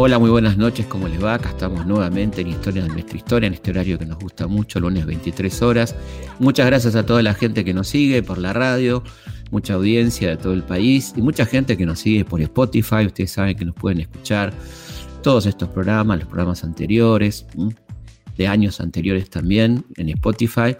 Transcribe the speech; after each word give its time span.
Hola, 0.00 0.18
muy 0.18 0.30
buenas 0.30 0.56
noches, 0.56 0.86
¿cómo 0.86 1.08
les 1.08 1.22
va? 1.22 1.34
Acá 1.34 1.48
estamos 1.48 1.84
nuevamente 1.86 2.42
en 2.42 2.48
Historia 2.48 2.82
de 2.82 2.88
nuestra 2.88 3.16
historia, 3.16 3.46
en 3.46 3.54
este 3.54 3.70
horario 3.70 3.98
que 3.98 4.06
nos 4.06 4.18
gusta 4.18 4.46
mucho, 4.46 4.78
lunes 4.78 5.06
23 5.06 5.62
horas. 5.62 5.96
Muchas 6.38 6.66
gracias 6.66 6.94
a 6.94 7.04
toda 7.04 7.22
la 7.22 7.34
gente 7.34 7.64
que 7.64 7.74
nos 7.74 7.88
sigue 7.88 8.22
por 8.22 8.38
la 8.38 8.52
radio, 8.52 9.02
mucha 9.50 9.74
audiencia 9.74 10.28
de 10.28 10.36
todo 10.36 10.52
el 10.52 10.62
país 10.62 11.14
y 11.16 11.22
mucha 11.22 11.46
gente 11.46 11.76
que 11.76 11.86
nos 11.86 11.98
sigue 11.98 12.24
por 12.24 12.40
Spotify. 12.42 13.06
Ustedes 13.06 13.32
saben 13.32 13.56
que 13.56 13.64
nos 13.64 13.74
pueden 13.74 14.00
escuchar 14.00 14.52
todos 15.22 15.46
estos 15.46 15.68
programas, 15.70 16.18
los 16.18 16.28
programas 16.28 16.62
anteriores, 16.62 17.46
de 18.38 18.46
años 18.46 18.80
anteriores 18.80 19.28
también 19.28 19.84
en 19.96 20.08
Spotify 20.10 20.76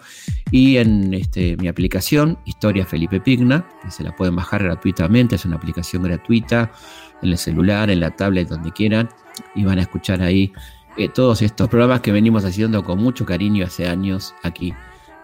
y 0.51 0.77
en 0.77 1.12
este, 1.12 1.56
mi 1.56 1.69
aplicación 1.69 2.38
Historia 2.46 2.87
Felipe 2.87 3.20
Pigna, 3.20 3.69
que 3.82 3.91
se 3.91 4.05
la 4.05 4.16
pueden 4.16 4.37
bajar 4.37 4.62
gratuitamente, 4.62 5.34
es 5.34 5.45
una 5.45 5.56
aplicación 5.56 6.05
gratuita 6.05 6.73
en 7.20 7.30
el 7.30 7.37
celular, 7.37 7.91
en 7.91 8.01
la 8.01 8.15
tablet, 8.15 8.48
donde 8.48 8.70
quieran, 8.70 9.09
y 9.55 9.65
van 9.65 9.79
a 9.79 9.82
escuchar 9.82 10.23
ahí 10.23 10.52
eh, 10.96 11.09
todos 11.09 11.42
estos 11.42 11.68
programas 11.68 12.01
que 12.01 12.12
venimos 12.12 12.45
haciendo 12.45 12.84
con 12.84 12.98
mucho 13.02 13.27
cariño 13.27 13.66
hace 13.66 13.88
años 13.88 14.34
aquí 14.43 14.73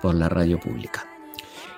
por 0.02 0.14
la 0.16 0.28
radio 0.28 0.58
pública. 0.58 1.06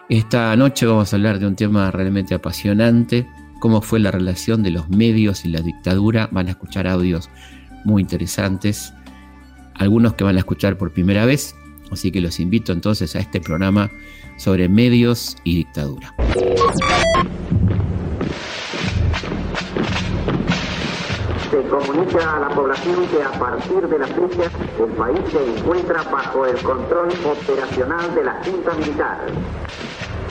Esta 0.08 0.56
noche 0.56 0.86
vamos 0.86 1.12
a 1.12 1.16
hablar 1.16 1.38
de 1.38 1.46
un 1.46 1.56
tema 1.56 1.90
realmente 1.90 2.34
apasionante, 2.34 3.26
cómo 3.60 3.82
fue 3.82 4.00
la 4.00 4.10
relación 4.10 4.62
de 4.62 4.70
los 4.70 4.88
medios 4.88 5.44
y 5.44 5.48
la 5.48 5.60
dictadura. 5.60 6.28
Van 6.32 6.46
a 6.46 6.50
escuchar 6.50 6.86
audios 6.86 7.28
muy 7.84 8.02
interesantes, 8.02 8.94
algunos 9.78 10.14
que 10.14 10.24
van 10.24 10.36
a 10.36 10.40
escuchar 10.40 10.76
por 10.76 10.92
primera 10.92 11.24
vez, 11.24 11.54
así 11.90 12.10
que 12.10 12.20
los 12.20 12.40
invito 12.40 12.72
entonces 12.72 13.14
a 13.16 13.20
este 13.20 13.40
programa 13.40 13.90
sobre 14.36 14.68
medios 14.68 15.36
y 15.44 15.56
dictadura. 15.56 16.14
comunica 21.68 22.36
a 22.36 22.40
la 22.40 22.48
población 22.50 23.06
que 23.08 23.22
a 23.22 23.32
partir 23.32 23.88
de 23.88 23.98
la 23.98 24.06
fecha 24.06 24.50
el 24.78 24.90
país 24.92 25.20
se 25.30 25.58
encuentra 25.58 26.02
bajo 26.04 26.46
el 26.46 26.56
control 26.62 27.08
operacional 27.24 28.14
de 28.14 28.24
la 28.24 28.40
Junta 28.44 28.74
Militar 28.74 29.26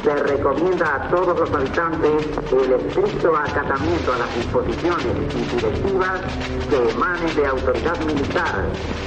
se 0.05 0.15
recomienda 0.17 0.97
a 0.97 1.09
todos 1.09 1.39
los 1.39 1.51
habitantes 1.51 2.27
el 2.51 2.73
estricto 2.73 3.35
acatamiento 3.35 4.13
a 4.13 4.17
las 4.19 4.35
disposiciones 4.35 5.07
y 5.33 5.55
directivas 5.55 6.21
que 6.69 6.89
emanen 6.91 7.35
de 7.35 7.47
autoridad 7.47 7.99
militar, 8.05 8.65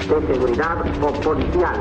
de 0.08 0.26
seguridad 0.26 0.78
o 1.00 1.12
policial, 1.20 1.76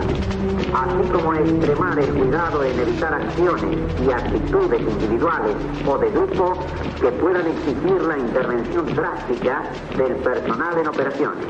así 0.71 1.09
como 1.11 1.33
extremar 1.33 1.97
el 1.97 2.13
cuidado 2.13 2.63
en 2.63 2.79
evitar 2.79 3.13
acciones 3.15 3.77
y 4.05 4.11
actitudes 4.11 4.81
individuales 4.81 5.55
o 5.87 5.97
de 5.97 6.11
grupo 6.11 6.53
que 7.01 7.11
puedan 7.13 7.47
exigir 7.47 7.99
la 8.03 8.19
intervención 8.19 8.85
drástica 8.93 9.63
del 9.97 10.15
personal 10.17 10.77
en 10.77 10.87
operaciones. 10.89 11.45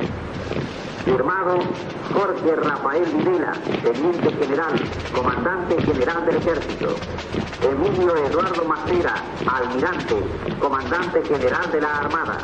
Firmado 1.08 1.60
Jorge 2.14 2.54
Rafael 2.58 3.06
Videla, 3.06 3.54
Teniente 3.82 4.30
General, 4.30 4.74
Comandante 5.16 5.82
General 5.82 6.26
del 6.26 6.36
Ejército. 6.36 6.96
Emilio 7.62 8.18
Eduardo 8.18 8.66
Macera, 8.66 9.16
Almirante, 9.46 10.16
Comandante 10.60 11.24
General 11.24 11.72
de 11.72 11.80
la 11.80 11.98
Armada. 12.00 12.40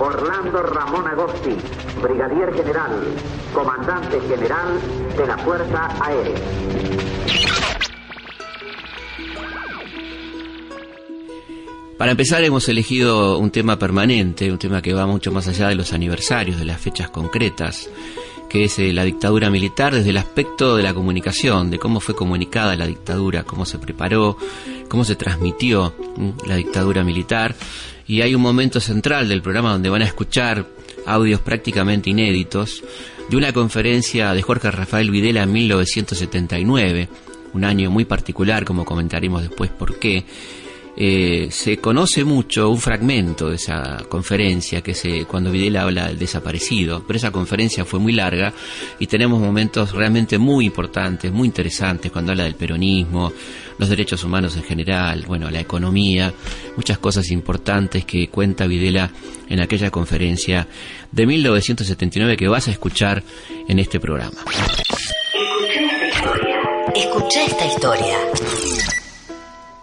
Orlando 0.00 0.62
Ramón 0.64 1.06
Agosti, 1.06 1.56
Brigadier 2.02 2.52
General, 2.52 2.90
Comandante 3.54 4.20
General 4.22 4.80
de 5.16 5.26
la 5.28 5.38
Fuerza 5.38 5.88
Aérea. 6.04 7.23
Para 11.98 12.10
empezar 12.10 12.42
hemos 12.42 12.68
elegido 12.68 13.38
un 13.38 13.50
tema 13.50 13.78
permanente, 13.78 14.50
un 14.50 14.58
tema 14.58 14.82
que 14.82 14.92
va 14.92 15.06
mucho 15.06 15.30
más 15.30 15.46
allá 15.46 15.68
de 15.68 15.76
los 15.76 15.92
aniversarios, 15.92 16.58
de 16.58 16.64
las 16.64 16.80
fechas 16.80 17.08
concretas, 17.08 17.88
que 18.50 18.64
es 18.64 18.80
eh, 18.80 18.92
la 18.92 19.04
dictadura 19.04 19.48
militar 19.48 19.94
desde 19.94 20.10
el 20.10 20.16
aspecto 20.16 20.76
de 20.76 20.82
la 20.82 20.92
comunicación, 20.92 21.70
de 21.70 21.78
cómo 21.78 22.00
fue 22.00 22.16
comunicada 22.16 22.74
la 22.74 22.88
dictadura, 22.88 23.44
cómo 23.44 23.64
se 23.64 23.78
preparó, 23.78 24.36
cómo 24.88 25.04
se 25.04 25.14
transmitió 25.14 25.94
la 26.46 26.56
dictadura 26.56 27.04
militar. 27.04 27.54
Y 28.08 28.22
hay 28.22 28.34
un 28.34 28.42
momento 28.42 28.80
central 28.80 29.28
del 29.28 29.40
programa 29.40 29.70
donde 29.70 29.88
van 29.88 30.02
a 30.02 30.06
escuchar 30.06 30.66
audios 31.06 31.40
prácticamente 31.42 32.10
inéditos 32.10 32.82
de 33.30 33.36
una 33.36 33.52
conferencia 33.52 34.34
de 34.34 34.42
Jorge 34.42 34.70
Rafael 34.72 35.12
Videla 35.12 35.44
en 35.44 35.52
1979, 35.52 37.08
un 37.52 37.64
año 37.64 37.88
muy 37.88 38.04
particular, 38.04 38.64
como 38.64 38.84
comentaremos 38.84 39.42
después 39.42 39.70
por 39.70 39.98
qué 40.00 40.24
eh, 40.96 41.48
se 41.50 41.78
conoce 41.78 42.24
mucho 42.24 42.70
un 42.70 42.78
fragmento 42.78 43.50
de 43.50 43.56
esa 43.56 44.04
conferencia, 44.08 44.80
que 44.80 44.94
se, 44.94 45.24
cuando 45.24 45.50
Videla 45.50 45.82
habla 45.82 46.06
del 46.06 46.18
desaparecido, 46.18 47.02
pero 47.06 47.16
esa 47.16 47.32
conferencia 47.32 47.84
fue 47.84 47.98
muy 47.98 48.12
larga 48.12 48.52
y 49.00 49.06
tenemos 49.06 49.40
momentos 49.40 49.92
realmente 49.92 50.38
muy 50.38 50.66
importantes, 50.66 51.32
muy 51.32 51.48
interesantes, 51.48 52.12
cuando 52.12 52.32
habla 52.32 52.44
del 52.44 52.54
peronismo, 52.54 53.32
los 53.76 53.88
derechos 53.88 54.22
humanos 54.22 54.56
en 54.56 54.62
general, 54.62 55.24
bueno, 55.26 55.50
la 55.50 55.60
economía, 55.60 56.32
muchas 56.76 56.98
cosas 56.98 57.30
importantes 57.32 58.04
que 58.04 58.28
cuenta 58.28 58.66
Videla 58.66 59.10
en 59.48 59.60
aquella 59.60 59.90
conferencia 59.90 60.68
de 61.10 61.26
1979 61.26 62.36
que 62.36 62.46
vas 62.46 62.68
a 62.68 62.70
escuchar 62.70 63.22
en 63.68 63.78
este 63.80 63.98
programa. 63.98 64.38
Escucha 66.94 67.44
esta 67.44 67.66
historia 67.66 68.16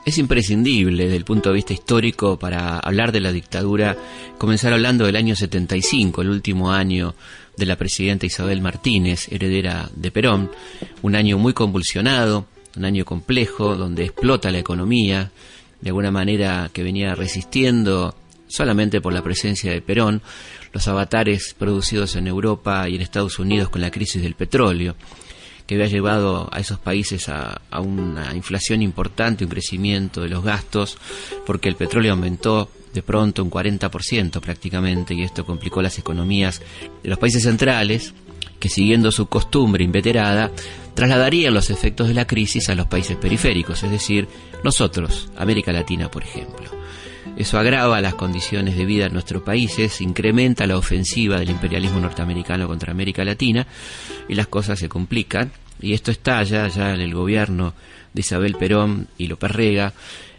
es 0.05 0.17
imprescindible 0.17 1.03
desde 1.03 1.17
el 1.17 1.25
punto 1.25 1.49
de 1.49 1.55
vista 1.55 1.73
histórico 1.73 2.37
para 2.37 2.79
hablar 2.79 3.11
de 3.11 3.19
la 3.19 3.31
dictadura 3.31 3.95
comenzar 4.37 4.73
hablando 4.73 5.05
del 5.05 5.15
año 5.15 5.35
75, 5.35 6.21
el 6.21 6.29
último 6.29 6.71
año 6.71 7.13
de 7.57 7.65
la 7.65 7.75
presidenta 7.75 8.25
Isabel 8.25 8.61
Martínez, 8.61 9.27
heredera 9.31 9.89
de 9.95 10.11
Perón, 10.11 10.51
un 11.01 11.15
año 11.15 11.37
muy 11.37 11.53
convulsionado, 11.53 12.47
un 12.75 12.85
año 12.85 13.05
complejo 13.05 13.75
donde 13.75 14.05
explota 14.05 14.49
la 14.51 14.59
economía, 14.59 15.31
de 15.81 15.89
alguna 15.89 16.11
manera 16.11 16.69
que 16.73 16.83
venía 16.83 17.13
resistiendo 17.13 18.15
solamente 18.47 19.01
por 19.01 19.13
la 19.13 19.21
presencia 19.21 19.71
de 19.71 19.81
Perón, 19.81 20.21
los 20.73 20.87
avatares 20.87 21.55
producidos 21.57 22.15
en 22.15 22.27
Europa 22.27 22.87
y 22.89 22.95
en 22.95 23.01
Estados 23.01 23.39
Unidos 23.39 23.69
con 23.69 23.81
la 23.81 23.91
crisis 23.91 24.21
del 24.21 24.35
petróleo 24.35 24.95
que 25.65 25.75
había 25.75 25.87
llevado 25.87 26.49
a 26.51 26.59
esos 26.59 26.79
países 26.79 27.29
a, 27.29 27.61
una 27.79 28.35
inflación 28.35 28.81
importante, 28.81 29.43
un 29.43 29.49
crecimiento 29.49 30.21
de 30.21 30.29
los 30.29 30.43
gastos, 30.43 30.97
porque 31.45 31.69
el 31.69 31.75
petróleo 31.75 32.13
aumentó 32.13 32.69
de 32.93 33.01
pronto 33.01 33.43
un 33.43 33.49
40% 33.49 34.39
prácticamente 34.41 35.13
y 35.13 35.23
esto 35.23 35.45
complicó 35.45 35.81
las 35.81 35.97
economías 35.97 36.61
de 37.03 37.09
los 37.09 37.19
países 37.19 37.43
centrales 37.43 38.13
que 38.59 38.69
siguiendo 38.69 39.11
su 39.11 39.27
costumbre 39.27 39.83
inveterada 39.83 40.51
trasladarían 40.93 41.53
los 41.53 41.69
efectos 41.69 42.09
de 42.09 42.13
la 42.13 42.27
crisis 42.27 42.69
a 42.69 42.75
los 42.75 42.87
países 42.87 43.15
periféricos, 43.15 43.81
es 43.83 43.91
decir, 43.91 44.27
nosotros, 44.63 45.29
América 45.37 45.71
Latina 45.71 46.11
por 46.11 46.23
ejemplo. 46.23 46.80
Eso 47.37 47.57
agrava 47.57 48.01
las 48.01 48.15
condiciones 48.15 48.75
de 48.75 48.85
vida 48.85 49.07
en 49.07 49.13
nuestros 49.13 49.41
países, 49.41 50.01
incrementa 50.01 50.67
la 50.67 50.77
ofensiva 50.77 51.39
del 51.39 51.49
imperialismo 51.49 51.99
norteamericano 51.99 52.67
contra 52.67 52.91
América 52.91 53.23
Latina 53.23 53.65
y 54.27 54.35
las 54.35 54.47
cosas 54.47 54.79
se 54.79 54.89
complican. 54.89 55.51
Y 55.81 55.93
esto 55.93 56.11
estalla 56.11 56.67
ya 56.67 56.93
en 56.93 57.01
el 57.01 57.13
gobierno 57.13 57.73
de 58.13 58.21
Isabel 58.21 58.55
Perón 58.55 59.07
y 59.17 59.27
López 59.27 59.51
Rega, 59.51 59.93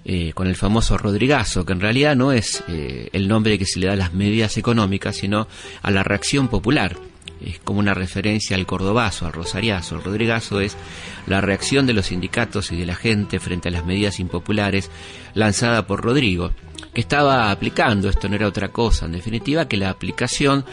eh, 0.04 0.32
con 0.34 0.46
el 0.46 0.56
famoso 0.56 0.98
Rodrigazo, 0.98 1.64
que 1.64 1.72
en 1.72 1.80
realidad 1.80 2.14
no 2.14 2.32
es 2.32 2.62
eh, 2.68 3.08
el 3.12 3.26
nombre 3.26 3.58
que 3.58 3.66
se 3.66 3.80
le 3.80 3.86
da 3.86 3.94
a 3.94 3.96
las 3.96 4.12
medidas 4.12 4.56
económicas, 4.56 5.16
sino 5.16 5.48
a 5.80 5.90
la 5.90 6.02
reacción 6.02 6.48
popular. 6.48 6.96
Es 7.44 7.58
como 7.58 7.80
una 7.80 7.94
referencia 7.94 8.56
al 8.56 8.66
cordobazo, 8.66 9.26
al 9.26 9.32
rosariazo. 9.32 9.96
El 9.96 10.04
Rodrigazo 10.04 10.60
es 10.60 10.76
la 11.26 11.40
reacción 11.40 11.86
de 11.86 11.94
los 11.94 12.06
sindicatos 12.06 12.70
y 12.70 12.76
de 12.76 12.86
la 12.86 12.94
gente 12.94 13.40
frente 13.40 13.68
a 13.68 13.72
las 13.72 13.84
medidas 13.84 14.20
impopulares 14.20 14.90
lanzada 15.34 15.86
por 15.86 16.02
Rodrigo 16.02 16.52
que 16.92 17.00
estaba 17.00 17.50
aplicando, 17.50 18.08
esto 18.08 18.28
no 18.28 18.36
era 18.36 18.46
otra 18.46 18.68
cosa, 18.68 19.06
en 19.06 19.12
definitiva, 19.12 19.66
que 19.66 19.76
la 19.76 19.90
aplicación 19.90 20.64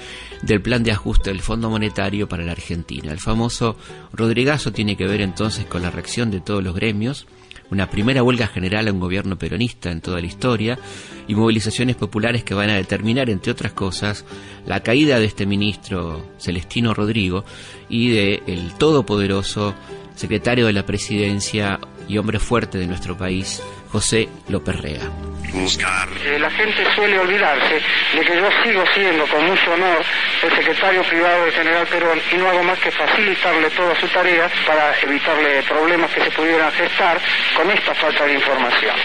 del 0.42 0.62
plan 0.62 0.84
de 0.84 0.92
ajuste 0.92 1.30
del 1.30 1.42
Fondo 1.42 1.70
Monetario 1.70 2.28
para 2.28 2.44
la 2.44 2.52
Argentina. 2.52 3.12
El 3.12 3.20
famoso 3.20 3.78
Rodrigazo 4.14 4.72
tiene 4.72 4.98
que 4.98 5.08
ver 5.08 5.22
entonces 5.22 5.66
con 5.66 5.82
la 5.82 5.92
reacción 5.92 6.32
de 6.32 6.42
todos 6.42 6.64
los 6.64 6.76
gremios, 6.76 7.28
una 7.72 7.90
primera 7.90 8.24
huelga 8.24 8.48
general 8.48 8.88
a 8.88 8.92
un 8.92 9.00
gobierno 9.00 9.38
peronista 9.38 9.92
en 9.92 10.02
toda 10.02 10.20
la 10.20 10.26
historia 10.26 10.80
y 11.28 11.36
movilizaciones 11.36 11.96
populares 11.96 12.44
que 12.44 12.56
van 12.56 12.70
a 12.70 12.76
determinar, 12.76 13.30
entre 13.30 13.52
otras 13.52 13.74
cosas, 13.74 14.26
la 14.66 14.82
caída 14.82 15.20
de 15.20 15.26
este 15.26 15.46
ministro 15.46 16.26
Celestino 16.40 16.94
Rodrigo 16.94 17.46
y 17.88 18.10
de 18.10 18.44
el 18.48 18.74
todopoderoso 18.74 19.76
secretario 20.16 20.66
de 20.66 20.74
la 20.74 20.86
presidencia 20.86 21.80
y 22.10 22.18
hombre 22.18 22.40
fuerte 22.40 22.80
de 22.80 22.88
nuestro 22.88 23.16
país, 23.16 23.62
José 23.92 24.28
López 24.50 24.76
Rega. 24.82 25.10
buscar. 25.54 26.10
Eh, 26.26 26.38
la 26.40 26.50
gente 26.52 26.84
suele 26.96 27.18
olvidarse 27.20 27.76
de 28.16 28.22
que 28.22 28.36
yo 28.36 28.50
sigo 28.64 28.84
siendo 28.94 29.26
con 29.28 29.46
mucho 29.46 29.72
honor 29.74 30.04
el 30.44 30.50
secretario 30.56 31.04
privado 31.04 31.46
del 31.46 31.54
general 31.54 31.88
Perón 31.88 32.20
y 32.34 32.38
no 32.38 32.50
hago 32.50 32.64
más 32.64 32.80
que 32.80 32.92
facilitarle 32.92 33.70
todas 33.70 33.98
sus 34.00 34.12
tareas 34.12 34.52
para 34.66 34.94
evitarle 35.02 35.64
problemas 35.64 36.12
que 36.12 36.24
se 36.24 36.32
pudieran 36.32 36.72
gestar 36.72 37.20
con 37.56 37.70
esta 37.72 37.96
falta 37.96 38.26
de 38.26 38.34
información. 38.34 38.96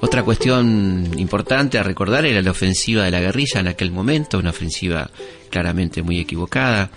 Otra 0.00 0.22
cuestión 0.22 1.10
importante 1.18 1.78
a 1.78 1.82
recordar 1.82 2.24
era 2.24 2.40
la 2.40 2.50
ofensiva 2.52 3.04
de 3.04 3.10
la 3.10 3.20
guerrilla 3.20 3.60
en 3.60 3.68
aquel 3.68 3.90
momento, 3.90 4.38
una 4.38 4.50
ofensiva 4.50 5.10
claramente 5.50 6.02
muy 6.02 6.20
equivocada. 6.20 6.90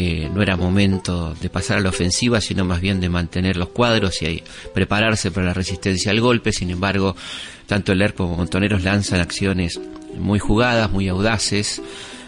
Eh, 0.00 0.30
no 0.32 0.42
era 0.42 0.56
momento 0.56 1.34
de 1.40 1.50
pasar 1.50 1.78
a 1.78 1.80
la 1.80 1.88
ofensiva, 1.88 2.40
sino 2.40 2.64
más 2.64 2.80
bien 2.80 3.00
de 3.00 3.08
mantener 3.08 3.56
los 3.56 3.70
cuadros 3.70 4.22
y 4.22 4.44
prepararse 4.72 5.32
para 5.32 5.46
la 5.46 5.54
resistencia 5.54 6.12
al 6.12 6.20
golpe. 6.20 6.52
Sin 6.52 6.70
embargo, 6.70 7.16
tanto 7.66 7.90
el 7.90 8.00
ERP 8.00 8.16
como 8.16 8.36
Montoneros 8.36 8.84
lanzan 8.84 9.18
acciones 9.20 9.80
muy 10.16 10.38
jugadas, 10.38 10.88
muy 10.92 11.08
audaces. 11.08 11.82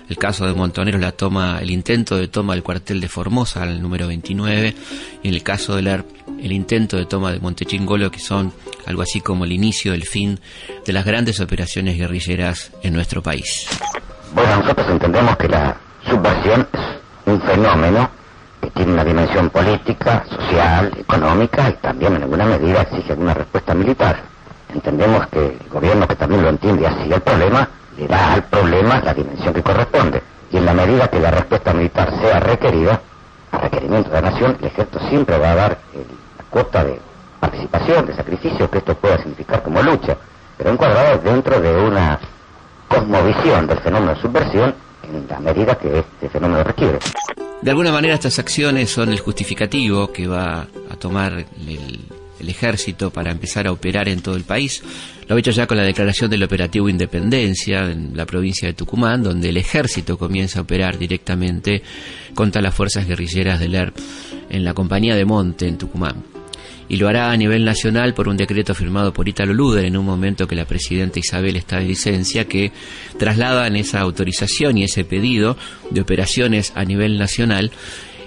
El 0.08 0.18
caso 0.18 0.48
de 0.48 0.54
Montoneros 0.54 1.00
la 1.00 1.12
toma, 1.12 1.60
el 1.62 1.70
intento 1.70 2.16
de 2.16 2.26
toma 2.26 2.54
del 2.54 2.64
cuartel 2.64 3.00
de 3.00 3.08
Formosa, 3.08 3.62
el 3.62 3.80
número 3.80 4.08
29, 4.08 4.74
y 5.22 5.28
en 5.28 5.34
el 5.34 5.44
caso 5.44 5.76
del 5.76 5.86
ERP, 5.86 6.08
el 6.42 6.50
intento 6.50 6.96
de 6.96 7.06
toma 7.06 7.30
de 7.30 7.38
Montechingolo, 7.38 8.10
que 8.10 8.18
son 8.18 8.52
algo 8.84 9.02
así 9.02 9.20
como 9.20 9.44
el 9.44 9.52
inicio 9.52 9.92
del 9.92 10.02
fin 10.02 10.40
de 10.84 10.92
las 10.92 11.04
grandes 11.04 11.38
operaciones 11.38 11.96
guerrilleras 11.96 12.72
en 12.82 12.94
nuestro 12.94 13.22
país. 13.22 13.68
Bueno, 14.34 14.56
nosotros 14.56 14.88
entendemos 14.90 15.36
que 15.36 15.46
la 15.46 15.80
subversión 16.08 16.66
un 17.30 17.40
fenómeno 17.42 18.10
que 18.60 18.70
tiene 18.70 18.92
una 18.92 19.04
dimensión 19.04 19.50
política, 19.50 20.24
social, 20.28 20.92
económica 20.98 21.70
y 21.70 21.74
también 21.74 22.16
en 22.16 22.22
alguna 22.22 22.44
medida 22.44 22.82
exige 22.82 23.14
una 23.14 23.34
respuesta 23.34 23.74
militar. 23.74 24.16
Entendemos 24.74 25.26
que 25.28 25.58
el 25.60 25.68
gobierno 25.70 26.06
que 26.06 26.16
también 26.16 26.42
lo 26.42 26.48
entiende 26.48 26.86
así 26.86 27.12
el 27.12 27.20
problema, 27.20 27.68
le 27.96 28.06
da 28.06 28.32
al 28.32 28.44
problema 28.44 29.00
la 29.00 29.14
dimensión 29.14 29.54
que 29.54 29.62
corresponde. 29.62 30.22
Y 30.50 30.56
en 30.56 30.66
la 30.66 30.74
medida 30.74 31.08
que 31.08 31.20
la 31.20 31.30
respuesta 31.30 31.72
militar 31.72 32.12
sea 32.20 32.40
requerida, 32.40 33.00
a 33.52 33.58
requerimiento 33.58 34.10
de 34.10 34.20
la 34.20 34.30
nación, 34.30 34.56
el 34.60 34.66
ejército 34.66 35.00
siempre 35.08 35.38
va 35.38 35.52
a 35.52 35.54
dar 35.54 35.78
la 36.38 36.44
cuota 36.50 36.84
de 36.84 37.00
participación, 37.38 38.06
de 38.06 38.14
sacrificio 38.14 38.70
que 38.70 38.78
esto 38.78 38.94
pueda 38.94 39.18
significar 39.18 39.62
como 39.62 39.82
lucha, 39.82 40.16
pero 40.56 40.70
encuadrado 40.70 41.18
dentro 41.18 41.60
de 41.60 41.72
una 41.82 42.18
cosmovisión 42.88 43.66
del 43.66 43.78
fenómeno 43.78 44.14
de 44.14 44.20
subversión 44.20 44.74
medida 45.40 45.78
que 45.78 45.98
este 45.98 46.28
fenómeno 46.28 46.64
requiere. 46.64 46.98
De 47.62 47.70
alguna 47.70 47.92
manera 47.92 48.14
estas 48.14 48.38
acciones 48.38 48.90
son 48.90 49.10
el 49.10 49.20
justificativo 49.20 50.12
que 50.12 50.26
va 50.26 50.66
a 50.88 50.96
tomar 50.96 51.32
el, 51.34 52.00
el 52.40 52.48
ejército 52.48 53.10
para 53.10 53.30
empezar 53.30 53.66
a 53.66 53.72
operar 53.72 54.08
en 54.08 54.22
todo 54.22 54.36
el 54.36 54.44
país. 54.44 54.82
Lo 55.28 55.36
ha 55.36 55.38
hecho 55.38 55.50
ya 55.50 55.66
con 55.66 55.76
la 55.76 55.84
declaración 55.84 56.30
del 56.30 56.42
operativo 56.42 56.88
Independencia 56.88 57.90
en 57.90 58.16
la 58.16 58.26
provincia 58.26 58.66
de 58.66 58.74
Tucumán, 58.74 59.22
donde 59.22 59.50
el 59.50 59.58
ejército 59.58 60.18
comienza 60.18 60.58
a 60.58 60.62
operar 60.62 60.98
directamente 60.98 61.82
contra 62.34 62.62
las 62.62 62.74
fuerzas 62.74 63.06
guerrilleras 63.06 63.60
del 63.60 63.74
ERP 63.74 63.96
en 64.48 64.64
la 64.64 64.74
compañía 64.74 65.14
de 65.14 65.24
Monte 65.24 65.68
en 65.68 65.78
Tucumán 65.78 66.29
y 66.90 66.96
lo 66.96 67.08
hará 67.08 67.30
a 67.30 67.36
nivel 67.36 67.64
nacional 67.64 68.14
por 68.14 68.28
un 68.28 68.36
decreto 68.36 68.74
firmado 68.74 69.12
por 69.12 69.28
Italo 69.28 69.54
Luder 69.54 69.84
en 69.84 69.96
un 69.96 70.04
momento 70.04 70.48
que 70.48 70.56
la 70.56 70.64
presidenta 70.64 71.20
Isabel 71.20 71.54
está 71.54 71.78
de 71.78 71.84
licencia, 71.84 72.48
que 72.48 72.72
trasladan 73.16 73.76
esa 73.76 74.00
autorización 74.00 74.76
y 74.76 74.84
ese 74.84 75.04
pedido 75.04 75.56
de 75.90 76.00
operaciones 76.00 76.72
a 76.74 76.84
nivel 76.84 77.16
nacional. 77.16 77.70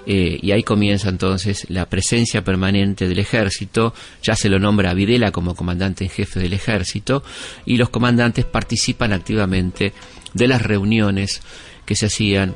Eh, 0.06 0.39
y 0.42 0.51
ahí 0.51 0.63
comienza 0.63 1.10
entonces 1.10 1.65
la 1.69 1.88
presencia 1.88 2.45
permanente 2.45 3.10
del 3.10 3.19
ejército, 3.19 3.94
ya 4.21 4.36
se 4.36 4.48
lo 4.48 4.60
nombra 4.60 4.92
a 4.92 4.94
Videla 4.94 5.31
como 5.31 5.56
comandante 5.56 6.06
en 6.06 6.10
jefe 6.10 6.39
del 6.39 6.54
ejército, 6.54 7.21
y 7.65 7.75
los 7.75 7.89
comandantes 7.89 8.45
participan 8.45 9.12
activamente 9.12 9.92
de 10.33 10.48
las 10.48 10.62
reuniones 10.62 11.42
que 11.86 11.95
se 11.95 12.06
hacían 12.06 12.56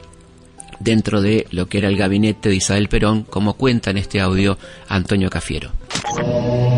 dentro 0.79 1.21
de 1.21 1.47
lo 1.51 1.67
que 1.67 1.79
era 1.79 1.87
el 1.87 1.97
gabinete 1.97 2.49
de 2.49 2.55
Isabel 2.55 2.89
Perón, 2.89 3.23
como 3.23 3.53
cuenta 3.53 3.91
en 3.91 3.97
este 3.97 4.21
audio 4.21 4.57
Antonio 4.87 5.29
Cafiero. 5.29 5.69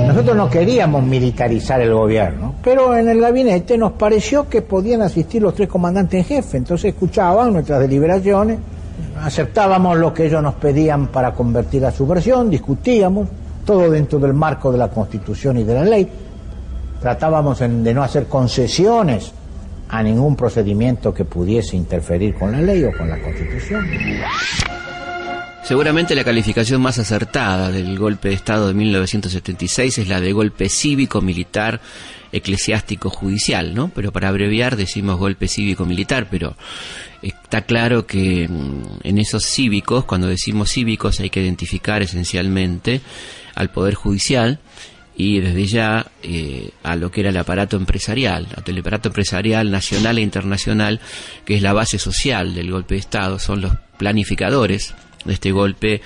Nosotros 0.07 0.35
no 0.35 0.49
queríamos 0.49 1.03
militarizar 1.03 1.81
el 1.81 1.93
gobierno, 1.93 2.55
pero 2.63 2.95
en 2.95 3.07
el 3.09 3.21
gabinete 3.21 3.77
nos 3.77 3.93
pareció 3.93 4.49
que 4.49 4.61
podían 4.61 5.01
asistir 5.01 5.41
los 5.41 5.53
tres 5.53 5.69
comandantes 5.69 6.19
en 6.19 6.25
jefe, 6.25 6.57
entonces 6.57 6.93
escuchaban 6.93 7.53
nuestras 7.53 7.79
deliberaciones, 7.79 8.59
aceptábamos 9.21 9.97
lo 9.97 10.13
que 10.13 10.25
ellos 10.25 10.41
nos 10.41 10.55
pedían 10.55 11.07
para 11.07 11.33
convertir 11.33 11.85
a 11.85 11.91
su 11.91 12.07
versión, 12.07 12.49
discutíamos, 12.49 13.27
todo 13.65 13.89
dentro 13.89 14.19
del 14.19 14.33
marco 14.33 14.71
de 14.71 14.77
la 14.77 14.89
Constitución 14.89 15.57
y 15.57 15.63
de 15.63 15.73
la 15.73 15.83
ley, 15.83 16.09
tratábamos 16.99 17.59
de 17.59 17.93
no 17.93 18.03
hacer 18.03 18.25
concesiones 18.25 19.31
a 19.89 20.03
ningún 20.03 20.35
procedimiento 20.35 21.13
que 21.13 21.25
pudiese 21.25 21.75
interferir 21.75 22.35
con 22.35 22.51
la 22.51 22.61
ley 22.61 22.83
o 22.83 22.91
con 22.95 23.09
la 23.09 23.19
Constitución. 23.19 23.85
Seguramente 25.63 26.15
la 26.15 26.23
calificación 26.23 26.81
más 26.81 26.97
acertada 26.97 27.71
del 27.71 27.97
golpe 27.99 28.29
de 28.29 28.33
Estado 28.35 28.69
de 28.69 28.73
1976 28.73 29.99
es 29.99 30.07
la 30.07 30.19
de 30.19 30.31
golpe 30.31 30.67
cívico-militar 30.67 31.79
eclesiástico-judicial, 32.31 33.75
¿no? 33.75 33.91
Pero 33.93 34.11
para 34.11 34.29
abreviar 34.29 34.77
decimos 34.77 35.17
golpe 35.17 35.47
cívico-militar, 35.47 36.27
pero 36.29 36.55
está 37.21 37.61
claro 37.61 38.07
que 38.07 38.47
mm, 38.47 38.81
en 39.03 39.17
esos 39.19 39.45
cívicos, 39.45 40.05
cuando 40.05 40.27
decimos 40.27 40.71
cívicos 40.71 41.19
hay 41.19 41.29
que 41.29 41.41
identificar 41.41 42.01
esencialmente 42.01 43.01
al 43.53 43.69
Poder 43.69 43.93
Judicial 43.93 44.59
y 45.19 45.39
desde 45.41 45.65
ya 45.65 46.09
eh, 46.23 46.69
a 46.81 46.95
lo 46.95 47.11
que 47.11 47.19
era 47.19 47.31
el 47.31 47.35
aparato 47.35 47.75
empresarial, 47.75 48.47
el 48.65 48.79
aparato 48.79 49.09
empresarial 49.09 49.69
nacional 49.69 50.17
e 50.17 50.21
internacional, 50.21 51.01
que 51.43 51.55
es 51.55 51.61
la 51.61 51.73
base 51.73 51.99
social 51.99 52.55
del 52.55 52.71
golpe 52.71 52.95
de 52.95 53.01
Estado, 53.01 53.37
son 53.37 53.59
los 53.59 53.73
planificadores 53.97 54.95
de 55.25 55.33
este 55.33 55.51
golpe 55.51 56.01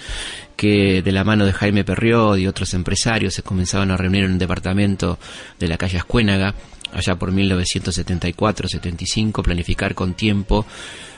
que 0.58 1.04
de 1.04 1.12
la 1.12 1.24
mano 1.24 1.46
de 1.46 1.54
Jaime 1.54 1.84
Perriot 1.84 2.40
y 2.40 2.48
otros 2.48 2.74
empresarios 2.74 3.36
se 3.36 3.44
comenzaban 3.44 3.92
a 3.92 3.98
reunir 3.98 4.24
en 4.24 4.32
un 4.32 4.40
departamento 4.40 5.20
de 5.60 5.68
la 5.68 5.78
calle 5.78 6.00
Ascuénaga, 6.00 6.56
allá 6.92 7.14
por 7.14 7.32
1974-75, 7.32 9.44
planificar 9.44 9.94
con 9.94 10.16
tiempo 10.16 10.66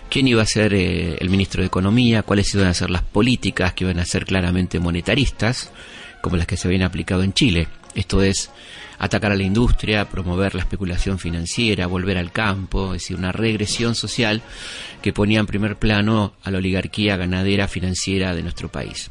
quién 0.10 0.28
iba 0.28 0.42
a 0.42 0.46
ser 0.46 0.74
eh, 0.74 1.16
el 1.18 1.30
ministro 1.30 1.62
de 1.62 1.68
Economía, 1.68 2.24
cuáles 2.24 2.54
iban 2.54 2.68
a 2.68 2.74
ser 2.74 2.90
las 2.90 3.04
políticas 3.04 3.74
que 3.74 3.86
iban 3.86 4.00
a 4.00 4.06
ser 4.06 4.26
claramente 4.26 4.82
monetaristas, 4.82 5.72
como 6.22 6.36
las 6.36 6.46
que 6.46 6.58
se 6.58 6.68
habían 6.68 6.84
aplicado 6.84 7.24
en 7.24 7.32
Chile. 7.32 7.70
Esto 7.96 8.22
es 8.22 8.52
atacar 9.00 9.32
a 9.32 9.36
la 9.36 9.44
industria, 9.44 10.10
promover 10.10 10.54
la 10.56 10.62
especulación 10.62 11.18
financiera, 11.20 11.88
volver 11.88 12.18
al 12.18 12.32
campo, 12.32 12.94
es 12.94 13.02
decir, 13.02 13.18
una 13.18 13.32
regresión 13.32 13.96
social 13.96 14.42
que 15.02 15.14
ponía 15.14 15.40
en 15.40 15.46
primer 15.46 15.78
plano 15.78 16.34
a 16.44 16.52
la 16.52 16.58
oligarquía 16.58 17.18
ganadera 17.18 17.68
financiera 17.68 18.36
de 18.36 18.44
nuestro 18.44 18.70
país. 18.70 19.10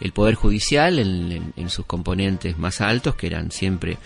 El 0.00 0.12
Poder 0.12 0.34
Judicial, 0.34 0.98
en, 0.98 1.70
sus 1.70 1.86
componentes 1.86 2.58
más 2.58 2.80
altos, 2.80 3.14
que 3.14 3.26
eran 3.26 3.50
siempre 3.50 3.96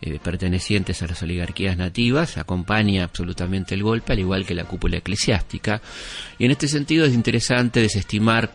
eh, 0.00 0.18
pertenecientes 0.22 1.02
a 1.02 1.06
las 1.06 1.22
oligarquías 1.22 1.76
nativas, 1.76 2.38
acompaña 2.38 3.04
absolutamente 3.04 3.74
el 3.74 3.82
golpe, 3.82 4.12
al 4.12 4.20
igual 4.20 4.46
que 4.46 4.54
la 4.54 4.64
cúpula 4.64 4.98
eclesiástica. 4.98 5.82
Y 6.38 6.44
en 6.44 6.52
este 6.52 6.68
sentido 6.68 7.04
es 7.04 7.14
interesante 7.14 7.80
desestimar 7.80 8.52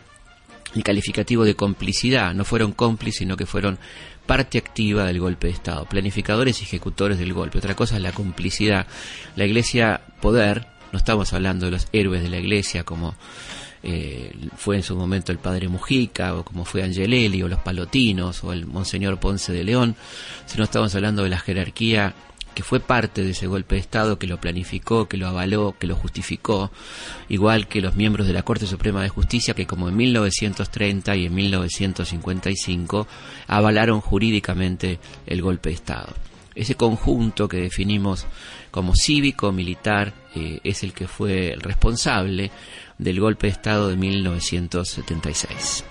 el 0.74 0.82
calificativo 0.82 1.44
de 1.44 1.54
complicidad. 1.54 2.34
No 2.34 2.44
fueron 2.44 2.72
cómplices, 2.72 3.18
sino 3.18 3.36
que 3.36 3.46
fueron 3.46 3.78
parte 4.30 4.58
activa 4.58 5.06
del 5.06 5.18
golpe 5.18 5.48
de 5.48 5.54
Estado, 5.54 5.86
planificadores 5.86 6.60
y 6.60 6.62
ejecutores 6.62 7.18
del 7.18 7.32
golpe. 7.32 7.58
Otra 7.58 7.74
cosa 7.74 7.96
es 7.96 8.02
la 8.02 8.12
complicidad. 8.12 8.86
La 9.34 9.44
Iglesia 9.44 10.02
poder, 10.20 10.68
no 10.92 10.98
estamos 10.98 11.32
hablando 11.32 11.66
de 11.66 11.72
los 11.72 11.88
héroes 11.92 12.22
de 12.22 12.28
la 12.28 12.38
Iglesia 12.38 12.84
como 12.84 13.16
eh, 13.82 14.32
fue 14.56 14.76
en 14.76 14.84
su 14.84 14.94
momento 14.94 15.32
el 15.32 15.38
padre 15.38 15.66
Mujica, 15.66 16.36
o 16.36 16.44
como 16.44 16.64
fue 16.64 16.84
Angelelli, 16.84 17.42
o 17.42 17.48
los 17.48 17.58
Palotinos, 17.58 18.44
o 18.44 18.52
el 18.52 18.66
Monseñor 18.66 19.18
Ponce 19.18 19.52
de 19.52 19.64
León, 19.64 19.96
sino 20.46 20.62
estamos 20.62 20.94
hablando 20.94 21.24
de 21.24 21.30
la 21.30 21.40
jerarquía 21.40 22.14
que 22.54 22.62
fue 22.62 22.80
parte 22.80 23.22
de 23.22 23.30
ese 23.30 23.46
golpe 23.46 23.76
de 23.76 23.80
Estado, 23.80 24.18
que 24.18 24.26
lo 24.26 24.40
planificó, 24.40 25.08
que 25.08 25.16
lo 25.16 25.28
avaló, 25.28 25.74
que 25.78 25.86
lo 25.86 25.96
justificó, 25.96 26.70
igual 27.28 27.68
que 27.68 27.80
los 27.80 27.96
miembros 27.96 28.26
de 28.26 28.32
la 28.32 28.42
Corte 28.42 28.66
Suprema 28.66 29.02
de 29.02 29.08
Justicia, 29.08 29.54
que 29.54 29.66
como 29.66 29.88
en 29.88 29.96
1930 29.96 31.16
y 31.16 31.26
en 31.26 31.34
1955 31.34 33.06
avalaron 33.46 34.00
jurídicamente 34.00 34.98
el 35.26 35.42
golpe 35.42 35.70
de 35.70 35.76
Estado. 35.76 36.12
Ese 36.54 36.74
conjunto 36.74 37.48
que 37.48 37.58
definimos 37.58 38.26
como 38.70 38.94
cívico-militar 38.94 40.12
eh, 40.34 40.60
es 40.64 40.82
el 40.82 40.92
que 40.92 41.06
fue 41.06 41.52
el 41.52 41.60
responsable 41.60 42.50
del 42.98 43.20
golpe 43.20 43.46
de 43.46 43.52
Estado 43.52 43.88
de 43.88 43.96
1976. 43.96 45.84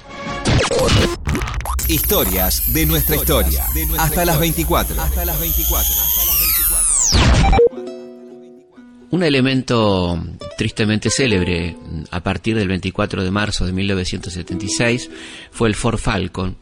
Historias 1.87 2.71
de 2.73 2.85
nuestra 2.85 3.15
historia. 3.15 3.65
Hasta 3.97 4.25
las 4.25 4.39
24. 4.39 5.01
Hasta 5.01 5.25
las 5.25 5.39
24. 5.39 6.48
Un 9.11 9.23
elemento 9.23 10.21
tristemente 10.57 11.09
célebre 11.09 11.75
a 12.11 12.21
partir 12.21 12.55
del 12.55 12.67
24 12.67 13.23
de 13.23 13.31
marzo 13.31 13.65
de 13.65 13.71
1976 13.71 15.09
fue 15.51 15.67
el 15.67 15.75
Ford 15.75 15.97
Falcon, 15.97 16.57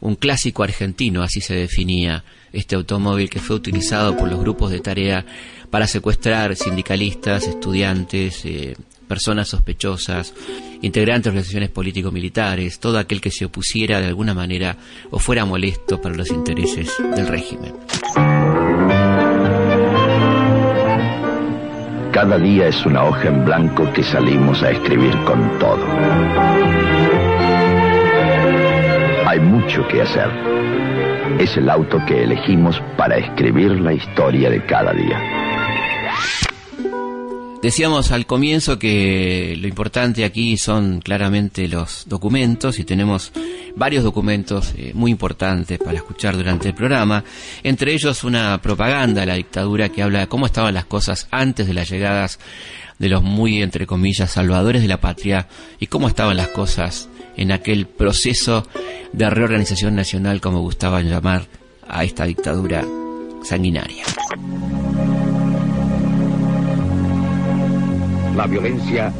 un 0.00 0.16
clásico 0.16 0.64
argentino, 0.64 1.22
así 1.22 1.40
se 1.40 1.54
definía 1.54 2.24
este 2.52 2.74
automóvil 2.74 3.30
que 3.30 3.38
fue 3.38 3.54
utilizado 3.54 4.16
por 4.16 4.28
los 4.28 4.40
grupos 4.40 4.72
de 4.72 4.80
tarea 4.80 5.24
para 5.70 5.86
secuestrar 5.86 6.56
sindicalistas, 6.56 7.46
estudiantes, 7.46 8.44
eh, 8.44 8.76
personas 9.06 9.48
sospechosas, 9.48 10.34
integrantes 10.82 11.24
de 11.24 11.30
organizaciones 11.30 11.70
político-militares, 11.70 12.80
todo 12.80 12.98
aquel 12.98 13.20
que 13.20 13.30
se 13.30 13.44
opusiera 13.44 14.00
de 14.00 14.08
alguna 14.08 14.34
manera 14.34 14.76
o 15.10 15.18
fuera 15.18 15.44
molesto 15.44 16.00
para 16.00 16.16
los 16.16 16.30
intereses 16.30 16.90
del 17.14 17.28
régimen. 17.28 17.74
Cada 22.12 22.36
día 22.36 22.68
es 22.68 22.84
una 22.84 23.04
hoja 23.04 23.28
en 23.28 23.42
blanco 23.42 23.90
que 23.94 24.02
salimos 24.02 24.62
a 24.62 24.70
escribir 24.70 25.16
con 25.24 25.58
todo. 25.58 25.82
Hay 29.26 29.40
mucho 29.40 29.88
que 29.88 30.02
hacer. 30.02 30.28
Es 31.38 31.56
el 31.56 31.70
auto 31.70 31.98
que 32.06 32.24
elegimos 32.24 32.82
para 32.98 33.16
escribir 33.16 33.80
la 33.80 33.94
historia 33.94 34.50
de 34.50 34.62
cada 34.66 34.92
día. 34.92 35.18
Decíamos 37.62 38.10
al 38.10 38.26
comienzo 38.26 38.76
que 38.76 39.56
lo 39.56 39.68
importante 39.68 40.24
aquí 40.24 40.56
son 40.56 41.00
claramente 41.00 41.68
los 41.68 42.02
documentos 42.08 42.80
y 42.80 42.84
tenemos 42.84 43.30
varios 43.76 44.02
documentos 44.02 44.74
eh, 44.76 44.90
muy 44.94 45.12
importantes 45.12 45.78
para 45.78 45.98
escuchar 45.98 46.36
durante 46.36 46.68
el 46.68 46.74
programa, 46.74 47.22
entre 47.62 47.92
ellos 47.92 48.24
una 48.24 48.60
propaganda 48.60 49.22
a 49.22 49.26
la 49.26 49.36
dictadura 49.36 49.90
que 49.90 50.02
habla 50.02 50.18
de 50.18 50.26
cómo 50.26 50.46
estaban 50.46 50.74
las 50.74 50.86
cosas 50.86 51.28
antes 51.30 51.68
de 51.68 51.74
las 51.74 51.88
llegadas 51.88 52.40
de 52.98 53.08
los 53.08 53.22
muy, 53.22 53.62
entre 53.62 53.86
comillas, 53.86 54.32
salvadores 54.32 54.82
de 54.82 54.88
la 54.88 55.00
patria 55.00 55.46
y 55.78 55.86
cómo 55.86 56.08
estaban 56.08 56.36
las 56.36 56.48
cosas 56.48 57.08
en 57.36 57.52
aquel 57.52 57.86
proceso 57.86 58.66
de 59.12 59.30
reorganización 59.30 59.94
nacional, 59.94 60.40
como 60.40 60.60
gustaban 60.62 61.08
llamar 61.08 61.46
a 61.88 62.02
esta 62.02 62.24
dictadura 62.24 62.84
sanguinaria. 63.44 64.04
La 68.36 68.46
violencia 68.46 69.12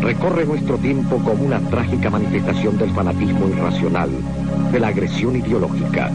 recorre 0.00 0.44
nuestro 0.44 0.78
tiempo 0.78 1.18
como 1.18 1.44
una 1.44 1.60
trágica 1.60 2.10
manifestación 2.10 2.76
del 2.76 2.90
fanatismo 2.90 3.48
irracional, 3.48 4.10
de 4.72 4.80
la 4.80 4.88
agresión 4.88 5.36
ideológica. 5.36 6.10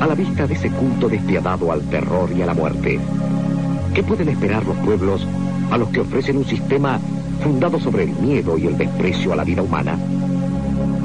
A 0.00 0.06
la 0.06 0.14
vista 0.14 0.46
de 0.46 0.54
ese 0.54 0.70
culto 0.70 1.08
despiadado 1.08 1.70
al 1.70 1.82
terror 1.82 2.30
y 2.34 2.42
a 2.42 2.46
la 2.46 2.54
muerte, 2.54 2.98
¿qué 3.94 4.02
pueden 4.02 4.30
esperar 4.30 4.64
los 4.64 4.76
pueblos 4.78 5.26
a 5.70 5.76
los 5.76 5.90
que 5.90 6.00
ofrecen 6.00 6.38
un 6.38 6.46
sistema 6.46 6.98
fundado 7.42 7.78
sobre 7.78 8.04
el 8.04 8.10
miedo 8.10 8.56
y 8.56 8.66
el 8.66 8.78
desprecio 8.78 9.32
a 9.32 9.36
la 9.36 9.44
vida 9.44 9.62
humana? 9.62 9.98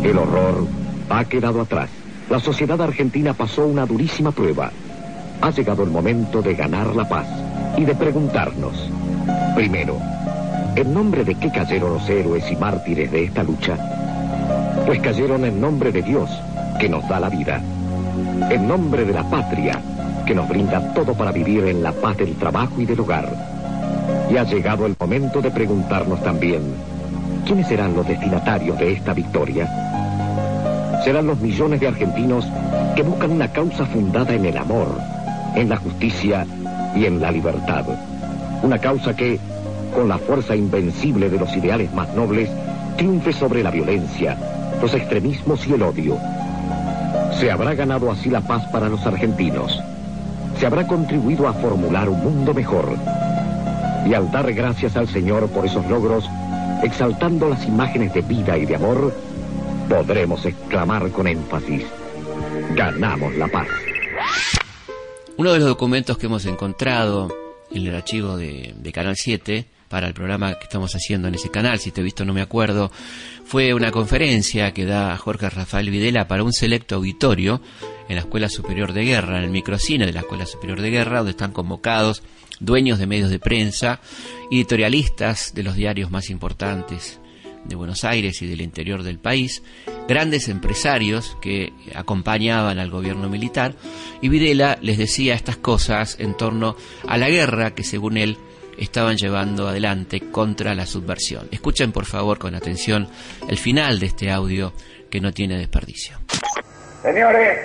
El 0.04 0.18
horror 0.18 0.68
ha 1.10 1.26
quedado 1.26 1.62
atrás. 1.62 1.90
La 2.30 2.40
sociedad 2.40 2.82
argentina 2.82 3.34
pasó 3.34 3.66
una 3.66 3.86
durísima 3.86 4.32
prueba. 4.32 4.72
Ha 5.42 5.52
llegado 5.52 5.84
el 5.84 5.90
momento 5.90 6.42
de 6.42 6.56
ganar 6.56 6.96
la 6.96 7.08
paz 7.08 7.28
y 7.78 7.86
de 7.86 7.96
preguntarnos, 7.96 8.90
primero, 9.56 9.98
¿En 10.76 10.94
nombre 10.94 11.24
de 11.24 11.36
qué 11.36 11.52
cayeron 11.52 11.94
los 11.94 12.10
héroes 12.10 12.50
y 12.52 12.56
mártires 12.56 13.12
de 13.12 13.26
esta 13.26 13.44
lucha? 13.44 13.78
Pues 14.86 15.00
cayeron 15.02 15.46
en 15.46 15.60
nombre 15.60 15.92
de 15.92 16.02
Dios, 16.02 16.30
que 16.80 16.88
nos 16.88 17.08
da 17.08 17.20
la 17.20 17.30
vida. 17.30 17.62
En 18.50 18.68
nombre 18.68 19.06
de 19.06 19.14
la 19.14 19.24
patria, 19.24 19.80
que 20.26 20.36
nos 20.36 20.48
brinda 20.48 20.94
todo 20.94 21.14
para 21.14 21.32
vivir 21.32 21.66
en 21.66 21.84
la 21.84 21.92
paz 21.92 22.18
del 22.18 22.36
trabajo 22.36 22.80
y 22.80 22.86
del 22.86 23.00
hogar. 23.00 23.30
Y 24.32 24.38
ha 24.38 24.44
llegado 24.44 24.86
el 24.86 24.96
momento 25.00 25.42
de 25.42 25.52
preguntarnos 25.52 26.22
también, 26.24 26.62
¿quiénes 27.46 27.68
serán 27.68 27.96
los 27.96 28.08
destinatarios 28.08 28.78
de 28.78 28.94
esta 28.94 29.14
victoria? 29.14 29.68
Serán 31.04 31.28
los 31.28 31.40
millones 31.40 31.80
de 31.80 31.88
argentinos 31.88 32.46
que 32.96 33.04
buscan 33.04 33.32
una 33.32 33.52
causa 33.52 33.86
fundada 33.86 34.34
en 34.34 34.46
el 34.46 34.58
amor, 34.58 35.00
en 35.56 35.70
la 35.70 35.78
justicia 35.78 36.46
y 36.96 37.06
en 37.06 37.20
la 37.20 37.32
libertad. 37.32 37.86
Una 38.62 38.78
causa 38.78 39.16
que, 39.16 39.40
con 39.90 40.08
la 40.08 40.18
fuerza 40.18 40.56
invencible 40.56 41.30
de 41.30 41.40
los 41.40 41.56
ideales 41.56 41.94
más 41.94 42.14
nobles, 42.16 42.50
triunfe 42.98 43.34
sobre 43.34 43.64
la 43.64 43.72
violencia, 43.72 44.38
los 44.82 44.94
extremismos 44.94 45.66
y 45.68 45.74
el 45.74 45.84
odio. 45.84 46.18
Se 47.40 47.52
habrá 47.52 47.74
ganado 47.74 48.12
así 48.12 48.30
la 48.30 48.42
paz 48.42 48.66
para 48.72 48.90
los 48.90 49.06
argentinos. 49.06 49.80
Se 50.60 50.66
habrá 50.66 50.86
contribuido 50.88 51.48
a 51.48 51.54
formular 51.54 52.10
un 52.10 52.22
mundo 52.22 52.54
mejor. 52.54 52.98
Y 54.08 54.14
al 54.14 54.32
dar 54.32 54.52
gracias 54.54 54.96
al 54.98 55.08
Señor 55.08 55.50
por 55.50 55.66
esos 55.66 55.86
logros, 55.88 56.26
exaltando 56.84 57.50
las 57.50 57.66
imágenes 57.66 58.14
de 58.14 58.22
vida 58.22 58.58
y 58.58 58.66
de 58.66 58.76
amor, 58.76 59.14
podremos 59.90 60.46
exclamar 60.46 61.10
con 61.12 61.28
énfasis, 61.28 61.84
ganamos 62.76 63.36
la 63.36 63.48
paz. 63.48 63.68
Uno 65.38 65.54
de 65.54 65.60
los 65.60 65.70
documentos 65.70 66.18
que 66.18 66.26
hemos 66.26 66.46
encontrado 66.46 67.30
en 67.72 67.88
el 67.88 67.96
archivo 67.96 68.36
de, 68.36 68.74
Canal 68.94 69.16
7 69.16 69.66
para 69.90 70.08
el 70.08 70.14
programa 70.14 70.54
que 70.54 70.64
estamos 70.64 70.94
haciendo 70.96 71.28
en 71.28 71.36
ese 71.36 71.50
canal, 71.50 71.80
si 71.80 71.92
te 71.92 72.02
he 72.02 72.04
visto 72.04 72.24
no 72.24 72.34
me 72.34 72.42
acuerdo, 72.42 72.92
fue 73.44 73.74
una 73.74 73.92
conferencia 73.92 74.72
que 74.72 74.86
da 74.86 75.18
Jorge 75.18 75.50
Rafael 75.50 75.90
Videla 75.90 76.28
para 76.28 76.44
un 76.44 76.54
selecto 76.54 76.96
auditorio 76.96 77.62
en 78.08 78.16
la 78.16 78.22
Escuela 78.22 78.50
Superior 78.50 78.94
de 78.94 79.04
Guerra, 79.04 79.40
en 79.40 79.46
el 79.46 79.50
microcine 79.50 80.06
de 80.06 80.14
la 80.14 80.22
Escuela 80.22 80.46
Superior 80.46 80.82
de 80.82 80.92
Guerra, 80.92 81.18
donde 81.18 81.32
están 81.32 81.52
convocados 81.52 82.22
dueños 82.60 83.00
de 83.00 83.08
medios 83.08 83.30
de 83.32 83.40
prensa, 83.40 84.00
editorialistas 84.52 85.54
de 85.56 85.64
los 85.64 85.76
diarios 85.76 86.12
más 86.12 86.30
importantes 86.30 87.20
de 87.66 87.76
Buenos 87.76 88.04
Aires 88.04 88.42
y 88.42 88.48
del 88.48 88.62
interior 88.62 89.04
del 89.04 89.20
país, 89.20 89.64
grandes 90.08 90.48
empresarios 90.50 91.36
que 91.42 91.74
acompañaban 91.94 92.80
al 92.80 92.90
gobierno 92.90 93.30
militar, 93.30 93.76
y 94.22 94.30
Videla 94.30 94.78
les 94.82 94.98
decía 94.98 95.36
estas 95.36 95.58
cosas 95.58 96.18
en 96.20 96.38
torno 96.38 96.76
a 97.08 97.18
la 97.18 97.30
guerra 97.30 97.76
que 97.76 97.84
según 97.84 98.18
él 98.18 98.38
estaban 98.80 99.18
llevando 99.18 99.68
adelante 99.68 100.32
contra 100.32 100.74
la 100.74 100.86
subversión. 100.86 101.48
Escuchen 101.52 101.92
por 101.92 102.06
favor 102.06 102.40
con 102.40 102.56
atención 102.56 103.08
el 103.48 103.58
final 103.58 104.00
de 104.00 104.06
este 104.08 104.32
audio 104.32 104.74
que 105.10 105.20
no 105.20 105.32
tiene 105.32 105.58
desperdicio. 105.58 106.18
Señores, 107.02 107.60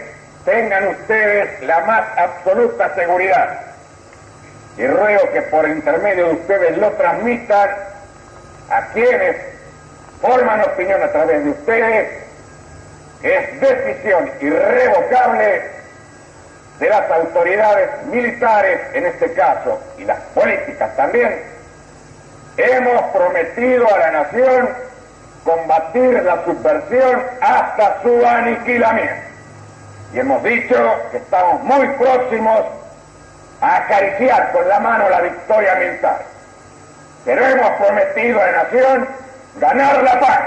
tengan 0.44 0.88
ustedes 0.88 1.62
la 1.66 1.84
más 1.84 2.04
absoluta 2.18 2.94
seguridad 2.94 3.60
y 4.76 4.86
ruego 4.86 5.20
que 5.32 5.42
por 5.42 5.68
intermedio 5.68 6.26
de 6.26 6.32
ustedes 6.34 6.78
lo 6.78 6.90
transmitan 6.92 7.70
a 8.70 8.92
quienes 8.92 9.36
forman 10.20 10.60
opinión 10.62 11.02
a 11.02 11.12
través 11.12 11.44
de 11.44 11.50
ustedes, 11.50 12.08
es 13.22 13.60
decisión 13.60 14.30
irrevocable 14.40 15.62
de 16.78 16.88
las 16.88 17.10
autoridades 17.10 18.06
militares 18.06 18.80
en 18.94 19.06
este 19.06 19.32
caso 19.32 19.80
y 19.96 20.04
las 20.04 20.18
políticas 20.34 20.96
también, 20.96 21.40
hemos 22.56 23.02
prometido 23.12 23.92
a 23.94 23.98
la 23.98 24.10
nación 24.10 24.68
combatir 25.44 26.22
la 26.22 26.44
subversión 26.44 27.22
hasta 27.40 28.02
su 28.02 28.26
aniquilamiento. 28.26 29.14
Y 30.12 30.18
hemos 30.20 30.42
dicho 30.42 30.76
que 31.10 31.18
estamos 31.18 31.62
muy 31.62 31.86
próximos 31.88 32.62
a 33.60 33.76
acariciar 33.76 34.52
con 34.52 34.68
la 34.68 34.80
mano 34.80 35.08
la 35.08 35.20
victoria 35.20 35.74
militar. 35.76 36.22
Pero 37.24 37.46
hemos 37.46 37.70
prometido 37.80 38.40
a 38.40 38.46
la 38.46 38.52
nación 38.64 39.08
ganar 39.56 40.02
la 40.02 40.20
paz, 40.20 40.40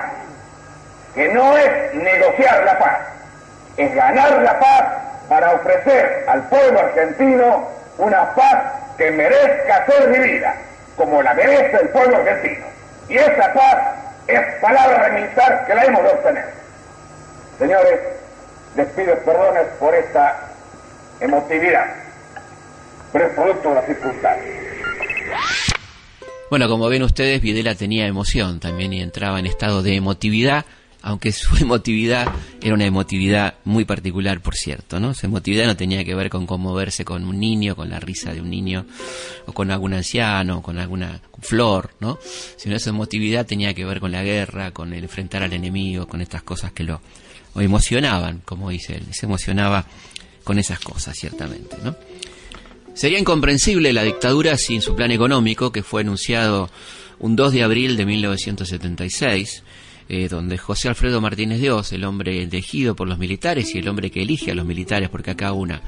que 1.15 1.29
no 1.29 1.57
es 1.57 1.93
negociar 1.95 2.63
la 2.63 2.79
paz, 2.79 2.97
es 3.77 3.95
ganar 3.95 4.31
la 4.41 4.59
paz 4.59 4.96
para 5.29 5.53
ofrecer 5.53 6.25
al 6.27 6.47
pueblo 6.49 6.79
argentino 6.79 7.67
una 7.97 8.33
paz 8.33 8.73
que 8.97 9.11
merezca 9.11 9.85
ser 9.85 10.09
vivida, 10.09 10.55
como 10.95 11.21
la 11.21 11.33
merece 11.33 11.77
el 11.81 11.89
pueblo 11.89 12.17
argentino. 12.17 12.65
Y 13.09 13.17
esa 13.17 13.53
paz 13.53 13.95
es 14.27 14.41
palabra 14.61 15.07
de 15.09 15.21
militar 15.21 15.65
que 15.65 15.75
la 15.75 15.83
hemos 15.85 16.03
de 16.03 16.09
obtener. 16.09 16.45
Señores, 17.59 17.99
les 18.75 18.87
pido 18.89 19.15
perdones 19.19 19.63
por 19.79 19.95
esta 19.95 20.35
emotividad, 21.19 21.85
pero 23.11 23.25
es 23.25 23.33
producto 23.33 23.69
de 23.69 23.75
las. 23.75 23.85
Bueno, 26.49 26.69
como 26.69 26.87
ven 26.87 27.03
ustedes, 27.03 27.41
Videla 27.41 27.75
tenía 27.75 28.05
emoción 28.07 28.59
también 28.59 28.93
y 28.93 29.01
entraba 29.01 29.39
en 29.39 29.47
estado 29.47 29.83
de 29.83 29.95
emotividad 29.95 30.65
aunque 31.07 31.31
su 31.31 31.55
emotividad 31.55 32.27
era 32.61 32.73
una 32.73 32.85
emotividad 32.85 33.55
muy 33.63 33.85
particular, 33.85 34.41
por 34.41 34.55
cierto, 34.55 34.99
¿no? 34.99 35.13
Su 35.13 35.25
emotividad 35.25 35.65
no 35.65 35.77
tenía 35.77 36.03
que 36.03 36.13
ver 36.13 36.29
con 36.29 36.45
conmoverse 36.45 37.05
con 37.05 37.23
un 37.23 37.39
niño, 37.39 37.77
con 37.77 37.89
la 37.89 38.01
risa 38.01 38.33
de 38.33 38.41
un 38.41 38.49
niño, 38.49 38.85
o 39.45 39.53
con 39.53 39.71
algún 39.71 39.93
anciano, 39.93 40.61
con 40.61 40.77
alguna 40.77 41.21
flor, 41.41 41.91
¿no? 42.01 42.19
Sino 42.57 42.77
su 42.77 42.89
emotividad 42.89 43.45
tenía 43.45 43.73
que 43.73 43.85
ver 43.85 44.01
con 44.01 44.11
la 44.11 44.21
guerra, 44.21 44.71
con 44.71 44.93
el 44.93 45.03
enfrentar 45.03 45.43
al 45.43 45.53
enemigo, 45.53 46.07
con 46.07 46.19
estas 46.21 46.43
cosas 46.43 46.73
que 46.73 46.83
lo, 46.83 46.99
emocionaban, 47.55 48.41
como 48.43 48.69
dice 48.69 48.97
él, 48.97 49.05
se 49.11 49.27
emocionaba 49.27 49.85
con 50.43 50.59
esas 50.59 50.79
cosas, 50.79 51.15
ciertamente, 51.17 51.77
¿no? 51.85 51.95
Sería 52.93 53.17
incomprensible 53.17 53.93
la 53.93 54.03
dictadura 54.03 54.57
sin 54.57 54.81
su 54.81 54.93
plan 54.93 55.11
económico, 55.11 55.71
que 55.71 55.83
fue 55.83 56.01
anunciado 56.01 56.69
un 57.19 57.37
2 57.37 57.53
de 57.53 57.63
abril 57.63 57.95
de 57.95 58.05
1976, 58.05 59.63
eh, 60.09 60.27
donde 60.29 60.57
José 60.57 60.89
Alfredo 60.89 61.21
Martínez 61.21 61.59
Dios, 61.59 61.91
el 61.93 62.03
hombre 62.03 62.43
elegido 62.43 62.95
por 62.95 63.07
los 63.07 63.17
militares 63.17 63.73
y 63.73 63.79
el 63.79 63.87
hombre 63.87 64.11
que 64.11 64.21
elige 64.21 64.51
a 64.51 64.55
los 64.55 64.65
militares, 64.65 65.09
porque 65.09 65.31
acá 65.31 65.53
una 65.53 65.81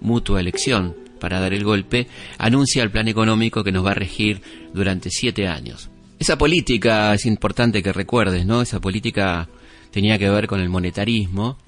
mutua 0.00 0.40
elección 0.40 0.94
para 1.18 1.38
dar 1.38 1.54
el 1.54 1.62
golpe, 1.62 2.08
anuncia 2.38 2.82
el 2.82 2.90
plan 2.90 3.06
económico 3.06 3.62
que 3.62 3.70
nos 3.70 3.86
va 3.86 3.92
a 3.92 3.94
regir 3.94 4.42
durante 4.74 5.08
siete 5.08 5.46
años. 5.46 5.88
Esa 6.18 6.36
política 6.36 7.14
es 7.14 7.26
importante 7.26 7.82
que 7.82 7.92
recuerdes, 7.92 8.44
¿no? 8.44 8.60
Esa 8.60 8.80
política 8.80 9.48
tenía 9.92 10.18
que 10.18 10.28
ver 10.28 10.48
con 10.48 10.60
el 10.60 10.68
monetarismo. 10.68 11.58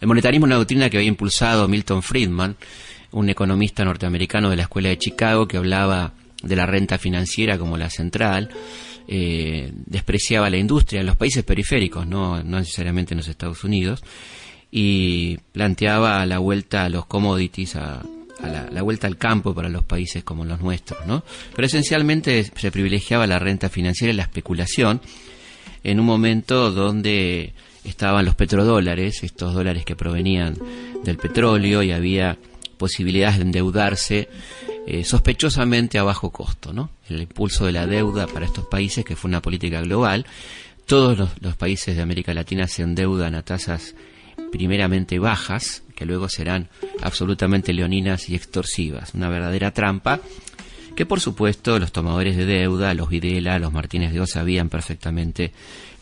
El 0.00 0.08
monetarismo 0.08 0.46
es 0.46 0.48
una 0.48 0.56
doctrina 0.56 0.90
que 0.90 0.96
había 0.96 1.08
impulsado 1.08 1.68
Milton 1.68 2.02
Friedman, 2.02 2.56
un 3.12 3.28
economista 3.28 3.84
norteamericano 3.84 4.50
de 4.50 4.56
la 4.56 4.62
Escuela 4.62 4.88
de 4.88 4.98
Chicago 4.98 5.46
que 5.46 5.58
hablaba 5.58 6.12
de 6.42 6.56
la 6.56 6.66
renta 6.66 6.98
financiera 6.98 7.56
como 7.56 7.76
la 7.76 7.90
central, 7.90 8.50
eh, 9.06 9.70
despreciaba 9.74 10.50
la 10.50 10.56
industria 10.56 11.00
en 11.00 11.06
los 11.06 11.16
países 11.16 11.44
periféricos, 11.44 12.06
no, 12.06 12.42
necesariamente 12.42 13.14
en 13.14 13.18
los 13.18 13.28
Estados 13.28 13.64
Unidos, 13.64 14.02
y 14.70 15.38
planteaba 15.52 16.24
la 16.26 16.38
vuelta 16.38 16.84
a 16.84 16.88
los 16.88 17.06
commodities, 17.06 17.76
a, 17.76 18.02
la, 18.42 18.68
la, 18.70 18.82
vuelta 18.82 19.06
al 19.06 19.16
campo 19.16 19.54
para 19.54 19.68
los 19.68 19.84
países 19.84 20.24
como 20.24 20.44
los 20.44 20.60
nuestros, 20.60 21.06
¿no? 21.06 21.22
Pero 21.54 21.66
esencialmente 21.66 22.44
se 22.44 22.70
privilegiaba 22.70 23.26
la 23.26 23.38
renta 23.38 23.68
financiera 23.68 24.12
y 24.12 24.16
la 24.16 24.24
especulación 24.24 25.00
en 25.84 26.00
un 26.00 26.06
momento 26.06 26.70
donde 26.72 27.52
estaban 27.84 28.24
los 28.24 28.34
petrodólares, 28.34 29.22
estos 29.22 29.54
dólares 29.54 29.84
que 29.84 29.94
provenían 29.94 30.56
del 31.04 31.18
petróleo 31.18 31.82
y 31.82 31.92
había 31.92 32.38
posibilidades 32.78 33.36
de 33.36 33.42
endeudarse 33.42 34.28
eh, 34.86 35.04
sospechosamente 35.04 35.98
a 35.98 36.02
bajo 36.02 36.30
costo, 36.30 36.72
¿no? 36.72 36.90
El 37.08 37.22
impulso 37.22 37.66
de 37.66 37.72
la 37.72 37.86
deuda 37.86 38.26
para 38.26 38.46
estos 38.46 38.66
países, 38.66 39.04
que 39.04 39.16
fue 39.16 39.28
una 39.28 39.42
política 39.42 39.80
global, 39.80 40.26
todos 40.86 41.30
los, 41.40 41.56
países 41.56 41.96
de 41.96 42.02
América 42.02 42.34
Latina 42.34 42.66
se 42.66 42.82
endeudan 42.82 43.34
a 43.34 43.42
tasas 43.42 43.94
primeramente 44.52 45.18
bajas, 45.18 45.82
que 45.96 46.04
luego 46.04 46.28
serán 46.28 46.68
absolutamente 47.02 47.72
leoninas 47.72 48.28
y 48.28 48.34
extorsivas, 48.34 49.14
una 49.14 49.28
verdadera 49.28 49.70
trampa 49.72 50.20
que 50.94 51.06
por 51.06 51.20
supuesto 51.20 51.78
los 51.78 51.90
tomadores 51.90 52.36
de 52.36 52.44
deuda, 52.44 52.94
los 52.94 53.08
Videla, 53.08 53.58
los 53.58 53.72
Martínez 53.72 54.12
de 54.12 54.20
Oz 54.20 54.30
sabían 54.30 54.68
perfectamente 54.68 55.52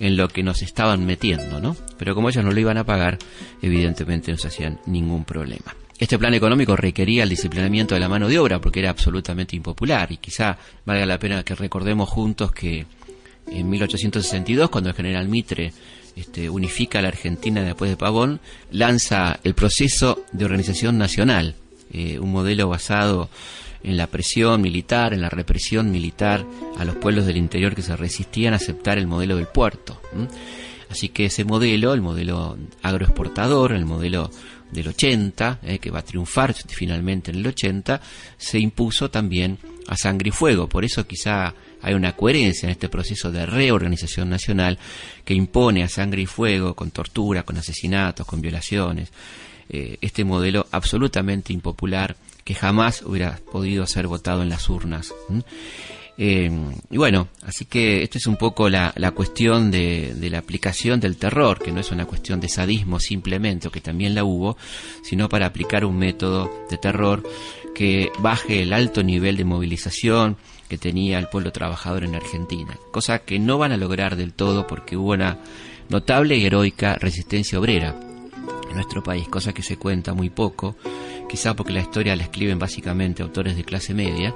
en 0.00 0.16
lo 0.16 0.28
que 0.28 0.42
nos 0.42 0.60
estaban 0.60 1.06
metiendo, 1.06 1.60
¿no? 1.60 1.76
Pero 1.96 2.14
como 2.14 2.28
ellos 2.28 2.44
no 2.44 2.50
lo 2.50 2.60
iban 2.60 2.76
a 2.76 2.84
pagar, 2.84 3.18
evidentemente 3.62 4.32
no 4.32 4.36
se 4.36 4.48
hacían 4.48 4.80
ningún 4.86 5.24
problema. 5.24 5.74
Este 6.02 6.18
plan 6.18 6.34
económico 6.34 6.74
requería 6.74 7.22
el 7.22 7.28
disciplinamiento 7.28 7.94
de 7.94 8.00
la 8.00 8.08
mano 8.08 8.26
de 8.26 8.36
obra 8.36 8.60
porque 8.60 8.80
era 8.80 8.90
absolutamente 8.90 9.54
impopular 9.54 10.10
y 10.10 10.16
quizá 10.16 10.58
valga 10.84 11.06
la 11.06 11.20
pena 11.20 11.44
que 11.44 11.54
recordemos 11.54 12.08
juntos 12.08 12.50
que 12.50 12.86
en 13.46 13.70
1862, 13.70 14.68
cuando 14.68 14.90
el 14.90 14.96
general 14.96 15.28
Mitre 15.28 15.72
este, 16.16 16.50
unifica 16.50 16.98
a 16.98 17.02
la 17.02 17.08
Argentina 17.08 17.62
después 17.62 17.88
de 17.88 17.96
Pavón, 17.96 18.40
lanza 18.72 19.38
el 19.44 19.54
proceso 19.54 20.24
de 20.32 20.44
organización 20.44 20.98
nacional, 20.98 21.54
eh, 21.92 22.18
un 22.18 22.32
modelo 22.32 22.68
basado 22.68 23.30
en 23.84 23.96
la 23.96 24.08
presión 24.08 24.60
militar, 24.60 25.14
en 25.14 25.20
la 25.20 25.30
represión 25.30 25.92
militar 25.92 26.44
a 26.78 26.84
los 26.84 26.96
pueblos 26.96 27.26
del 27.26 27.36
interior 27.36 27.76
que 27.76 27.82
se 27.82 27.94
resistían 27.94 28.54
a 28.54 28.56
aceptar 28.56 28.98
el 28.98 29.06
modelo 29.06 29.36
del 29.36 29.46
puerto. 29.46 30.00
Así 30.90 31.08
que 31.08 31.26
ese 31.26 31.44
modelo, 31.44 31.94
el 31.94 32.02
modelo 32.02 32.58
agroexportador, 32.82 33.72
el 33.72 33.86
modelo 33.86 34.30
del 34.72 34.88
80, 34.88 35.60
eh, 35.62 35.78
que 35.78 35.90
va 35.90 36.00
a 36.00 36.04
triunfar 36.04 36.54
finalmente 36.54 37.30
en 37.30 37.38
el 37.38 37.46
80, 37.46 38.00
se 38.36 38.58
impuso 38.58 39.10
también 39.10 39.58
a 39.86 39.96
sangre 39.96 40.30
y 40.30 40.32
fuego. 40.32 40.68
Por 40.68 40.84
eso 40.84 41.06
quizá 41.06 41.54
hay 41.82 41.94
una 41.94 42.16
coherencia 42.16 42.66
en 42.66 42.72
este 42.72 42.88
proceso 42.88 43.30
de 43.30 43.46
reorganización 43.46 44.30
nacional 44.30 44.78
que 45.24 45.34
impone 45.34 45.82
a 45.82 45.88
sangre 45.88 46.22
y 46.22 46.26
fuego, 46.26 46.74
con 46.74 46.90
tortura, 46.90 47.42
con 47.42 47.56
asesinatos, 47.58 48.26
con 48.26 48.40
violaciones, 48.40 49.12
eh, 49.68 49.98
este 50.00 50.24
modelo 50.24 50.66
absolutamente 50.70 51.52
impopular 51.52 52.16
que 52.44 52.54
jamás 52.54 53.02
hubiera 53.02 53.38
podido 53.52 53.86
ser 53.86 54.06
votado 54.06 54.42
en 54.42 54.48
las 54.48 54.68
urnas. 54.68 55.12
Eh, 56.18 56.50
y 56.90 56.96
bueno, 56.96 57.28
así 57.42 57.64
que 57.64 58.02
esto 58.02 58.18
es 58.18 58.26
un 58.26 58.36
poco 58.36 58.68
la, 58.68 58.92
cuestión 59.14 59.70
de, 59.70 60.14
la 60.30 60.38
aplicación 60.38 61.00
del 61.00 61.16
terror, 61.16 61.58
que 61.58 61.72
no 61.72 61.80
es 61.80 61.90
una 61.90 62.06
cuestión 62.06 62.40
de 62.40 62.48
sadismo 62.48 63.00
simplemente, 63.00 63.70
que 63.70 63.80
también 63.80 64.14
la 64.14 64.24
hubo, 64.24 64.56
sino 65.02 65.28
para 65.28 65.46
aplicar 65.46 65.84
un 65.84 65.96
método 65.96 66.50
de 66.68 66.78
terror 66.78 67.22
que 67.74 68.10
baje 68.18 68.62
el 68.62 68.72
alto 68.72 69.02
nivel 69.02 69.36
de 69.36 69.44
movilización 69.44 70.36
que 70.68 70.78
tenía 70.78 71.18
el 71.18 71.28
pueblo 71.28 71.52
trabajador 71.52 72.04
en 72.04 72.14
Argentina, 72.14 72.78
cosa 72.90 73.20
que 73.20 73.38
no 73.38 73.58
van 73.58 73.72
a 73.72 73.76
lograr 73.76 74.16
del 74.16 74.32
todo 74.32 74.66
porque 74.66 74.96
hubo 74.96 75.12
una 75.12 75.38
notable 75.88 76.36
y 76.36 76.46
heroica 76.46 76.94
resistencia 76.94 77.58
obrera 77.58 77.94
en 78.68 78.74
nuestro 78.74 79.02
país, 79.02 79.28
cosa 79.28 79.52
que 79.52 79.62
se 79.62 79.76
cuenta 79.76 80.14
muy 80.14 80.30
poco 80.30 80.76
quizá 81.32 81.56
porque 81.56 81.72
la 81.72 81.80
historia 81.80 82.14
la 82.14 82.24
escriben 82.24 82.58
básicamente 82.58 83.22
autores 83.22 83.56
de 83.56 83.64
clase 83.64 83.94
media 83.94 84.34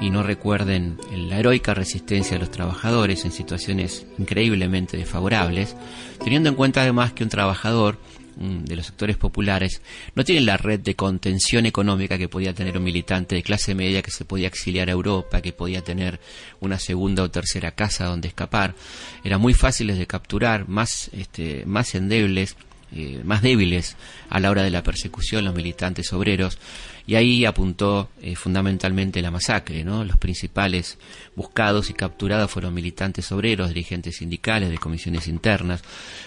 y 0.00 0.10
no 0.10 0.22
recuerden 0.22 0.96
la 1.12 1.40
heroica 1.40 1.74
resistencia 1.74 2.34
de 2.34 2.38
los 2.38 2.52
trabajadores 2.52 3.24
en 3.24 3.32
situaciones 3.32 4.06
increíblemente 4.16 4.96
desfavorables, 4.96 5.74
teniendo 6.22 6.48
en 6.48 6.54
cuenta 6.54 6.82
además 6.82 7.12
que 7.14 7.24
un 7.24 7.30
trabajador 7.30 7.98
mm, 8.36 8.62
de 8.62 8.76
los 8.76 8.86
sectores 8.86 9.16
populares 9.16 9.82
no 10.14 10.22
tiene 10.22 10.42
la 10.42 10.56
red 10.56 10.78
de 10.78 10.94
contención 10.94 11.66
económica 11.66 12.16
que 12.16 12.28
podía 12.28 12.54
tener 12.54 12.78
un 12.78 12.84
militante 12.84 13.34
de 13.34 13.42
clase 13.42 13.74
media 13.74 14.00
que 14.00 14.12
se 14.12 14.24
podía 14.24 14.46
exiliar 14.46 14.88
a 14.88 14.92
Europa, 14.92 15.42
que 15.42 15.52
podía 15.52 15.82
tener 15.82 16.20
una 16.60 16.78
segunda 16.78 17.24
o 17.24 17.30
tercera 17.32 17.72
casa 17.72 18.04
donde 18.04 18.28
escapar. 18.28 18.76
Eran 19.24 19.40
muy 19.40 19.52
fáciles 19.52 19.98
de 19.98 20.06
capturar, 20.06 20.68
más, 20.68 21.10
este, 21.12 21.64
más 21.66 21.92
endebles 21.96 22.54
eh, 22.92 23.20
más 23.24 23.42
débiles 23.42 23.96
a 24.28 24.40
la 24.40 24.50
hora 24.50 24.62
de 24.62 24.70
la 24.70 24.82
persecución, 24.82 25.44
los 25.44 25.54
militantes 25.54 26.12
obreros, 26.12 26.58
y 27.06 27.14
ahí 27.16 27.44
apuntó 27.44 28.08
eh, 28.22 28.36
fundamentalmente 28.36 29.22
la 29.22 29.30
masacre. 29.30 29.84
¿no? 29.84 30.04
Los 30.04 30.16
principales 30.16 30.98
buscados 31.34 31.90
y 31.90 31.94
capturados 31.94 32.50
fueron 32.50 32.74
militantes 32.74 33.30
obreros, 33.32 33.68
dirigentes 33.68 34.16
sindicales, 34.16 34.70
de 34.70 34.78
comisiones 34.78 35.26
internas, 35.26 35.82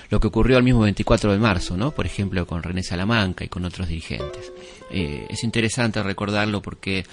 lo 0.10 0.19
que 0.19 0.28
ocurrió 0.28 0.58
el 0.58 0.63
mismo 0.63 0.82
24 0.82 1.32
de 1.32 1.38
marzo, 1.38 1.78
¿no? 1.78 1.91
por 1.91 2.06
ejemplo, 2.06 2.45
con 2.45 2.63
René 2.63 2.84
Salamanca 2.84 3.45
y 3.45 3.49
con 3.49 3.65
otros 3.65 3.88
dirigentes. 3.88 4.52
Eh, 4.91 5.26
es 5.30 5.43
interesante 5.43 6.04
recordarlo 6.04 6.62
porque 6.62 7.06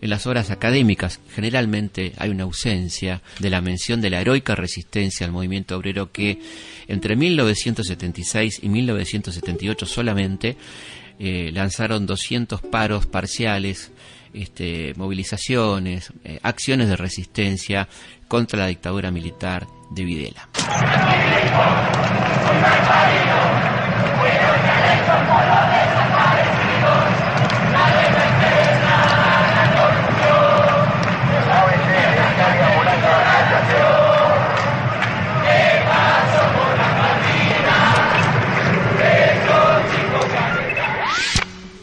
en 0.00 0.10
las 0.10 0.26
obras 0.26 0.50
académicas 0.50 1.20
generalmente 1.34 2.12
hay 2.16 2.30
una 2.30 2.44
ausencia 2.44 3.22
de 3.38 3.50
la 3.50 3.60
mención 3.60 4.00
de 4.00 4.10
la 4.10 4.20
heroica 4.20 4.54
resistencia 4.54 5.26
al 5.26 5.32
movimiento 5.32 5.76
obrero 5.76 6.12
que 6.12 6.38
entre 6.88 7.16
1976 7.16 8.60
y 8.62 8.68
1978 8.68 9.86
solamente 9.86 10.56
eh, 11.18 11.50
lanzaron 11.52 12.06
200 12.06 12.60
paros 12.62 13.06
parciales, 13.06 13.92
este, 14.32 14.94
movilizaciones, 14.96 16.12
eh, 16.24 16.40
acciones 16.42 16.88
de 16.88 16.96
resistencia 16.96 17.88
contra 18.26 18.58
la 18.58 18.66
dictadura 18.66 19.10
militar 19.12 19.66
de 19.90 20.04
Videla. 20.04 20.48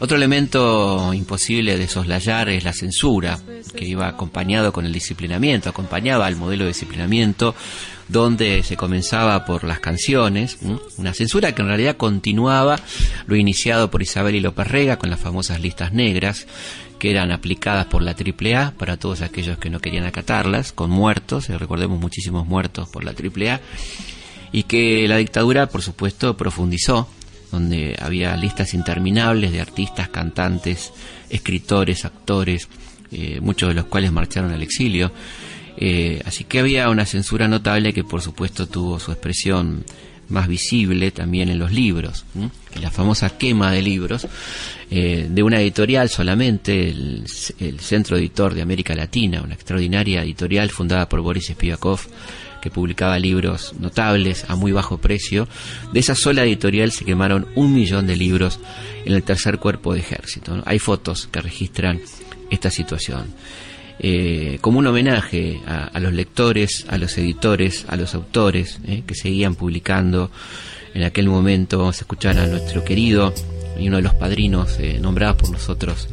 Otro 0.02 0.16
elemento 0.16 1.14
imposible 1.14 1.78
de 1.78 1.86
soslayar 1.86 2.48
es 2.48 2.64
la 2.64 2.72
censura, 2.72 3.38
que 3.76 3.84
iba 3.84 4.08
acompañado 4.08 4.72
con 4.72 4.84
el 4.84 4.92
disciplinamiento, 4.92 5.68
acompañaba 5.70 6.26
al 6.26 6.34
modelo 6.34 6.64
de 6.64 6.70
disciplinamiento, 6.70 7.54
donde 8.08 8.64
se 8.64 8.76
comenzaba 8.76 9.44
por 9.44 9.62
las 9.62 9.78
canciones, 9.78 10.58
una 10.96 11.14
censura 11.14 11.54
que 11.54 11.62
en 11.62 11.68
realidad 11.68 11.96
continuaba 11.96 12.80
lo 13.28 13.36
iniciado 13.36 13.92
por 13.92 14.02
Isabel 14.02 14.34
y 14.34 14.40
López 14.40 14.66
Rega 14.66 14.98
con 14.98 15.08
las 15.08 15.20
famosas 15.20 15.60
listas 15.60 15.92
negras, 15.92 16.48
que 16.98 17.12
eran 17.12 17.30
aplicadas 17.30 17.86
por 17.86 18.02
la 18.02 18.16
AAA 18.16 18.72
para 18.72 18.96
todos 18.96 19.20
aquellos 19.20 19.58
que 19.58 19.70
no 19.70 19.78
querían 19.78 20.04
acatarlas, 20.04 20.72
con 20.72 20.90
muertos, 20.90 21.48
eh, 21.48 21.56
recordemos 21.56 22.00
muchísimos 22.00 22.44
muertos 22.44 22.88
por 22.88 23.04
la 23.04 23.12
AAA, 23.12 23.60
y 24.50 24.64
que 24.64 25.06
la 25.06 25.18
dictadura, 25.18 25.68
por 25.68 25.80
supuesto, 25.80 26.36
profundizó 26.36 27.06
donde 27.52 27.96
había 28.00 28.36
listas 28.36 28.74
interminables 28.74 29.52
de 29.52 29.60
artistas, 29.60 30.08
cantantes, 30.08 30.92
escritores, 31.30 32.04
actores, 32.04 32.68
eh, 33.12 33.38
muchos 33.40 33.68
de 33.68 33.74
los 33.76 33.84
cuales 33.84 34.10
marcharon 34.10 34.52
al 34.52 34.62
exilio. 34.62 35.12
Eh, 35.76 36.20
así 36.24 36.44
que 36.44 36.58
había 36.58 36.90
una 36.90 37.06
censura 37.06 37.46
notable 37.46 37.92
que 37.92 38.04
por 38.04 38.20
supuesto 38.20 38.66
tuvo 38.66 38.98
su 38.98 39.12
expresión 39.12 39.84
más 40.28 40.48
visible 40.48 41.10
también 41.10 41.50
en 41.50 41.58
los 41.58 41.72
libros, 41.72 42.24
la 42.80 42.90
famosa 42.90 43.36
quema 43.36 43.70
de 43.70 43.82
libros 43.82 44.26
eh, 44.90 45.26
de 45.28 45.42
una 45.42 45.60
editorial 45.60 46.08
solamente, 46.08 46.88
el, 46.88 47.24
Centro 47.78 48.16
Editor 48.16 48.54
de 48.54 48.62
América 48.62 48.94
Latina, 48.94 49.42
una 49.42 49.54
extraordinaria 49.54 50.22
editorial 50.22 50.70
fundada 50.70 51.08
por 51.08 51.20
Boris 51.20 51.48
Spivakov, 51.48 52.00
que 52.62 52.70
publicaba 52.70 53.18
libros 53.18 53.74
notables 53.78 54.46
a 54.48 54.54
muy 54.54 54.72
bajo 54.72 54.96
precio. 54.96 55.48
De 55.92 56.00
esa 56.00 56.14
sola 56.14 56.44
editorial 56.44 56.92
se 56.92 57.04
quemaron 57.04 57.48
un 57.56 57.74
millón 57.74 58.06
de 58.06 58.16
libros 58.16 58.60
en 59.04 59.12
el 59.12 59.22
tercer 59.24 59.58
cuerpo 59.58 59.92
de 59.92 60.00
ejército. 60.00 60.62
Hay 60.64 60.78
fotos 60.78 61.28
que 61.30 61.42
registran 61.42 62.00
esta 62.50 62.70
situación. 62.70 63.34
Eh, 63.98 64.58
como 64.60 64.78
un 64.78 64.86
homenaje 64.86 65.60
a, 65.66 65.98
los 66.00 66.12
lectores, 66.12 66.86
a 66.88 66.98
los 66.98 67.18
editores, 67.18 67.84
a 67.88 67.96
los 67.96 68.14
autores 68.14 68.78
eh, 68.86 69.02
que 69.06 69.14
seguían 69.14 69.54
publicando. 69.54 70.30
En 70.94 71.02
aquel 71.02 71.28
momento 71.28 71.78
vamos 71.78 71.98
a 71.98 72.00
escuchar 72.00 72.38
a 72.38 72.46
nuestro 72.46 72.84
querido 72.84 73.34
y 73.78 73.88
uno 73.88 73.96
de 73.96 74.02
los 74.02 74.14
padrinos 74.14 74.78
eh, 74.78 74.98
nombrados 75.00 75.36
por 75.36 75.50
nosotros 75.50 76.08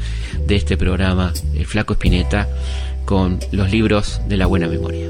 de 0.48 0.56
este 0.56 0.78
programa, 0.78 1.34
el 1.56 1.66
Flaco 1.66 1.94
Espineta, 1.94 2.48
con 3.06 3.40
los 3.52 3.72
libros 3.72 4.22
de 4.28 4.38
la 4.38 4.48
buena 4.48 4.68
memoria. 4.68 5.10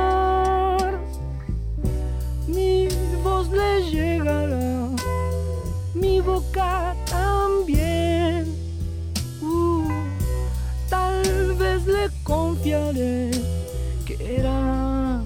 le 3.61 3.91
llegará 3.91 4.89
mi 5.93 6.19
boca 6.21 6.95
también 7.05 7.91
le 11.85 12.09
confiaré 12.23 13.31
que 14.05 14.35
eras 14.37 15.23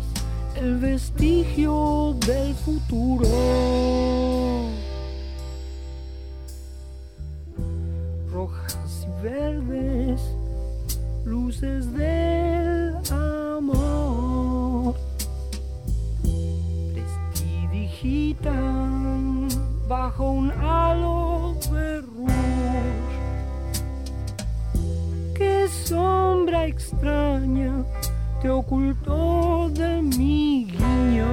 el 0.56 0.78
vestigio 0.78 2.16
del 2.26 2.54
futuro. 2.56 3.28
Rojas 8.32 9.08
y 9.08 9.24
verdes, 9.24 10.22
luces 11.26 11.92
del 11.94 12.15
bajo 20.06 20.30
un 20.30 20.52
halo 20.52 21.56
de 21.72 22.04
qué 25.34 25.68
sombra 25.68 26.68
extraña 26.68 27.84
te 28.40 28.52
ocultó 28.52 29.68
de 29.72 30.04
mi 30.04 30.68
guiño. 30.70 31.32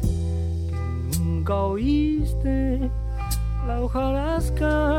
Que 0.00 1.18
nunca 1.18 1.54
oíste 1.54 2.88
la 3.66 3.80
hojarasca 3.82 4.97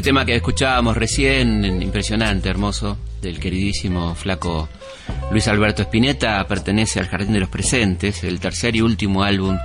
Este 0.00 0.08
tema 0.08 0.24
que 0.24 0.34
escuchábamos 0.34 0.96
recién, 0.96 1.82
impresionante, 1.82 2.48
hermoso, 2.48 2.96
del 3.20 3.38
queridísimo 3.38 4.14
flaco 4.14 4.66
Luis 5.30 5.46
Alberto 5.46 5.82
Spinetta, 5.82 6.42
pertenece 6.46 7.00
al 7.00 7.06
Jardín 7.06 7.34
de 7.34 7.40
los 7.40 7.50
Presentes, 7.50 8.24
el 8.24 8.40
tercer 8.40 8.74
y 8.76 8.80
último 8.80 9.22
álbum 9.22 9.58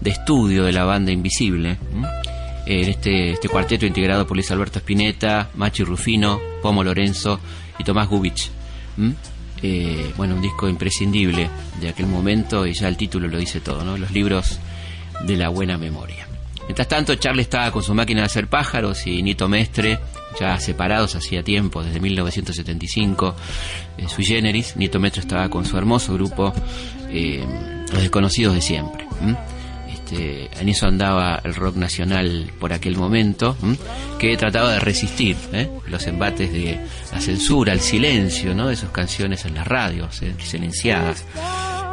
de 0.00 0.10
estudio 0.10 0.64
de 0.64 0.72
la 0.72 0.82
banda 0.82 1.12
Invisible. 1.12 1.76
En 2.66 2.88
este, 2.88 3.30
este 3.30 3.48
cuarteto 3.48 3.86
integrado 3.86 4.26
por 4.26 4.36
Luis 4.36 4.50
Alberto 4.50 4.80
Spinetta, 4.80 5.50
Machi 5.54 5.84
Rufino, 5.84 6.40
Pomo 6.60 6.82
Lorenzo 6.82 7.38
y 7.78 7.84
Tomás 7.84 8.08
Gubich. 8.08 8.50
Eh, 9.62 10.12
bueno, 10.16 10.34
un 10.34 10.42
disco 10.42 10.68
imprescindible 10.68 11.48
de 11.80 11.88
aquel 11.88 12.08
momento 12.08 12.66
y 12.66 12.74
ya 12.74 12.88
el 12.88 12.96
título 12.96 13.28
lo 13.28 13.38
dice 13.38 13.60
todo, 13.60 13.84
¿no? 13.84 13.96
Los 13.96 14.10
libros 14.10 14.58
de 15.24 15.36
la 15.36 15.50
buena 15.50 15.78
memoria. 15.78 16.27
Mientras 16.68 16.86
tanto, 16.86 17.14
Charlie 17.14 17.42
estaba 17.42 17.70
con 17.70 17.82
su 17.82 17.94
máquina 17.94 18.20
de 18.20 18.26
hacer 18.26 18.46
pájaros 18.46 19.06
y 19.06 19.22
Nito 19.22 19.48
Mestre, 19.48 19.98
ya 20.38 20.60
separados 20.60 21.14
hacía 21.16 21.42
tiempo, 21.42 21.82
desde 21.82 21.98
1975, 21.98 23.34
eh, 23.96 24.06
su 24.06 24.22
generis. 24.22 24.76
Nito 24.76 25.00
Mestre 25.00 25.22
estaba 25.22 25.48
con 25.48 25.64
su 25.64 25.78
hermoso 25.78 26.12
grupo, 26.12 26.52
eh, 27.08 27.42
Los 27.90 28.02
Desconocidos 28.02 28.54
de 28.54 28.60
Siempre. 28.60 29.06
Este, 29.88 30.50
en 30.60 30.68
eso 30.68 30.86
andaba 30.86 31.40
el 31.42 31.54
rock 31.54 31.76
nacional 31.76 32.52
por 32.60 32.74
aquel 32.74 32.98
momento, 32.98 33.56
que 34.18 34.36
trataba 34.36 34.72
de 34.72 34.80
resistir 34.80 35.38
¿eh? 35.54 35.70
los 35.86 36.06
embates 36.06 36.52
de 36.52 36.78
la 37.10 37.20
censura, 37.20 37.72
el 37.72 37.80
silencio 37.80 38.54
¿no? 38.54 38.68
de 38.68 38.76
sus 38.76 38.90
canciones 38.90 39.46
en 39.46 39.54
las 39.54 39.66
radios, 39.66 40.20
silenciadas. 40.38 41.24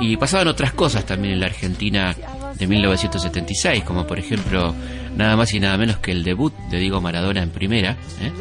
Y 0.02 0.18
pasaban 0.18 0.50
otras 0.50 0.74
cosas 0.74 1.06
también 1.06 1.36
en 1.36 1.40
la 1.40 1.46
Argentina 1.46 2.14
de 2.58 2.68
1976, 2.68 3.84
como 3.84 4.06
por 4.08 4.20
ejemplo 4.20 4.74
nada 5.16 5.36
más 5.36 5.54
y 5.54 5.60
nada 5.60 5.78
menos 5.78 5.98
que 5.98 6.12
el 6.12 6.24
debut 6.24 6.54
de 6.70 6.80
Diego 6.80 7.02
Maradona 7.02 7.42
en 7.42 7.50
primera, 7.50 7.98
¿eh? 8.22 8.32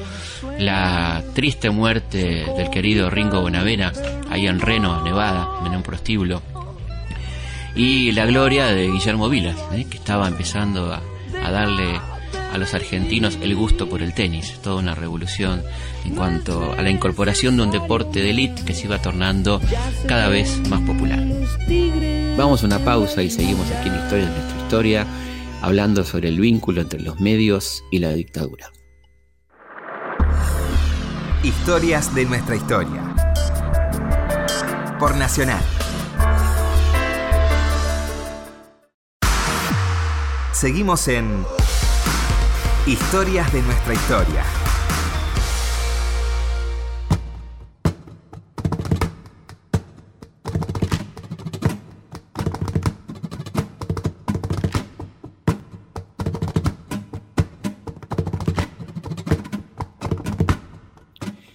la 0.58 1.22
triste 1.34 1.70
muerte 1.70 2.46
del 2.56 2.70
querido 2.70 3.10
Ringo 3.10 3.40
Bonavena 3.40 3.92
ahí 4.30 4.46
en 4.46 4.60
Reno, 4.60 5.02
Nevada, 5.02 5.48
en 5.64 5.74
un 5.74 5.82
prostíbulo, 5.82 6.42
y 7.74 8.12
la 8.12 8.26
gloria 8.26 8.66
de 8.66 8.88
Guillermo 8.90 9.28
Vilas, 9.28 9.56
¿eh? 9.72 9.86
que 9.88 9.98
estaba 9.98 10.28
empezando 10.28 10.92
a, 10.92 11.00
a 11.44 11.50
darle 11.50 12.00
a 12.54 12.58
los 12.58 12.72
argentinos 12.72 13.36
el 13.42 13.56
gusto 13.56 13.88
por 13.88 14.00
el 14.00 14.14
tenis, 14.14 14.60
toda 14.62 14.76
una 14.76 14.94
revolución 14.94 15.62
en 16.04 16.14
cuanto 16.14 16.72
a 16.72 16.82
la 16.82 16.90
incorporación 16.90 17.56
de 17.56 17.64
un 17.64 17.70
deporte 17.72 18.20
de 18.20 18.30
élite 18.30 18.64
que 18.64 18.74
se 18.74 18.84
iba 18.84 19.02
tornando 19.02 19.60
cada 20.06 20.28
vez 20.28 20.60
más 20.68 20.80
popular. 20.82 21.20
Vamos 22.38 22.62
a 22.62 22.66
una 22.66 22.78
pausa 22.78 23.22
y 23.22 23.30
seguimos 23.30 23.68
aquí 23.72 23.88
en 23.88 23.96
Historia 23.96 24.26
de 24.26 24.30
nuestra 24.30 24.62
historia, 24.62 25.06
hablando 25.62 26.04
sobre 26.04 26.28
el 26.28 26.38
vínculo 26.38 26.80
entre 26.80 27.00
los 27.00 27.18
medios 27.20 27.82
y 27.90 27.98
la 27.98 28.12
dictadura. 28.12 28.70
Historias 31.42 32.14
de 32.14 32.24
nuestra 32.24 32.54
historia. 32.54 33.02
Por 35.00 35.16
Nacional. 35.16 35.62
Seguimos 40.52 41.08
en 41.08 41.44
Historias 42.86 43.50
de 43.50 43.62
nuestra 43.62 43.94
historia. 43.94 44.44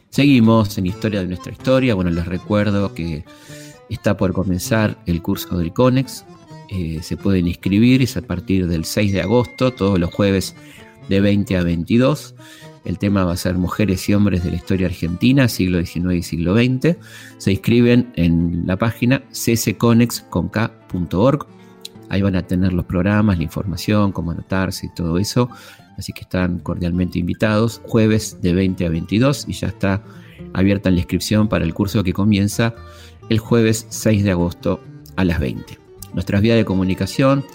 Seguimos 0.09 0.75
en 0.79 0.87
Historia 0.87 1.21
de 1.21 1.27
nuestra 1.27 1.51
historia. 1.51 1.93
Bueno, 1.93 2.09
les 2.09 2.25
recuerdo 2.25 2.95
que 2.95 3.23
está 3.87 4.17
por 4.17 4.33
comenzar 4.33 4.97
el 5.05 5.21
curso 5.21 5.59
del 5.59 5.73
CONEX. 5.73 6.25
Eh, 6.71 7.01
se 7.03 7.17
pueden 7.17 7.47
inscribir, 7.47 8.01
es 8.01 8.17
a 8.17 8.23
partir 8.23 8.65
del 8.65 8.83
6 8.83 9.13
de 9.13 9.21
agosto, 9.21 9.71
todos 9.71 9.99
los 9.99 10.11
jueves 10.11 10.55
de 11.09 11.19
20 11.19 11.57
a 11.57 11.63
22. 11.63 12.35
El 12.85 12.97
tema 12.97 13.25
va 13.25 13.33
a 13.33 13.37
ser 13.37 13.55
Mujeres 13.55 14.07
y 14.07 14.13
Hombres 14.13 14.43
de 14.43 14.51
la 14.51 14.55
Historia 14.55 14.87
Argentina, 14.87 15.49
siglo 15.49 15.83
XIX 15.83 16.13
y 16.13 16.23
siglo 16.23 16.55
XX. 16.55 16.95
Se 17.37 17.51
inscriben 17.51 18.11
en 18.15 18.63
la 18.65 18.77
página 18.77 19.23
csconex.org. 19.31 20.77
Ahí 22.09 22.21
van 22.21 22.35
a 22.35 22.47
tener 22.47 22.73
los 22.73 22.85
programas, 22.85 23.37
la 23.37 23.43
información, 23.43 24.11
cómo 24.11 24.31
anotarse 24.31 24.87
y 24.87 24.89
todo 24.89 25.17
eso. 25.17 25.49
Así 25.97 26.13
que 26.13 26.21
están 26.21 26.59
cordialmente 26.59 27.19
invitados. 27.19 27.81
Jueves 27.85 28.41
de 28.41 28.53
20 28.53 28.85
a 28.85 28.89
22 28.89 29.45
y 29.47 29.53
ya 29.53 29.67
está 29.67 30.01
abierta 30.53 30.89
la 30.89 30.97
inscripción 30.97 31.49
para 31.49 31.65
el 31.65 31.73
curso 31.73 32.03
que 32.03 32.13
comienza 32.13 32.73
el 33.29 33.39
jueves 33.39 33.85
6 33.89 34.23
de 34.23 34.31
agosto 34.31 34.81
a 35.17 35.25
las 35.25 35.39
20. 35.39 35.77
Nuestras 36.13 36.41
vías 36.41 36.57
de 36.57 36.65
comunicación 36.65 37.45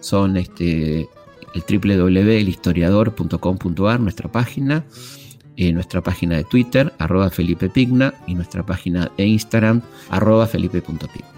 son 0.00 0.36
este, 0.36 1.08
el 1.56 1.64
www.elhistoriador.com.ar, 1.80 4.00
nuestra 4.00 4.30
página, 4.30 4.84
eh, 5.56 5.72
nuestra 5.72 6.02
página 6.02 6.36
de 6.36 6.44
Twitter, 6.44 6.92
arroba 6.98 7.30
Felipe 7.30 7.70
Pigna, 7.70 8.12
y 8.26 8.34
nuestra 8.34 8.62
página 8.64 9.10
de 9.16 9.26
Instagram, 9.26 9.80
arroba 10.10 10.46
felipe.pigna. 10.46 11.36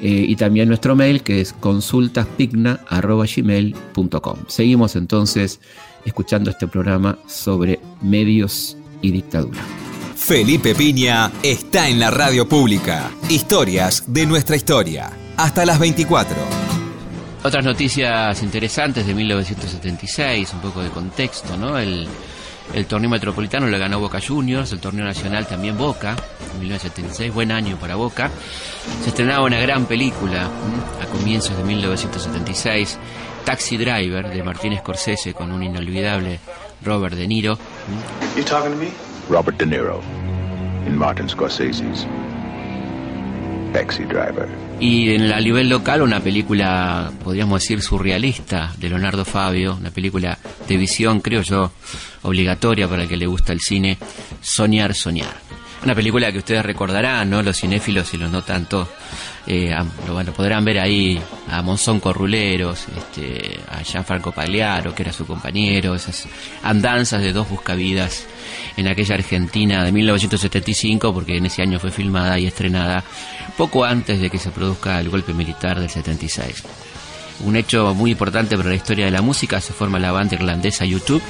Eh, 0.00 0.26
y 0.28 0.36
también 0.36 0.68
nuestro 0.68 0.94
mail 0.94 1.22
que 1.22 1.40
es 1.40 1.52
consultaspigna.gmail.com. 1.52 4.36
Seguimos 4.46 4.94
entonces 4.94 5.58
escuchando 6.04 6.50
este 6.50 6.68
programa 6.68 7.18
sobre 7.26 7.80
medios 8.00 8.76
y 9.02 9.10
dictadura. 9.10 9.58
Felipe 10.14 10.72
Piña 10.74 11.32
está 11.42 11.88
en 11.88 11.98
la 11.98 12.10
radio 12.10 12.48
pública. 12.48 13.10
Historias 13.28 14.04
de 14.06 14.26
nuestra 14.26 14.54
historia. 14.56 15.10
Hasta 15.36 15.66
las 15.66 15.80
24. 15.80 16.67
Otras 17.42 17.64
noticias 17.64 18.42
interesantes 18.42 19.06
de 19.06 19.14
1976, 19.14 20.52
un 20.54 20.60
poco 20.60 20.82
de 20.82 20.90
contexto, 20.90 21.56
¿no? 21.56 21.78
El, 21.78 22.08
el 22.74 22.86
torneo 22.86 23.08
metropolitano 23.08 23.66
lo 23.66 23.78
ganó 23.78 24.00
Boca 24.00 24.20
Juniors, 24.20 24.72
el 24.72 24.80
torneo 24.80 25.04
nacional 25.04 25.46
también 25.46 25.78
Boca, 25.78 26.16
en 26.52 26.60
1976, 26.60 27.32
buen 27.32 27.52
año 27.52 27.76
para 27.76 27.94
Boca. 27.94 28.30
Se 29.02 29.10
estrenaba 29.10 29.44
una 29.44 29.60
gran 29.60 29.86
película 29.86 30.48
a 31.00 31.06
comienzos 31.06 31.56
de 31.56 31.62
1976, 31.62 32.98
Taxi 33.44 33.76
Driver, 33.76 34.28
de 34.28 34.42
Martín 34.42 34.76
Scorsese, 34.76 35.32
con 35.32 35.52
un 35.52 35.62
inolvidable 35.62 36.40
Robert 36.82 37.14
De 37.14 37.26
Niro. 37.26 37.58
Robert 39.30 39.58
De 39.58 39.66
Niro, 39.66 40.00
in 40.86 40.96
Martin 40.96 41.28
Scorsese's 41.28 42.06
Taxi 43.72 44.04
Driver. 44.04 44.67
Y 44.80 45.10
en 45.10 45.28
la 45.28 45.40
nivel 45.40 45.68
local 45.68 46.02
una 46.02 46.20
película, 46.20 47.10
podríamos 47.24 47.60
decir, 47.60 47.82
surrealista 47.82 48.72
de 48.78 48.88
Leonardo 48.88 49.24
Fabio, 49.24 49.76
una 49.78 49.90
película 49.90 50.38
de 50.68 50.76
visión, 50.76 51.20
creo 51.20 51.42
yo, 51.42 51.72
obligatoria 52.22 52.86
para 52.86 53.02
el 53.02 53.08
que 53.08 53.16
le 53.16 53.26
gusta 53.26 53.52
el 53.52 53.60
cine, 53.60 53.98
Soñar, 54.40 54.94
Soñar. 54.94 55.34
Una 55.82 55.96
película 55.96 56.30
que 56.30 56.38
ustedes 56.38 56.64
recordarán, 56.64 57.28
¿no? 57.28 57.42
Los 57.42 57.58
cinéfilos 57.60 58.14
y 58.14 58.18
los 58.18 58.30
no 58.30 58.42
tanto, 58.42 58.88
eh, 59.50 59.74
podrán 60.36 60.62
ver 60.62 60.78
ahí 60.78 61.18
a 61.50 61.62
Monzón 61.62 62.00
Corruleros, 62.00 62.86
este, 62.94 63.58
a 63.66 63.82
Gianfranco 63.82 64.30
Pagliaro, 64.30 64.94
que 64.94 65.02
era 65.02 65.12
su 65.12 65.26
compañero, 65.26 65.94
esas 65.94 66.28
andanzas 66.62 67.22
de 67.22 67.32
dos 67.32 67.48
buscavidas 67.48 68.26
en 68.76 68.88
aquella 68.88 69.14
Argentina 69.14 69.82
de 69.84 69.90
1975, 69.90 71.14
porque 71.14 71.38
en 71.38 71.46
ese 71.46 71.62
año 71.62 71.80
fue 71.80 71.90
filmada 71.90 72.38
y 72.38 72.46
estrenada 72.46 73.02
poco 73.56 73.86
antes 73.86 74.20
de 74.20 74.28
que 74.28 74.38
se 74.38 74.50
produzca 74.50 75.00
el 75.00 75.08
golpe 75.08 75.32
militar 75.32 75.80
del 75.80 75.88
76. 75.88 76.64
Un 77.46 77.56
hecho 77.56 77.94
muy 77.94 78.10
importante 78.10 78.54
para 78.54 78.68
la 78.68 78.74
historia 78.74 79.06
de 79.06 79.12
la 79.12 79.22
música, 79.22 79.62
se 79.62 79.72
forma 79.72 79.98
la 79.98 80.12
banda 80.12 80.34
irlandesa 80.34 80.84
YouTube. 80.84 81.22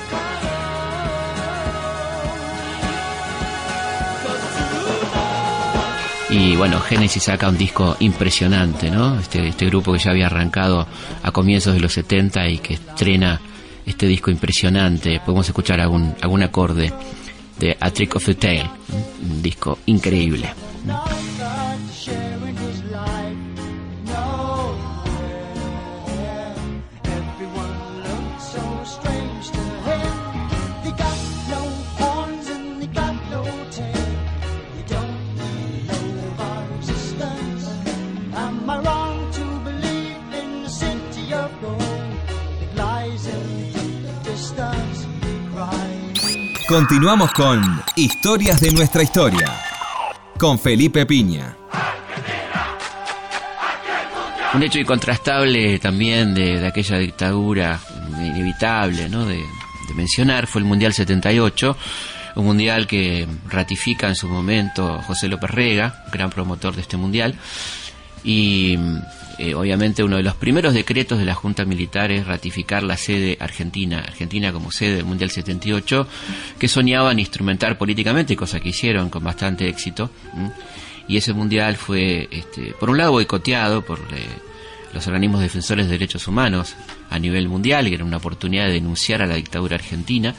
Y 6.31 6.57
bueno, 6.57 6.81
Genesis 6.81 7.23
saca 7.23 7.49
un 7.49 7.57
disco 7.57 7.97
impresionante, 8.01 8.91
¿no? 8.91 9.19
Este, 9.19 9.49
este 9.49 9.67
grupo 9.67 9.93
que 9.93 9.99
ya 9.99 10.11
había 10.11 10.27
arrancado 10.27 10.87
a 11.23 11.31
comienzos 11.33 11.75
de 11.75 11.81
los 11.81 11.93
70 11.95 12.49
y 12.49 12.59
que 12.59 12.75
estrena 12.75 13.41
este 13.87 14.07
disco 14.07 14.31
impresionante. 14.31 15.21
Podemos 15.25 15.47
escuchar 15.49 15.81
algún, 15.81 16.15
algún 16.21 16.43
acorde 16.43 16.93
de 17.59 17.77
A 17.81 17.91
Trick 17.91 18.17
of 18.17 18.27
the 18.27 18.35
Tail, 18.35 18.69
un 19.23 19.43
disco 19.43 19.79
increíble. 19.87 20.51
Continuamos 46.69 47.33
con 47.33 47.83
Historias 47.97 48.61
de 48.61 48.71
nuestra 48.73 49.03
historia. 49.03 49.59
Con 50.39 50.59
Felipe 50.59 51.07
Piña. 51.07 51.57
Un 54.53 54.63
hecho 54.63 54.79
incontrastable 54.79 55.79
también 55.79 56.35
de, 56.35 56.67
aquella 56.67 56.99
dictadura 56.99 57.81
inevitable 58.21 59.09
¿no? 59.09 59.25
de, 59.25 59.37
de, 59.37 59.95
mencionar 59.95 60.47
fue 60.47 60.61
el 60.61 60.67
Mundial 60.67 60.93
78, 60.93 61.75
un 62.37 62.45
mundial 62.45 62.87
que 62.87 63.27
ratifica 63.49 64.07
en 64.07 64.15
su 64.15 64.29
momento 64.29 65.01
José 65.07 65.29
López 65.29 65.51
Rega, 65.51 66.05
gran 66.13 66.29
promotor 66.29 66.75
de 66.75 66.83
este 66.83 66.99
mundial, 66.99 67.35
y 68.23 68.77
eh, 69.39 69.55
obviamente 69.55 70.03
uno 70.03 70.17
de 70.17 70.25
los 70.25 70.35
primeros 70.35 70.75
decretos 70.75 71.19
de 71.19 71.25
la 71.25 71.35
Junta 71.35 71.65
Militar 71.65 72.11
es 72.11 72.27
ratificar 72.27 72.83
la 72.83 72.97
sede 72.97 73.37
argentina, 73.41 74.01
Argentina 74.01 74.53
como 74.53 74.73
sede 74.73 74.97
del 74.97 75.05
Mundial 75.05 75.31
78, 75.31 76.09
que 76.59 76.67
soñaban 76.67 77.21
instrumentar 77.21 77.79
políticamente, 77.79 78.35
cosa 78.35 78.59
que 78.59 78.71
hicieron 78.71 79.11
con 79.11 79.23
bastante 79.23 79.69
éxito. 79.69 80.11
Y 81.07 81.17
ese 81.17 81.33
Mundial 81.33 81.77
fue, 81.77 82.29
este, 82.33 82.75
por 82.81 82.91
un 82.91 82.99
lado, 82.99 83.13
boicoteado 83.13 83.83
por 83.83 84.01
eh, 84.13 84.27
los 84.93 85.07
organismos 85.07 85.41
defensores 85.41 85.87
de 85.87 85.93
derechos 85.93 86.27
humanos 86.27 86.75
a 87.09 87.19
nivel 87.19 87.49
mundial, 87.49 87.87
y 87.87 87.95
era 87.95 88.05
una 88.05 88.17
oportunidad 88.17 88.67
de 88.67 88.73
denunciar 88.73 89.23
a 89.23 89.27
la 89.27 89.37
dictadura 89.37 89.77
argentina, 89.77 90.35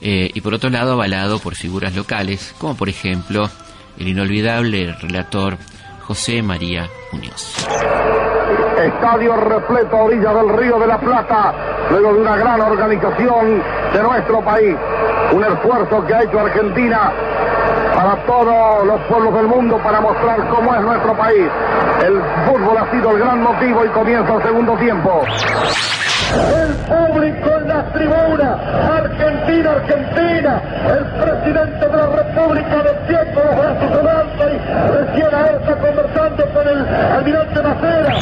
eh, 0.00 0.30
y 0.32 0.40
por 0.40 0.54
otro 0.54 0.70
lado, 0.70 0.92
avalado 0.92 1.38
por 1.38 1.54
figuras 1.54 1.94
locales, 1.94 2.54
como 2.58 2.76
por 2.76 2.88
ejemplo 2.88 3.50
el 3.98 4.08
inolvidable 4.08 4.92
relator 4.94 5.58
José 6.06 6.42
María 6.42 6.88
Muñoz. 7.12 7.66
Estadio 8.78 9.36
repleto 9.36 9.96
a 9.96 10.02
orilla 10.02 10.32
del 10.34 10.56
Río 10.56 10.78
de 10.78 10.86
la 10.86 10.98
Plata. 10.98 11.54
luego 11.90 12.14
de 12.14 12.20
una 12.20 12.36
gran 12.36 12.60
organización 12.60 13.62
de 13.92 14.02
nuestro 14.02 14.40
país. 14.40 14.76
Un 15.32 15.44
esfuerzo 15.44 16.04
que 16.06 16.14
ha 16.14 16.22
hecho 16.22 16.40
Argentina 16.40 17.12
para 17.94 18.16
todos 18.26 18.86
los 18.86 19.00
pueblos 19.02 19.34
del 19.34 19.46
mundo 19.46 19.78
para 19.78 20.00
mostrar 20.00 20.48
cómo 20.48 20.74
es 20.74 20.80
nuestro 20.82 21.16
país. 21.16 21.48
El 22.04 22.20
fútbol 22.46 22.76
ha 22.78 22.90
sido 22.90 23.10
el 23.12 23.18
gran 23.18 23.42
motivo 23.42 23.84
y 23.84 23.88
comienza 23.88 24.34
el 24.34 24.42
segundo 24.42 24.76
tiempo. 24.76 25.22
El 26.30 26.74
público 26.88 27.50
en 27.58 27.68
la 27.68 27.82
tribuna, 27.92 28.58
Argentina, 28.96 29.70
Argentina, 29.72 30.62
el 30.86 31.04
presidente 31.20 31.88
de 31.88 31.96
la 31.96 32.06
República 32.06 32.76
de 32.82 32.92
tiempo 33.06 33.40
los 33.40 33.56
brazos 33.56 34.00
en 34.00 34.06
alto 34.06 34.44
y 34.48 34.58
recién 34.96 35.26
está 35.26 35.76
conversando 35.76 36.46
con 36.54 36.68
el 36.68 36.88
almirante 36.88 37.62
Macera. 37.62 38.16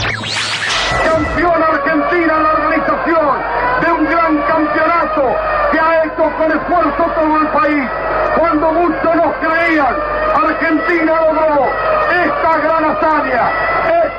Campeón 1.05 1.63
Argentina 1.63 2.35
en 2.37 2.43
la 2.43 2.51
organización 2.51 3.39
de 3.81 3.93
un 3.93 4.05
gran 4.07 4.39
campeonato 4.49 5.37
que 5.71 5.79
ha 5.79 6.05
hecho 6.05 6.25
con 6.37 6.53
esfuerzo 6.53 7.05
todo 7.15 7.37
el 7.41 7.49
país. 7.49 7.89
Cuando 8.39 8.73
muchos 8.73 9.17
nos 9.17 9.37
creían, 9.37 9.95
Argentina 10.35 11.13
logró 11.27 11.69
esta 12.11 12.59
gran 12.59 12.85
hazaña. 12.85 13.70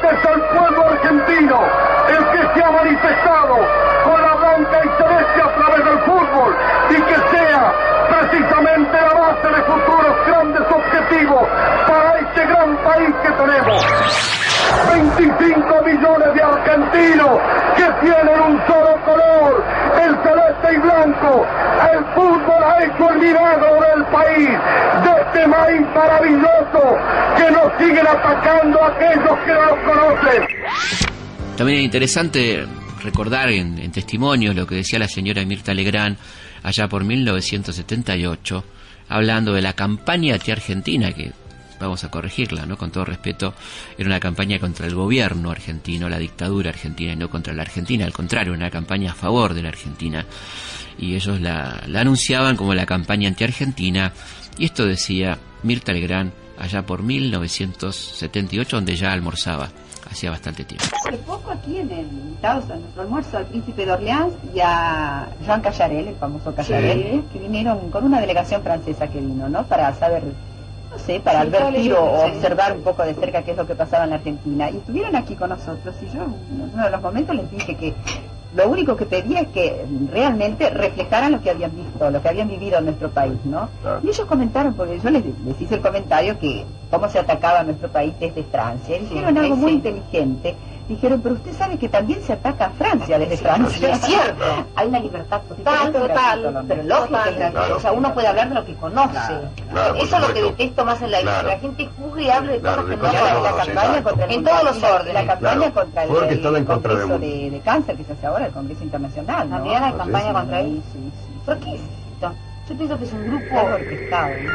Es 0.04 0.26
el 0.26 0.42
pueblo 0.42 0.88
argentino, 0.88 1.62
el 2.10 2.26
que 2.32 2.54
se 2.54 2.64
ha 2.64 2.72
manifestado 2.72 3.56
con 4.04 4.22
y 4.62 4.90
celeste 4.98 5.42
a 5.42 5.56
través 5.56 5.86
del 5.86 6.00
fútbol 6.00 6.56
y 6.90 6.96
que 6.96 7.16
sea 7.38 7.74
precisamente 8.10 8.98
la 9.00 9.14
base 9.14 9.48
de 9.48 9.62
futuros 9.64 10.28
grandes 10.28 10.62
objetivos 10.72 11.48
para 11.88 12.20
este 12.20 12.46
gran 12.46 12.76
país 12.78 13.16
que 13.22 13.32
tenemos. 13.32 13.86
25 14.92 15.82
millones 15.84 16.34
de 16.34 16.42
argentinos 16.42 17.40
que 17.76 17.86
tienen 18.02 18.42
un 18.42 18.62
solo 18.68 18.98
color, 19.06 19.64
el 20.04 20.18
y 20.70 20.78
blanco. 20.78 21.46
El 21.92 22.06
fútbol 22.14 22.64
ha 22.64 22.84
hecho 22.84 23.10
el 23.10 23.20
milagro 23.20 23.74
del 23.82 24.06
país, 24.06 24.50
de 25.04 25.22
este 25.22 25.48
maíz 25.48 25.82
maravilloso 25.96 26.98
que 27.38 27.52
nos 27.52 27.78
siguen 27.80 28.08
atacando 28.08 28.84
aquellos 28.84 29.40
que 29.46 29.54
no 29.54 29.66
los 29.66 29.80
conocen. 29.86 30.48
También 31.58 31.80
es 31.80 31.86
interesante 31.86 32.66
recordar 33.04 33.50
en, 33.50 33.80
en 33.80 33.92
testimonio 33.92 34.54
lo 34.54 34.68
que 34.68 34.76
decía 34.76 35.00
la 35.00 35.08
señora 35.08 35.44
Mirta 35.46 35.74
Legrand 35.74 36.18
allá 36.64 36.88
por 36.88 37.04
1978, 37.04 38.64
hablando 39.10 39.54
de 39.54 39.62
la 39.62 39.74
campaña 39.74 40.36
anti-argentina 40.36 41.12
que 41.12 41.32
vamos 41.86 42.04
a 42.04 42.12
corregirla, 42.12 42.66
¿no? 42.66 42.78
Con 42.78 42.92
todo 42.92 43.06
respeto, 43.06 43.54
era 43.98 44.08
una 44.08 44.20
campaña 44.20 44.60
contra 44.60 44.88
el 44.88 44.96
gobierno 44.96 45.52
argentino, 45.52 46.10
la 46.10 46.20
dictadura 46.20 46.70
argentina, 46.70 47.14
y 47.14 47.16
no 47.16 47.30
contra 47.30 47.54
la 47.54 47.64
Argentina, 47.64 48.06
al 48.06 48.14
contrario, 48.14 48.54
una 48.54 48.70
campaña 48.70 49.12
a 49.12 49.16
favor 49.16 49.54
de 49.54 49.64
la 49.64 49.70
Argentina. 49.70 50.26
Y 50.98 51.16
ellos 51.16 51.42
la, 51.42 51.84
la 51.88 52.02
anunciaban 52.02 52.56
como 52.56 52.74
la 52.74 52.86
campaña 52.86 53.28
anti-argentina, 53.28 54.14
y 54.58 54.66
esto 54.66 54.86
decía 54.86 55.38
Mirta 55.64 55.94
Legrand 55.94 56.32
allá 56.58 56.86
por 56.86 57.02
1978, 57.04 58.76
donde 58.76 58.96
ya 58.96 59.12
almorzaba 59.12 59.70
hacía 60.12 60.30
bastante 60.30 60.64
tiempo. 60.66 60.86
Hace 61.08 61.18
poco 61.20 61.52
aquí 61.52 61.78
en 61.78 61.92
el 61.92 62.06
invitados 62.42 62.70
a 62.70 62.76
nuestro 62.76 63.02
almuerzo 63.02 63.38
al 63.38 63.46
príncipe 63.46 63.86
de 63.86 63.92
Orleans 63.92 64.34
y 64.54 64.60
a 64.60 65.28
Jean 65.46 65.62
Callarel, 65.62 66.08
el 66.10 66.16
famoso 66.16 66.54
Callarel, 66.54 67.24
que 67.32 67.40
vinieron 67.40 67.90
con 67.90 68.04
una 68.04 68.20
delegación 68.20 68.62
francesa 68.62 69.08
que 69.08 69.20
vino, 69.20 69.48
¿no? 69.48 69.64
Para 69.66 69.94
saber 69.96 70.24
no 70.92 71.00
sé, 71.00 71.22
para 71.22 71.42
advertir 71.42 71.94
o 71.94 72.26
observar 72.26 72.74
un 72.74 72.84
poco 72.84 73.04
de 73.04 73.14
cerca 73.14 73.44
qué 73.44 73.52
es 73.52 73.58
lo 73.58 73.66
que 73.66 73.76
pasaba 73.76 74.04
en 74.04 74.10
la 74.10 74.16
Argentina. 74.18 74.70
Y 74.70 74.78
estuvieron 74.78 75.16
aquí 75.16 75.36
con 75.36 75.50
nosotros 75.50 75.96
y 76.02 76.06
yo 76.08 76.24
en 76.24 76.72
uno 76.74 76.84
de 76.84 76.90
los 76.92 77.02
momentos 77.02 77.36
les 77.36 77.50
dije 77.50 77.76
que 77.76 77.94
lo 78.54 78.68
único 78.68 78.98
que 78.98 79.06
pedía 79.06 79.42
es 79.42 79.48
que 79.48 79.86
realmente 80.12 80.70
reflejaran 80.70 81.32
lo 81.32 81.42
que 81.42 81.52
habían 81.52 81.74
visto, 81.74 82.10
lo 82.10 82.22
que 82.22 82.28
habían 82.28 82.50
vivido 82.50 82.80
en 82.80 82.86
nuestro 82.86 83.10
país, 83.10 83.38
¿no? 83.46 83.70
Y 84.04 84.10
ellos 84.10 84.28
comentaron, 84.28 84.74
porque 84.74 85.00
yo 85.00 85.10
les, 85.10 85.24
les 85.24 85.62
hice 85.62 85.76
el 85.76 85.82
comentario 85.82 86.38
que 86.38 86.66
cómo 86.90 87.08
se 87.08 87.20
atacaba 87.20 87.64
nuestro 87.64 87.88
país 87.88 88.14
desde 88.20 88.44
Francia. 88.44 88.98
Y 88.98 89.02
dijeron 89.06 89.38
algo 89.38 89.56
muy 89.56 89.72
inteligente. 89.72 90.56
Dijeron, 90.92 91.22
pero 91.22 91.36
usted 91.36 91.54
sabe 91.54 91.78
que 91.78 91.88
también 91.88 92.22
se 92.22 92.34
ataca 92.34 92.66
a 92.66 92.70
Francia 92.72 93.18
desde 93.18 93.38
Francia. 93.38 93.94
Es 93.94 94.02
cierto. 94.06 94.44
Hay 94.76 94.90
una 94.90 95.00
libertad 95.00 95.40
total, 95.48 95.94
total, 95.94 96.66
pero 96.68 96.84
lógica. 96.84 97.54
O 97.78 97.80
sea, 97.80 97.94
uno 97.94 98.14
puede 98.14 98.28
hablar 98.28 98.50
de 98.50 98.56
lo 98.56 98.66
que 98.66 98.76
conoce. 98.76 99.18
Eso 100.02 100.16
es 100.18 100.22
lo 100.28 100.34
que 100.34 100.42
detesto 100.42 100.84
más 100.84 101.02
en 101.02 101.12
la 101.12 101.22
vida. 101.22 101.44
La 101.44 101.60
gente 101.60 101.90
juzgue 101.98 102.24
y 102.24 102.30
hable 102.30 102.54
de 102.54 102.60
cosas 102.60 102.84
que 102.84 102.98
no 102.98 103.42
la 103.42 103.56
campaña 103.56 104.04
contra 104.04 104.26
el 104.26 104.32
En 104.34 104.44
todos 104.44 104.64
los 104.66 104.84
órdenes. 104.84 105.14
La 105.14 105.26
campaña 105.26 105.72
contra 105.72 106.04
el, 106.04 106.66
Congreso 106.66 107.20
de, 107.20 107.50
de 107.52 107.60
cáncer 107.62 107.96
que 107.96 108.04
se 108.04 108.12
hace 108.12 108.28
ahora, 108.28 108.48
el 108.48 108.52
Congreso 108.52 108.84
Internacional. 108.84 109.50
¿no? 109.50 109.56
También 109.56 109.84
hay 109.84 109.94
campaña 109.94 110.28
Sí, 110.28 110.34
contra 110.34 110.60
sí, 110.60 110.66
él. 110.66 110.82
sí, 110.92 111.00
sí. 111.00 111.40
¿Por 111.46 111.58
qué 111.60 111.76
es 111.76 111.82
esto? 112.14 112.34
Yo 112.70 112.76
pienso 112.78 112.98
que 112.98 113.04
es 113.06 113.14
un 113.14 113.28
grupo 113.28 113.56
orquestado, 113.62 114.34
¿no? 114.44 114.52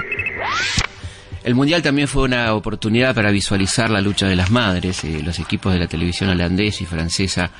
El 1.46 1.54
Mundial 1.54 1.80
también 1.80 2.08
fue 2.08 2.24
una 2.24 2.52
oportunidad 2.54 3.14
para 3.14 3.30
visualizar 3.30 3.88
la 3.88 4.00
lucha 4.00 4.26
de 4.26 4.34
las 4.34 4.50
madres. 4.50 5.04
Eh, 5.04 5.22
los 5.22 5.38
equipos 5.38 5.72
de 5.72 5.78
la 5.78 5.86
televisión 5.86 6.28
holandesa 6.28 6.82
y 6.82 6.86
francesa 6.86 7.52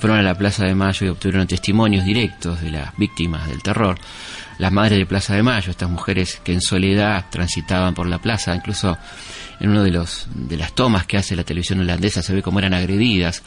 fueron 0.00 0.18
a 0.18 0.22
la 0.24 0.34
Plaza 0.36 0.64
de 0.64 0.74
Mayo 0.74 1.06
y 1.06 1.10
obtuvieron 1.10 1.46
testimonios 1.46 2.04
directos 2.04 2.60
de 2.60 2.72
las 2.72 2.96
víctimas 2.96 3.46
del 3.46 3.62
terror. 3.62 3.96
Las 4.58 4.72
madres 4.72 4.98
de 4.98 5.06
Plaza 5.06 5.36
de 5.36 5.44
Mayo, 5.44 5.70
estas 5.70 5.88
mujeres 5.88 6.40
que 6.42 6.52
en 6.52 6.60
soledad 6.60 7.26
transitaban 7.30 7.94
por 7.94 8.08
la 8.08 8.18
plaza, 8.18 8.56
incluso 8.56 8.98
en 9.60 9.70
uno 9.70 9.84
de 9.84 9.92
los 9.92 10.26
de 10.34 10.56
las 10.56 10.72
tomas 10.72 11.06
que 11.06 11.16
hace 11.16 11.36
la 11.36 11.44
televisión 11.44 11.78
holandesa 11.78 12.22
se 12.22 12.34
ve 12.34 12.42
cómo 12.42 12.58
eran 12.58 12.74
agredidas 12.74 13.44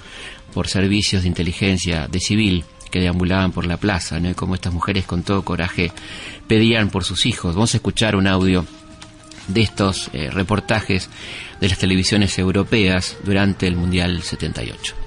por 0.53 0.69
servicios 0.69 1.23
de 1.23 1.27
inteligencia 1.27 2.07
de 2.07 2.21
civil 2.21 2.63
que 2.89 3.01
deambulaban 3.01 3.51
por 3.51 3.65
la 3.65 3.75
plaza, 3.75 4.21
¿no? 4.21 4.29
Y 4.29 4.35
cómo 4.35 4.55
estas 4.55 4.71
mujeres 4.71 5.03
con 5.03 5.23
todo 5.23 5.43
coraje 5.43 5.91
pedían 6.47 6.91
por 6.91 7.03
sus 7.03 7.25
hijos. 7.25 7.55
Vamos 7.55 7.73
a 7.73 7.77
escuchar 7.77 8.15
un 8.15 8.27
audio 8.27 8.65
de 9.47 9.61
estos 9.61 10.09
eh, 10.13 10.29
reportajes 10.31 11.09
de 11.59 11.69
las 11.69 11.77
televisiones 11.77 12.37
europeas 12.39 13.17
durante 13.23 13.67
el 13.67 13.75
Mundial 13.75 14.21
78. 14.21 15.00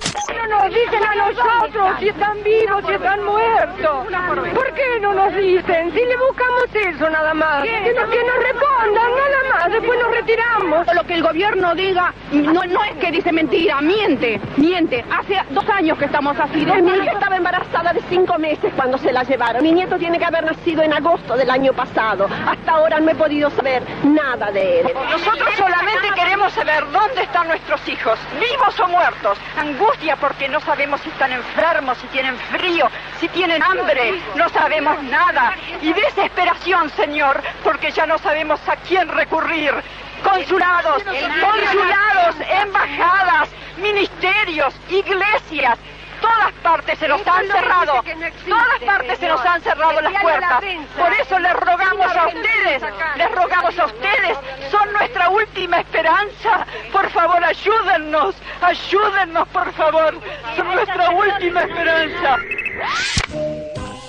No 0.64 0.70
nos 0.70 0.80
dicen 0.80 1.04
a 1.04 1.14
nosotros 1.14 1.96
si 1.98 2.08
están 2.08 2.42
vivos, 2.42 2.82
si 2.86 2.92
están 2.94 3.22
muertos. 3.22 4.06
¿Por 4.54 4.72
qué 4.72 4.98
no 4.98 5.12
nos 5.12 5.34
dicen? 5.34 5.92
Si 5.92 5.98
le 5.98 6.16
buscamos 6.16 6.64
eso 6.74 7.10
nada 7.10 7.34
más. 7.34 7.62
Que 7.64 7.92
nos, 7.92 8.08
que 8.08 8.24
nos 8.24 8.36
respondan 8.38 9.10
nada 9.14 9.52
más, 9.52 9.72
después 9.72 10.00
nos 10.00 10.10
retiramos. 10.10 10.86
Lo 10.94 11.04
que 11.04 11.14
el 11.14 11.22
gobierno 11.22 11.74
diga 11.74 12.14
no, 12.32 12.64
no 12.64 12.82
es 12.82 12.96
que 12.96 13.12
dice 13.12 13.30
mentira, 13.30 13.82
miente, 13.82 14.40
miente. 14.56 15.04
Hace 15.10 15.38
dos 15.50 15.68
años 15.68 15.98
que 15.98 16.06
estamos 16.06 16.38
así. 16.40 16.64
Mi 16.64 16.92
hija 16.92 17.12
estaba 17.12 17.36
embarazada 17.36 17.92
de 17.92 18.00
cinco 18.08 18.38
meses 18.38 18.72
cuando 18.74 18.96
se 18.96 19.12
la 19.12 19.22
llevaron. 19.22 19.62
Mi 19.62 19.72
nieto 19.72 19.98
tiene 19.98 20.18
que 20.18 20.24
haber 20.24 20.44
nacido 20.44 20.82
en 20.82 20.94
agosto 20.94 21.36
del 21.36 21.50
año 21.50 21.74
pasado. 21.74 22.26
Hasta 22.46 22.72
ahora 22.72 23.00
no 23.00 23.10
he 23.10 23.14
podido 23.14 23.50
saber 23.50 23.82
nada 24.02 24.50
de 24.50 24.80
él. 24.80 24.92
Nosotros 25.10 25.48
solamente 25.58 26.08
queremos 26.14 26.52
saber 26.54 26.90
dónde 26.90 27.22
están 27.22 27.48
nuestros 27.48 27.86
hijos, 27.86 28.18
vivos 28.40 28.80
o 28.80 28.88
muertos. 28.88 29.38
Angustia 29.58 30.16
porque 30.16 30.48
no 30.54 30.60
sabemos 30.60 31.00
si 31.00 31.08
están 31.08 31.32
enfermos, 31.32 31.98
si 31.98 32.06
tienen 32.06 32.38
frío, 32.52 32.88
si 33.18 33.28
tienen 33.30 33.60
hambre. 33.60 34.22
No 34.36 34.48
sabemos 34.50 35.02
nada. 35.02 35.52
Y 35.82 35.92
desesperación, 35.92 36.90
Señor, 36.90 37.42
porque 37.64 37.90
ya 37.90 38.06
no 38.06 38.18
sabemos 38.18 38.60
a 38.68 38.76
quién 38.76 39.08
recurrir. 39.08 39.74
Consulados, 40.22 41.02
consulados, 41.02 42.36
embajadas, 42.62 43.48
ministerios, 43.78 44.72
iglesias. 44.90 45.76
Todas 46.24 46.52
partes 46.62 46.98
se 46.98 47.06
nos 47.06 47.20
han 47.26 47.46
cerrado, 47.46 48.02
todas 48.48 48.80
partes 48.86 49.18
se 49.18 49.28
nos 49.28 49.44
han 49.44 49.60
cerrado 49.60 50.00
las 50.00 50.22
puertas. 50.22 50.64
Por 50.96 51.12
eso 51.12 51.38
les 51.38 51.52
rogamos 51.52 52.16
a 52.16 52.26
ustedes, 52.28 52.82
les 53.16 53.30
rogamos 53.30 53.78
a 53.78 53.84
ustedes, 53.84 54.38
son 54.70 54.92
nuestra 54.94 55.28
última 55.28 55.80
esperanza. 55.80 56.66
Por 56.90 57.10
favor, 57.10 57.44
ayúdennos, 57.44 58.34
ayúdennos, 58.62 59.48
por 59.48 59.70
favor, 59.74 60.18
son 60.56 60.66
nuestra 60.74 61.10
última 61.10 61.60
esperanza. 61.60 62.38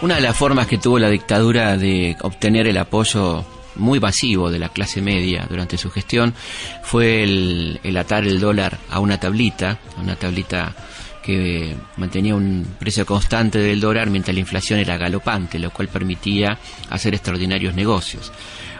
Una 0.02 0.16
de 0.16 0.22
las 0.22 0.38
formas 0.38 0.68
que 0.68 0.78
tuvo 0.78 0.98
la 0.98 1.10
dictadura 1.10 1.76
de 1.76 2.16
obtener 2.22 2.68
el 2.68 2.78
apoyo 2.78 3.44
muy 3.76 4.00
masivo 4.00 4.50
de 4.50 4.60
la 4.60 4.70
clase 4.70 5.02
media 5.02 5.46
durante 5.50 5.78
su 5.78 5.92
gestión 5.92 6.34
fue 6.82 7.24
el, 7.24 7.82
el 7.84 7.98
atar 7.98 8.24
el 8.24 8.40
dólar 8.40 8.78
a 8.90 9.00
una 9.00 9.20
tablita, 9.20 9.80
a 9.98 10.02
una 10.02 10.16
tablita 10.16 10.74
que 11.26 11.76
mantenía 11.98 12.36
un 12.36 12.68
precio 12.78 13.04
constante 13.04 13.58
del 13.58 13.80
dólar 13.80 14.12
mientras 14.12 14.36
la 14.36 14.42
inflación 14.42 14.80
era 14.80 14.96
galopante, 14.96 15.58
lo 15.58 15.72
cual 15.72 15.88
permitía 15.88 16.60
hacer 16.92 17.16
extraordinarios 17.16 17.74
negocios. 17.74 18.32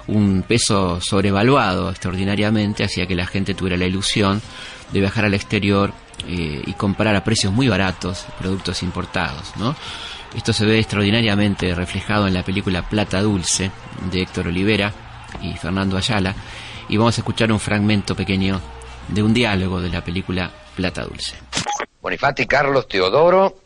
Un 0.06 0.44
peso 0.48 1.02
sobrevaluado 1.02 1.90
extraordinariamente 1.90 2.84
hacía 2.84 3.08
que 3.08 3.16
la 3.16 3.26
gente 3.26 3.56
tuviera 3.56 3.78
la 3.78 3.88
ilusión 3.88 4.44
de 4.94 5.00
viajar 5.00 5.26
al 5.26 5.34
exterior 5.34 5.92
eh, 6.28 6.62
y 6.64 6.74
comprar 6.74 7.16
a 7.16 7.24
precios 7.24 7.52
muy 7.52 7.68
baratos 7.68 8.28
productos 8.38 8.84
importados. 8.84 9.54
Esto 10.36 10.54
se 10.54 10.66
ve 10.68 10.78
extraordinariamente 10.78 11.74
reflejado 11.74 12.28
en 12.28 12.36
la 12.36 12.44
película 12.44 12.88
Plata 12.88 13.24
Dulce 13.24 13.72
de 14.12 14.22
Héctor 14.22 14.50
Olivera 14.50 14.94
y 15.42 15.54
Fernando 15.54 15.98
Ayala 15.98 16.36
y 16.90 16.98
vamos 16.98 17.18
a 17.18 17.22
escuchar 17.22 17.52
un 17.52 17.60
fragmento 17.60 18.16
pequeño 18.16 18.62
de 19.08 19.24
un 19.24 19.34
diálogo 19.34 19.82
de 19.82 19.90
la 19.90 20.04
película 20.04 20.52
Plata 20.76 21.06
Dulce. 21.06 21.36
Bonifati 22.06 22.46
Carlos 22.46 22.88
Teodoro 22.88 23.62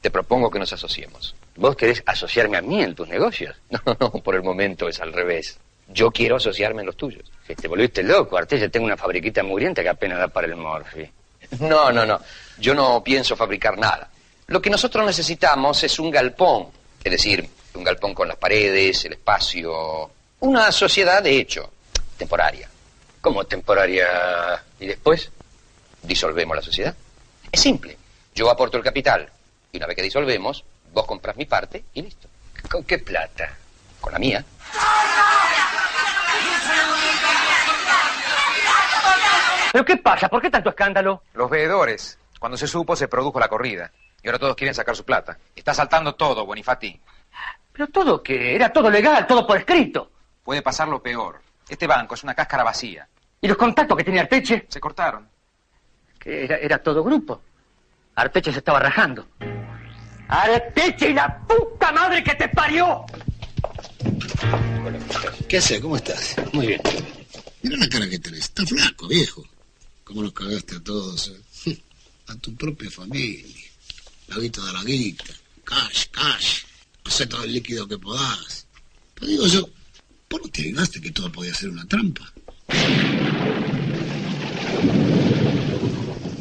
Te 0.00 0.08
propongo 0.08 0.48
que 0.48 0.60
nos 0.60 0.72
asociemos. 0.72 1.34
¿Vos 1.56 1.74
querés 1.74 2.00
asociarme 2.06 2.56
a 2.56 2.62
mí 2.62 2.80
en 2.80 2.94
tus 2.94 3.08
negocios? 3.08 3.56
No, 3.70 3.80
no, 3.98 4.10
por 4.22 4.36
el 4.36 4.42
momento 4.44 4.88
es 4.88 5.00
al 5.00 5.12
revés. 5.12 5.58
Yo 5.88 6.12
quiero 6.12 6.36
asociarme 6.36 6.82
en 6.82 6.86
los 6.86 6.96
tuyos. 6.96 7.24
Si 7.44 7.56
te 7.56 7.66
volviste 7.66 8.04
loco, 8.04 8.36
Artés, 8.36 8.70
tengo 8.70 8.86
una 8.86 8.96
fabriquita 8.96 9.42
mugrienta 9.42 9.82
que 9.82 9.88
apenas 9.88 10.20
da 10.20 10.28
para 10.28 10.46
el 10.46 10.54
morfi. 10.54 11.10
No, 11.58 11.90
no, 11.90 12.06
no. 12.06 12.20
Yo 12.58 12.72
no 12.72 13.02
pienso 13.02 13.34
fabricar 13.34 13.76
nada. 13.76 14.08
Lo 14.46 14.62
que 14.62 14.70
nosotros 14.70 15.04
necesitamos 15.04 15.82
es 15.82 15.98
un 15.98 16.12
galpón. 16.12 16.68
Es 17.02 17.10
decir, 17.10 17.48
un 17.74 17.82
galpón 17.82 18.14
con 18.14 18.28
las 18.28 18.36
paredes, 18.36 19.06
el 19.06 19.14
espacio. 19.14 20.08
Una 20.38 20.70
sociedad 20.70 21.20
de 21.20 21.36
hecho, 21.36 21.72
temporaria. 22.16 22.70
¿Cómo 23.20 23.42
temporaria? 23.42 24.62
¿Y 24.78 24.86
después? 24.86 25.32
Disolvemos 26.00 26.54
la 26.54 26.62
sociedad. 26.62 26.94
Es 27.52 27.60
simple. 27.60 27.98
Yo 28.34 28.50
aporto 28.50 28.78
el 28.78 28.82
capital. 28.82 29.28
Y 29.70 29.76
una 29.76 29.86
vez 29.86 29.96
que 29.96 30.02
disolvemos, 30.02 30.64
vos 30.92 31.06
compras 31.06 31.36
mi 31.36 31.44
parte 31.44 31.84
y 31.92 32.02
listo. 32.02 32.28
¿Con 32.70 32.82
qué 32.84 32.98
plata? 32.98 33.54
Con 34.00 34.12
la 34.12 34.18
mía. 34.18 34.44
¿Pero 39.72 39.84
qué 39.84 39.96
pasa? 39.98 40.28
¿Por 40.28 40.40
qué 40.40 40.50
tanto 40.50 40.70
escándalo? 40.70 41.22
Los 41.34 41.50
veedores. 41.50 42.18
Cuando 42.38 42.56
se 42.56 42.66
supo, 42.66 42.96
se 42.96 43.08
produjo 43.08 43.38
la 43.38 43.48
corrida. 43.48 43.90
Y 44.22 44.28
ahora 44.28 44.38
todos 44.38 44.56
quieren 44.56 44.74
sacar 44.74 44.96
su 44.96 45.04
plata. 45.04 45.38
Está 45.54 45.74
saltando 45.74 46.14
todo, 46.14 46.46
Bonifati. 46.46 47.00
Pero 47.72 47.86
todo 47.88 48.22
que 48.22 48.54
era 48.54 48.72
todo 48.72 48.90
legal, 48.90 49.26
todo 49.26 49.46
por 49.46 49.56
escrito. 49.58 50.10
Puede 50.44 50.62
pasar 50.62 50.88
lo 50.88 51.02
peor. 51.02 51.40
Este 51.68 51.86
banco 51.86 52.14
es 52.14 52.22
una 52.22 52.34
cáscara 52.34 52.64
vacía. 52.64 53.08
¿Y 53.40 53.48
los 53.48 53.56
contactos 53.56 53.96
que 53.96 54.04
tenía 54.04 54.22
Arteche? 54.22 54.66
Se 54.68 54.80
cortaron. 54.80 55.31
Que 56.22 56.44
era, 56.44 56.56
era 56.56 56.78
todo 56.78 57.02
grupo. 57.02 57.42
Arteche 58.14 58.52
se 58.52 58.58
estaba 58.58 58.78
rajando. 58.78 59.26
¡Arteche 60.28 61.10
y 61.10 61.14
la 61.14 61.38
puta 61.46 61.92
madre 61.92 62.22
que 62.22 62.34
te 62.34 62.48
parió! 62.48 63.04
¿Qué 65.48 65.58
haces? 65.58 65.80
¿Cómo 65.80 65.96
estás? 65.96 66.36
Muy 66.52 66.68
bien. 66.68 66.80
Mira 67.62 67.76
la 67.76 67.88
cara 67.88 68.08
que 68.08 68.18
tenés. 68.18 68.40
Está 68.40 68.64
flaco, 68.64 69.08
viejo. 69.08 69.44
¿Cómo 70.04 70.22
los 70.22 70.32
cagaste 70.32 70.76
a 70.76 70.80
todos? 70.80 71.32
eh? 71.66 71.82
A 72.28 72.36
tu 72.36 72.54
propia 72.54 72.90
familia. 72.90 73.68
La 74.28 74.38
guita 74.38 74.64
de 74.64 74.72
la 74.72 74.82
guita. 74.84 75.24
Cash, 75.64 76.06
cash. 76.10 76.62
Hacé 77.04 77.26
todo 77.26 77.44
el 77.44 77.52
líquido 77.52 77.86
que 77.86 77.98
podás. 77.98 78.66
Pero 79.14 79.26
digo 79.26 79.46
yo, 79.46 79.68
¿por 80.28 80.40
no 80.42 80.48
te 80.48 81.00
que 81.00 81.10
todo 81.10 81.30
podía 81.30 81.54
ser 81.54 81.68
una 81.70 81.86
trampa? 81.86 82.32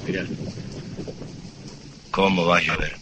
Mira. 0.05 0.25
¿Cómo 2.11 2.45
va 2.45 2.57
a 2.57 2.61
llover? 2.61 2.97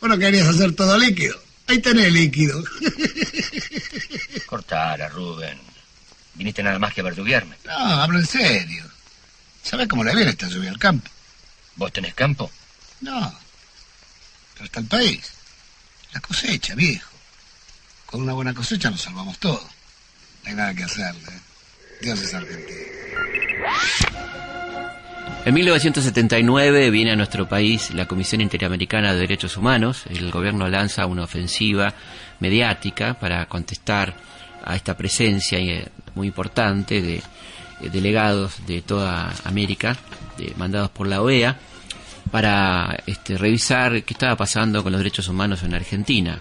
Vos 0.00 0.08
no 0.10 0.18
querías 0.18 0.48
hacer 0.48 0.74
todo 0.74 0.96
líquido. 0.96 1.40
Ahí 1.66 1.80
tenés 1.80 2.12
líquido. 2.12 2.62
Cortara, 4.46 5.08
Rubén. 5.08 5.58
Viniste 6.34 6.62
nada 6.62 6.78
más 6.78 6.94
que 6.94 7.00
a 7.00 7.04
verduguearme. 7.04 7.56
No, 7.64 7.72
hablo 7.72 8.18
en 8.18 8.26
serio. 8.26 8.84
¿Sabes 9.62 9.88
cómo 9.88 10.04
le 10.04 10.14
viene 10.14 10.30
esta 10.30 10.48
lluvia 10.48 10.70
al 10.70 10.78
campo? 10.78 11.10
¿Vos 11.76 11.92
tenés 11.92 12.14
campo? 12.14 12.50
No. 13.00 13.38
Pero 14.54 14.64
está 14.64 14.80
el 14.80 14.86
país. 14.86 15.20
La 16.12 16.20
cosecha, 16.20 16.74
viejo. 16.74 17.10
Con 18.06 18.22
una 18.22 18.32
buena 18.32 18.54
cosecha 18.54 18.90
nos 18.90 19.02
salvamos 19.02 19.38
todo. 19.38 19.60
No 20.44 20.48
hay 20.50 20.54
nada 20.54 20.74
que 20.74 20.84
hacerle. 20.84 21.30
¿eh? 21.30 21.40
Dios 22.00 22.20
es 22.20 22.32
argentino. 22.32 22.78
En 25.48 25.54
1979 25.54 26.90
viene 26.90 27.12
a 27.12 27.16
nuestro 27.16 27.48
país 27.48 27.94
la 27.94 28.04
Comisión 28.04 28.42
Interamericana 28.42 29.14
de 29.14 29.20
Derechos 29.20 29.56
Humanos. 29.56 30.02
El 30.10 30.30
gobierno 30.30 30.68
lanza 30.68 31.06
una 31.06 31.22
ofensiva 31.22 31.94
mediática 32.38 33.14
para 33.14 33.46
contestar 33.46 34.14
a 34.62 34.76
esta 34.76 34.94
presencia 34.94 35.58
eh, 35.58 35.88
muy 36.14 36.26
importante 36.26 37.00
de 37.00 37.14
eh, 37.14 37.22
delegados 37.90 38.66
de 38.66 38.82
toda 38.82 39.32
América, 39.44 39.96
de- 40.36 40.52
mandados 40.58 40.90
por 40.90 41.06
la 41.06 41.22
OEA, 41.22 41.56
para 42.30 43.02
este, 43.06 43.38
revisar 43.38 44.02
qué 44.02 44.12
estaba 44.12 44.36
pasando 44.36 44.82
con 44.82 44.92
los 44.92 45.00
derechos 45.00 45.28
humanos 45.28 45.62
en 45.62 45.74
Argentina. 45.74 46.38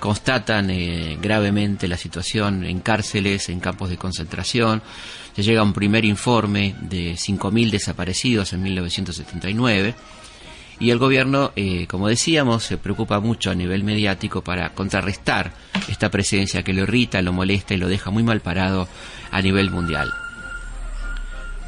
Constatan 0.00 0.70
eh, 0.70 1.18
gravemente 1.20 1.86
la 1.86 1.98
situación 1.98 2.64
en 2.64 2.80
cárceles, 2.80 3.50
en 3.50 3.60
campos 3.60 3.90
de 3.90 3.98
concentración. 3.98 4.80
Se 5.38 5.44
llega 5.44 5.62
un 5.62 5.72
primer 5.72 6.04
informe 6.04 6.74
de 6.80 7.12
5.000 7.12 7.70
desaparecidos 7.70 8.52
en 8.52 8.60
1979. 8.60 9.94
Y 10.80 10.90
el 10.90 10.98
gobierno, 10.98 11.52
eh, 11.54 11.86
como 11.86 12.08
decíamos, 12.08 12.64
se 12.64 12.76
preocupa 12.76 13.20
mucho 13.20 13.52
a 13.52 13.54
nivel 13.54 13.84
mediático 13.84 14.42
para 14.42 14.70
contrarrestar 14.70 15.52
esta 15.86 16.10
presencia 16.10 16.64
que 16.64 16.72
lo 16.72 16.82
irrita, 16.82 17.22
lo 17.22 17.32
molesta 17.32 17.72
y 17.72 17.76
lo 17.76 17.86
deja 17.86 18.10
muy 18.10 18.24
mal 18.24 18.40
parado 18.40 18.88
a 19.30 19.40
nivel 19.40 19.70
mundial. 19.70 20.12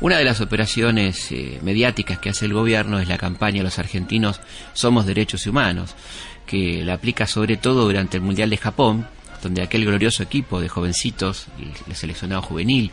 Una 0.00 0.18
de 0.18 0.24
las 0.24 0.40
operaciones 0.40 1.30
eh, 1.30 1.60
mediáticas 1.62 2.18
que 2.18 2.30
hace 2.30 2.46
el 2.46 2.54
gobierno 2.54 2.98
es 2.98 3.06
la 3.06 3.18
campaña 3.18 3.62
Los 3.62 3.78
argentinos 3.78 4.40
somos 4.72 5.06
derechos 5.06 5.46
humanos, 5.46 5.94
que 6.44 6.84
la 6.84 6.94
aplica 6.94 7.28
sobre 7.28 7.56
todo 7.56 7.84
durante 7.84 8.16
el 8.16 8.24
Mundial 8.24 8.50
de 8.50 8.56
Japón, 8.56 9.06
donde 9.40 9.62
aquel 9.62 9.84
glorioso 9.84 10.24
equipo 10.24 10.60
de 10.60 10.68
jovencitos, 10.68 11.46
el 11.86 11.94
seleccionado 11.94 12.42
juvenil, 12.42 12.90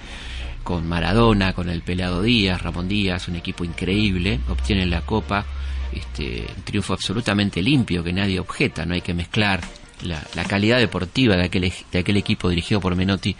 con 0.67 0.85
Maradona, 0.85 1.53
con 1.53 1.69
el 1.69 1.81
Pelado 1.81 2.21
Díaz, 2.21 2.61
Ramón 2.61 2.89
Díaz, 2.89 3.29
un 3.29 3.37
equipo 3.37 3.63
increíble, 3.63 4.41
obtienen 4.49 4.89
la 4.89 4.99
copa, 4.99 5.45
este, 5.93 6.45
un 6.57 6.63
triunfo 6.63 6.91
absolutamente 6.91 7.61
limpio 7.61 8.03
que 8.03 8.11
nadie 8.11 8.37
objeta, 8.37 8.85
no 8.85 8.93
hay 8.93 8.99
que 8.99 9.13
mezclar 9.13 9.61
la, 10.01 10.21
calidad 10.43 10.77
deportiva 10.79 11.37
de 11.37 11.45
aquel, 11.45 11.63
ej- 11.63 11.85
de 11.89 11.99
aquel 11.99 12.17
equipo 12.17 12.49
dirigido 12.49 12.81
por 12.81 12.97
Menotti 12.97 13.33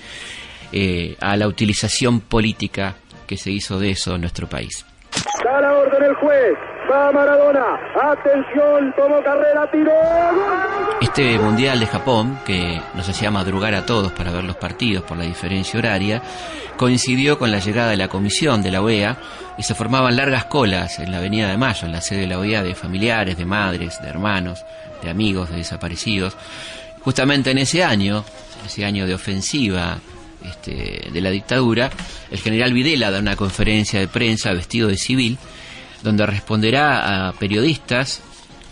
eh, 0.72 1.18
a 1.20 1.36
la 1.36 1.50
utilización 1.50 2.22
política 2.22 2.96
que 3.28 3.36
se 3.36 3.52
hizo 3.52 3.78
de 3.78 3.90
eso 3.90 4.16
en 4.16 4.22
nuestro 4.22 4.48
país. 4.48 4.86
Da 5.44 5.60
la 5.60 5.74
orden 5.74 6.04
el 6.04 6.16
juez. 6.16 6.54
Va 6.90 7.12
Maradona. 7.12 7.80
Atención, 8.02 8.94
tomó 8.96 9.22
carrera, 9.22 9.70
tiró. 9.72 9.92
Este 11.02 11.38
Mundial 11.38 11.80
de 11.80 11.88
Japón, 11.88 12.40
que 12.46 12.82
nos 12.94 13.10
hacía 13.10 13.30
madrugar 13.30 13.76
a 13.76 13.86
todos 13.86 14.14
para 14.14 14.32
ver 14.32 14.46
los 14.46 14.56
partidos 14.56 15.04
por 15.04 15.18
la 15.18 15.26
diferencia 15.26 15.78
horaria, 15.80 16.22
coincidió 16.78 17.38
con 17.38 17.52
la 17.52 17.60
llegada 17.60 17.90
de 17.90 17.98
la 17.98 18.08
comisión 18.08 18.62
de 18.62 18.72
la 18.72 18.82
OEA 18.82 19.18
y 19.58 19.64
se 19.64 19.76
formaban 19.76 20.16
largas 20.16 20.46
colas 20.46 21.00
en 21.00 21.12
la 21.12 21.18
Avenida 21.18 21.50
de 21.50 21.58
Mayo, 21.58 21.88
en 21.88 21.92
la 21.92 22.02
sede 22.02 22.22
de 22.22 22.28
la 22.28 22.40
OEA, 22.40 22.64
de 22.64 22.76
familiares, 22.76 23.38
de 23.38 23.46
madres, 23.46 24.02
de 24.02 24.08
hermanos, 24.08 24.64
de 25.04 25.10
amigos, 25.10 25.50
de 25.50 25.58
desaparecidos. 25.58 26.38
Justamente 27.02 27.52
en 27.52 27.58
ese 27.58 27.84
año, 27.84 28.24
ese 28.66 28.86
año 28.86 29.06
de 29.06 29.14
ofensiva 29.14 29.98
este, 30.46 31.10
de 31.12 31.22
la 31.22 31.32
dictadura, 31.32 31.90
el 32.32 32.40
general 32.40 32.72
Videla 32.74 33.12
da 33.12 33.20
una 33.20 33.36
conferencia 33.36 34.00
de 34.00 34.08
prensa 34.08 34.54
vestido 34.54 34.88
de 34.88 34.98
civil, 34.98 35.38
donde 36.04 36.26
responderá 36.26 37.28
a 37.28 37.34
periodistas, 37.34 38.22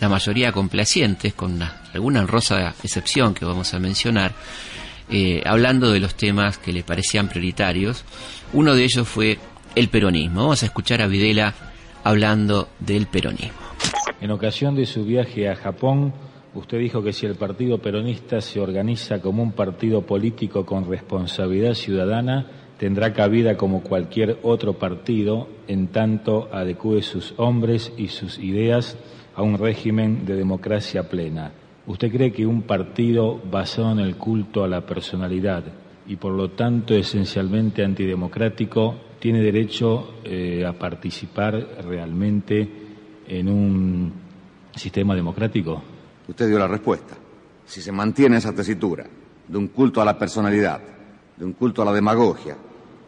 la 0.00 0.08
mayoría 0.08 0.52
complacientes, 0.52 1.34
con 1.34 1.54
una- 1.54 1.82
alguna 1.94 2.20
honrosa 2.20 2.74
excepción 2.82 3.34
que 3.34 3.44
vamos 3.44 3.72
a 3.74 3.78
mencionar, 3.78 4.32
eh, 5.10 5.42
hablando 5.46 5.90
de 5.92 6.00
los 6.00 6.14
temas 6.14 6.58
que 6.58 6.72
le 6.72 6.82
parecían 6.82 7.28
prioritarios. 7.28 8.04
Uno 8.52 8.74
de 8.74 8.84
ellos 8.84 9.08
fue 9.08 9.38
el 9.74 9.88
peronismo. 9.88 10.42
Vamos 10.42 10.62
a 10.62 10.66
escuchar 10.66 11.00
a 11.02 11.06
Videla 11.06 11.54
hablando 12.04 12.68
del 12.78 13.06
peronismo. 13.06 13.58
En 14.20 14.30
ocasión 14.30 14.74
de 14.74 14.86
su 14.86 15.04
viaje 15.04 15.48
a 15.48 15.56
Japón, 15.56 16.12
usted 16.54 16.78
dijo 16.78 17.02
que 17.02 17.12
si 17.12 17.26
el 17.26 17.34
Partido 17.34 17.78
Peronista 17.78 18.40
se 18.40 18.60
organiza 18.60 19.20
como 19.20 19.42
un 19.42 19.52
partido 19.52 20.02
político 20.02 20.64
con 20.64 20.88
responsabilidad 20.88 21.74
ciudadana, 21.74 22.46
tendrá 22.78 23.12
cabida 23.12 23.56
como 23.56 23.82
cualquier 23.82 24.38
otro 24.42 24.74
partido, 24.74 25.48
en 25.66 25.88
tanto 25.88 26.48
adecue 26.52 27.02
sus 27.02 27.34
hombres 27.36 27.92
y 27.96 28.08
sus 28.08 28.38
ideas 28.38 28.96
a 29.34 29.42
un 29.42 29.58
régimen 29.58 30.26
de 30.26 30.36
democracia 30.36 31.08
plena. 31.08 31.52
¿Usted 31.86 32.10
cree 32.10 32.32
que 32.32 32.46
un 32.46 32.62
partido 32.62 33.40
basado 33.50 33.92
en 33.92 34.00
el 34.00 34.16
culto 34.16 34.64
a 34.64 34.68
la 34.68 34.84
personalidad 34.84 35.64
y 36.06 36.16
por 36.16 36.32
lo 36.32 36.50
tanto 36.50 36.94
esencialmente 36.94 37.84
antidemocrático 37.84 38.94
tiene 39.18 39.40
derecho 39.40 40.14
eh, 40.24 40.64
a 40.66 40.72
participar 40.72 41.54
realmente 41.84 42.68
en 43.28 43.48
un 43.48 44.12
sistema 44.74 45.14
democrático? 45.14 45.82
Usted 46.28 46.48
dio 46.48 46.58
la 46.58 46.68
respuesta. 46.68 47.14
Si 47.64 47.80
se 47.80 47.92
mantiene 47.92 48.36
esa 48.36 48.54
tesitura 48.54 49.06
de 49.46 49.58
un 49.58 49.68
culto 49.68 50.00
a 50.00 50.04
la 50.04 50.18
personalidad, 50.18 50.80
de 51.36 51.44
un 51.44 51.52
culto 51.52 51.82
a 51.82 51.84
la 51.84 51.92
demagogia, 51.92 52.56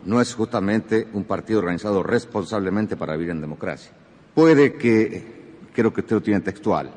no 0.04 0.20
es 0.20 0.34
justamente 0.34 1.08
un 1.12 1.24
partido 1.24 1.60
organizado 1.60 2.02
responsablemente 2.02 2.96
para 2.96 3.16
vivir 3.16 3.30
en 3.30 3.40
democracia. 3.40 3.92
Puede 4.34 4.74
que, 4.74 5.56
creo 5.74 5.92
que 5.92 6.00
usted 6.00 6.16
lo 6.16 6.22
tiene 6.22 6.40
textual, 6.40 6.90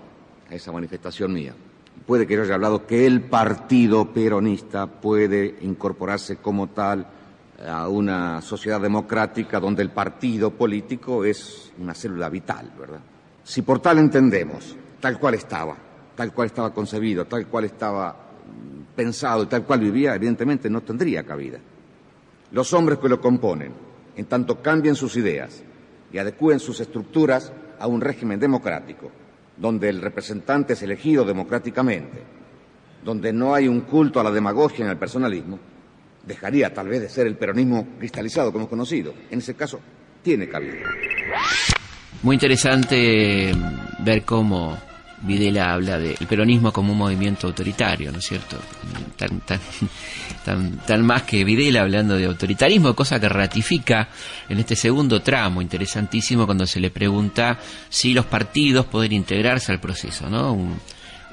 esa 0.50 0.72
manifestación 0.72 1.34
mía, 1.34 1.54
puede 2.06 2.28
que 2.28 2.36
yo 2.36 2.44
haya 2.44 2.56
hablado 2.56 2.86
que 2.86 3.06
el 3.06 3.22
partido 3.22 4.12
peronista 4.14 4.88
puede 4.88 5.56
incorporarse 5.62 6.38
como 6.38 6.68
tal 6.68 7.08
a 7.68 7.88
una 7.88 8.42
sociedad 8.42 8.82
democrática 8.82 9.60
donde 9.60 9.84
el 9.84 9.92
partido 9.92 10.52
político 10.52 11.24
es 11.24 11.72
una 11.80 11.94
célula 11.94 12.30
vital, 12.30 12.72
¿verdad? 12.78 13.00
Si 13.44 13.62
por 13.62 13.80
tal 13.80 14.00
entendemos, 14.00 14.76
tal 15.00 15.20
cual 15.20 15.36
estaba, 15.36 15.76
tal 16.16 16.34
cual 16.34 16.48
estaba 16.48 16.74
concebido, 16.74 17.26
tal 17.26 17.48
cual 17.48 17.66
estaba 17.66 18.16
pensado 18.96 19.44
y 19.44 19.48
tal 19.48 19.64
cual 19.64 19.80
vivía, 19.80 20.16
evidentemente 20.16 20.70
no 20.70 20.82
tendría 20.82 21.24
cabida. 21.24 21.60
Los 22.52 22.74
hombres 22.74 23.00
que 23.00 23.10
lo 23.10 23.22
componen, 23.22 23.74
en 24.16 24.26
tanto 24.26 24.62
cambien 24.62 24.96
sus 24.96 25.16
ideas 25.16 25.64
y 26.12 26.18
adecúen 26.18 26.60
sus 26.60 26.80
estructuras 26.80 27.52
a 27.80 27.88
un 27.88 28.02
régimen 28.02 28.40
democrático, 28.40 29.10
donde 29.58 29.90
el 29.90 30.02
representante 30.02 30.74
es 30.74 30.84
elegido 30.84 31.24
democráticamente, 31.24 32.22
donde 33.04 33.32
no 33.32 33.56
hay 33.56 33.68
un 33.68 33.82
culto 33.82 34.20
a 34.20 34.24
la 34.24 34.32
demagogia 34.32 34.86
en 34.86 34.92
el 34.92 34.98
personalismo, 34.98 35.60
dejaría 36.26 36.74
tal 36.74 36.90
vez 36.90 37.02
de 37.02 37.10
ser 37.10 37.26
el 37.28 37.38
peronismo 37.38 37.88
cristalizado 37.98 38.50
hemos 38.50 38.68
conocido. 38.68 39.14
En 39.30 39.40
ese 39.40 39.56
caso, 39.56 39.80
tiene 40.22 40.48
cabida. 40.48 40.84
Muy 42.22 42.36
interesante 42.36 43.52
ver 44.00 44.24
cómo 44.24 44.78
Videla 45.24 45.74
habla 45.74 46.00
del 46.00 46.16
peronismo 46.28 46.74
como 46.74 46.94
un 46.94 46.98
movimiento 46.98 47.48
autoritario, 47.48 48.12
¿no 48.12 48.20
es 48.20 48.26
cierto? 48.26 48.58
Tan, 49.16 49.40
tan, 49.42 49.60
tan, 50.44 50.78
tan, 50.80 51.06
más 51.06 51.24
que 51.24 51.44
Videla 51.44 51.82
hablando 51.82 52.16
de 52.16 52.26
autoritarismo, 52.26 52.96
cosa 52.96 53.20
que 53.20 53.30
ratifica 53.30 54.10
en 54.50 54.60
este 54.60 54.76
segundo 54.76 55.22
tramo, 55.22 55.62
interesantísimo, 55.62 56.46
cuando 56.46 56.66
se 56.66 56.80
le 56.80 56.90
pregunta 56.90 57.60
si 57.90 58.14
los 58.14 58.26
partidos 58.26 58.86
pueden 58.88 59.12
integrarse 59.12 59.72
al 59.72 59.80
proceso, 59.80 60.30
¿no? 60.30 60.54
Un, 60.54 60.80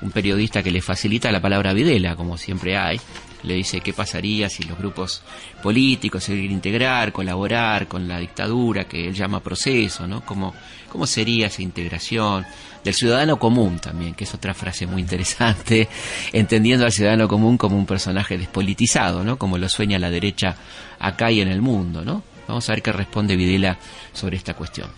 un 0.03 0.11
periodista 0.11 0.62
que 0.62 0.70
le 0.70 0.82
facilita 0.82 1.32
la 1.32 1.41
palabra 1.41 1.72
Videla, 1.72 2.14
como 2.14 2.36
siempre 2.36 2.76
hay, 2.76 3.01
le 3.43 3.55
dice 3.55 3.80
qué 3.80 3.93
pasaría 3.93 4.49
si 4.49 4.64
los 4.64 4.78
grupos 4.78 5.22
políticos 5.62 6.24
se 6.24 6.34
integrar, 6.34 7.12
colaborar 7.12 7.86
con 7.86 8.09
la 8.09 8.18
dictadura 8.18 8.84
que 8.84 9.07
él 9.07 9.14
llama 9.14 9.41
proceso, 9.41 10.07
¿no? 10.07 10.24
¿Cómo, 10.24 10.55
cómo 10.91 11.07
sería 11.07 11.47
esa 11.47 11.62
integración? 11.62 12.45
Del 12.84 12.95
ciudadano 12.95 13.39
común 13.39 13.78
también, 13.78 14.14
que 14.14 14.24
es 14.24 14.34
otra 14.34 14.55
frase 14.55 14.86
muy 14.86 15.03
interesante, 15.03 15.89
entendiendo 16.32 16.84
al 16.84 16.93
ciudadano 16.93 17.28
común 17.28 17.59
como 17.59 17.76
un 17.76 17.86
personaje 17.86 18.39
despolitizado, 18.39 19.24
¿no? 19.24 19.36
Como 19.36 19.59
lo 19.59 19.68
sueña 19.68 19.99
la 19.99 20.11
derecha 20.11 20.57
acá 20.99 21.30
y 21.30 21.41
en 21.41 21.49
el 21.49 21.61
mundo, 21.61 22.05
¿no? 22.05 22.22
Vamos 22.47 22.68
a 22.68 22.72
ver 22.72 22.82
qué 22.82 22.93
responde 22.93 23.36
Videla 23.36 23.78
sobre 24.12 24.36
esta 24.36 24.55
cuestión. 24.55 24.89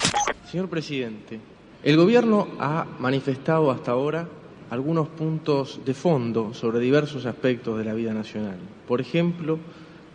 Señor 0.51 0.69
presidente, 0.69 1.41
el 1.83 1.97
gobierno 1.97 2.49
ha 2.61 2.87
manifestado 2.99 3.71
hasta 3.71 3.93
ahora 3.93 4.29
algunos 4.71 5.09
puntos 5.09 5.81
de 5.85 5.95
fondo 5.95 6.55
sobre 6.55 6.79
diversos 6.79 7.27
aspectos 7.27 7.77
de 7.77 7.85
la 7.85 7.93
vida 7.93 8.15
nacional. 8.15 8.57
Por 8.87 9.01
ejemplo, 9.01 9.59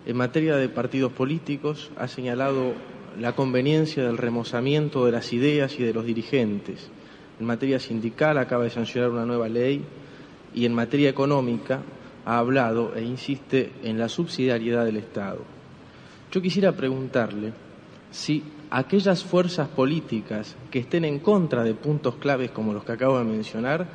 en 0.06 0.16
materia 0.16 0.56
de 0.56 0.70
partidos 0.70 1.12
políticos 1.12 1.92
ha 1.98 2.08
señalado 2.08 2.74
la 3.20 3.34
conveniencia 3.34 4.06
del 4.06 4.18
remozamiento 4.18 5.06
de 5.06 5.12
las 5.12 5.34
ideas 5.34 5.78
y 5.78 5.84
de 5.84 5.94
los 5.94 6.06
dirigentes. 6.06 6.90
En 7.40 7.46
materia 7.46 7.80
sindical 7.80 8.38
acaba 8.38 8.64
de 8.64 8.70
sancionar 8.70 9.10
una 9.10 9.26
nueva 9.26 9.50
ley 9.50 9.84
y 10.54 10.66
en 10.66 10.74
materia 10.74 11.10
económica 11.10 11.82
ha 12.26 12.38
hablado 12.38 12.96
e 12.96 13.04
insiste 13.04 13.74
en 13.84 14.00
la 14.00 14.08
subsidiariedad 14.08 14.86
del 14.86 14.98
Estado. 14.98 15.40
Yo 16.32 16.42
quisiera 16.42 16.72
preguntarle 16.72 17.52
si 18.10 18.42
aquellas 18.70 19.24
fuerzas 19.24 19.68
políticas 19.68 20.56
que 20.72 20.80
estén 20.80 21.06
en 21.06 21.20
contra 21.20 21.64
de 21.64 21.74
puntos 21.74 22.16
claves 22.16 22.52
como 22.52 22.74
los 22.74 22.84
que 22.84 22.94
acabo 22.94 23.20
de 23.20 23.26
mencionar 23.26 23.86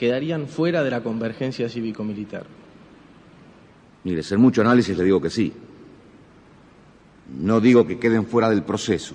quedarían 0.00 0.48
fuera 0.48 0.82
de 0.82 0.90
la 0.90 1.02
convergencia 1.02 1.68
cívico-militar? 1.68 2.46
Mire, 4.02 4.22
ser 4.22 4.38
mucho 4.38 4.62
análisis 4.62 4.96
le 4.96 5.04
digo 5.04 5.20
que 5.20 5.28
sí. 5.28 5.52
No 7.38 7.60
digo 7.60 7.86
que 7.86 7.98
queden 7.98 8.24
fuera 8.24 8.48
del 8.48 8.62
proceso. 8.62 9.14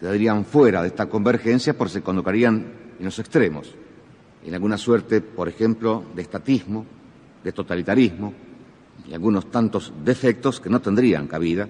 Quedarían 0.00 0.46
fuera 0.46 0.80
de 0.80 0.88
esta 0.88 1.04
convergencia 1.10 1.76
porque 1.76 1.92
se 1.92 2.02
colocarían 2.02 2.64
en 2.98 3.04
los 3.04 3.18
extremos. 3.18 3.74
En 4.46 4.54
alguna 4.54 4.78
suerte, 4.78 5.20
por 5.20 5.50
ejemplo, 5.50 6.02
de 6.16 6.22
estatismo, 6.22 6.86
de 7.44 7.52
totalitarismo 7.52 8.32
y 9.06 9.12
algunos 9.12 9.50
tantos 9.50 9.92
defectos 10.02 10.60
que 10.60 10.70
no 10.70 10.80
tendrían 10.80 11.26
cabida 11.26 11.68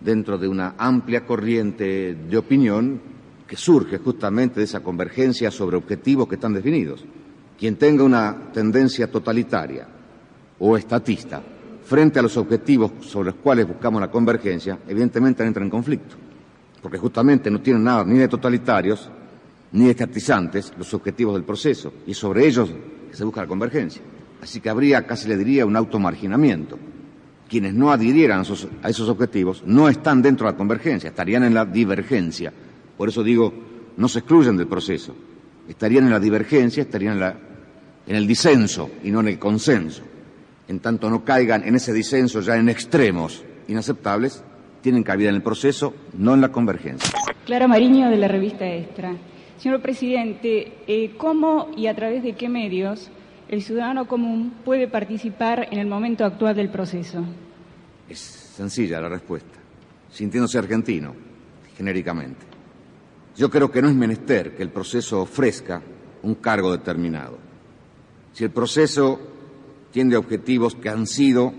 dentro 0.00 0.38
de 0.38 0.46
una 0.46 0.76
amplia 0.78 1.26
corriente 1.26 2.14
de 2.14 2.38
opinión 2.38 3.00
que 3.44 3.56
surge 3.56 3.98
justamente 3.98 4.60
de 4.60 4.66
esa 4.66 4.84
convergencia 4.84 5.50
sobre 5.50 5.76
objetivos 5.76 6.28
que 6.28 6.36
están 6.36 6.52
definidos. 6.52 7.04
Quien 7.58 7.76
tenga 7.76 8.04
una 8.04 8.50
tendencia 8.52 9.10
totalitaria 9.10 9.86
o 10.58 10.76
estatista 10.76 11.42
frente 11.84 12.18
a 12.18 12.22
los 12.22 12.36
objetivos 12.36 12.92
sobre 13.00 13.30
los 13.30 13.40
cuales 13.40 13.66
buscamos 13.66 14.00
la 14.00 14.10
convergencia, 14.10 14.78
evidentemente 14.88 15.44
entra 15.44 15.62
en 15.62 15.70
conflicto, 15.70 16.16
porque 16.82 16.98
justamente 16.98 17.50
no 17.50 17.60
tienen 17.60 17.84
nada 17.84 18.04
ni 18.04 18.18
de 18.18 18.28
totalitarios 18.28 19.08
ni 19.72 19.84
de 19.84 19.90
estatizantes 19.92 20.72
los 20.76 20.92
objetivos 20.94 21.34
del 21.34 21.44
proceso, 21.44 21.92
y 22.06 22.14
sobre 22.14 22.46
ellos 22.46 22.70
se 23.12 23.24
busca 23.24 23.42
la 23.42 23.46
convergencia. 23.46 24.02
Así 24.42 24.60
que 24.60 24.68
habría, 24.68 25.06
casi 25.06 25.28
le 25.28 25.36
diría, 25.36 25.64
un 25.64 25.76
automarginamiento. 25.76 26.78
Quienes 27.48 27.74
no 27.74 27.92
adhirieran 27.92 28.42
a 28.82 28.88
esos 28.88 29.08
objetivos 29.08 29.62
no 29.64 29.88
están 29.88 30.20
dentro 30.20 30.46
de 30.46 30.52
la 30.52 30.58
convergencia, 30.58 31.10
estarían 31.10 31.44
en 31.44 31.54
la 31.54 31.64
divergencia. 31.64 32.52
Por 32.96 33.08
eso 33.08 33.22
digo, 33.22 33.52
no 33.96 34.08
se 34.08 34.18
excluyen 34.18 34.56
del 34.56 34.66
proceso, 34.66 35.14
estarían 35.68 36.04
en 36.04 36.10
la 36.10 36.20
divergencia, 36.20 36.82
estarían 36.82 37.14
en, 37.14 37.20
la, 37.20 37.36
en 38.06 38.16
el 38.16 38.26
disenso 38.26 38.90
y 39.02 39.10
no 39.10 39.20
en 39.20 39.28
el 39.28 39.38
consenso. 39.38 40.02
En 40.68 40.80
tanto 40.80 41.08
no 41.10 41.24
caigan 41.24 41.62
en 41.64 41.76
ese 41.76 41.92
disenso 41.92 42.40
ya 42.40 42.56
en 42.56 42.68
extremos 42.68 43.44
inaceptables, 43.68 44.42
tienen 44.80 45.02
cabida 45.02 45.28
en 45.28 45.36
el 45.36 45.42
proceso, 45.42 45.94
no 46.14 46.34
en 46.34 46.40
la 46.40 46.50
convergencia. 46.50 47.10
Clara 47.44 47.66
Mariño, 47.66 48.08
de 48.08 48.16
la 48.16 48.28
revista 48.28 48.66
Extra. 48.66 49.16
Señor 49.58 49.80
presidente, 49.80 50.74
eh, 50.86 51.14
¿cómo 51.16 51.70
y 51.76 51.86
a 51.86 51.94
través 51.96 52.22
de 52.22 52.34
qué 52.34 52.48
medios 52.48 53.10
el 53.48 53.62
ciudadano 53.62 54.06
común 54.06 54.52
puede 54.64 54.86
participar 54.86 55.68
en 55.70 55.78
el 55.78 55.86
momento 55.86 56.24
actual 56.24 56.54
del 56.54 56.68
proceso? 56.68 57.24
Es 58.08 58.18
sencilla 58.20 59.00
la 59.00 59.08
respuesta, 59.08 59.58
sintiéndose 60.10 60.58
argentino, 60.58 61.14
genéricamente. 61.76 62.45
Yo 63.36 63.50
creo 63.50 63.70
que 63.70 63.82
no 63.82 63.88
es 63.88 63.94
menester 63.94 64.56
que 64.56 64.62
el 64.62 64.70
proceso 64.70 65.20
ofrezca 65.20 65.82
un 66.22 66.36
cargo 66.36 66.72
determinado. 66.72 67.36
Si 68.32 68.44
el 68.44 68.50
proceso 68.50 69.20
tiene 69.90 70.16
objetivos 70.16 70.74
que 70.74 70.88
han 70.88 71.06
sido 71.06 71.52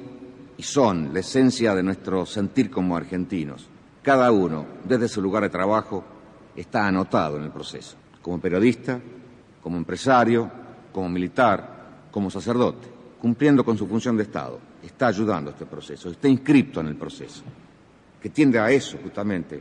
y 0.58 0.64
son 0.64 1.14
la 1.14 1.20
esencia 1.20 1.76
de 1.76 1.84
nuestro 1.84 2.26
sentir 2.26 2.72
como 2.72 2.98
argentinos, 2.98 3.68
cada 4.02 4.32
uno, 4.32 4.66
desde 4.86 5.08
su 5.08 5.22
lugar 5.22 5.44
de 5.44 5.50
trabajo, 5.50 6.04
está 6.56 6.88
anotado 6.88 7.38
en 7.38 7.44
el 7.44 7.52
proceso, 7.52 7.96
como 8.24 8.42
periodista, 8.42 9.00
como 9.62 9.78
empresario, 9.78 10.50
como 10.92 11.10
militar, 11.10 12.08
como 12.10 12.32
sacerdote, 12.32 12.88
cumpliendo 13.22 13.64
con 13.64 13.78
su 13.78 13.86
función 13.86 14.18
de 14.18 14.24
Estado, 14.24 14.60
está 14.82 15.08
ayudando 15.08 15.52
a 15.52 15.54
este 15.54 15.68
proceso, 15.68 16.10
está 16.10 16.28
inscrito 16.28 16.82
en 16.82 16.88
el 16.88 16.96
proceso, 16.96 17.44
que 18.20 18.30
tiende 18.32 18.58
a 18.58 18.72
eso 18.72 18.98
justamente, 19.04 19.60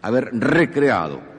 a 0.00 0.06
haber 0.06 0.30
recreado 0.32 1.37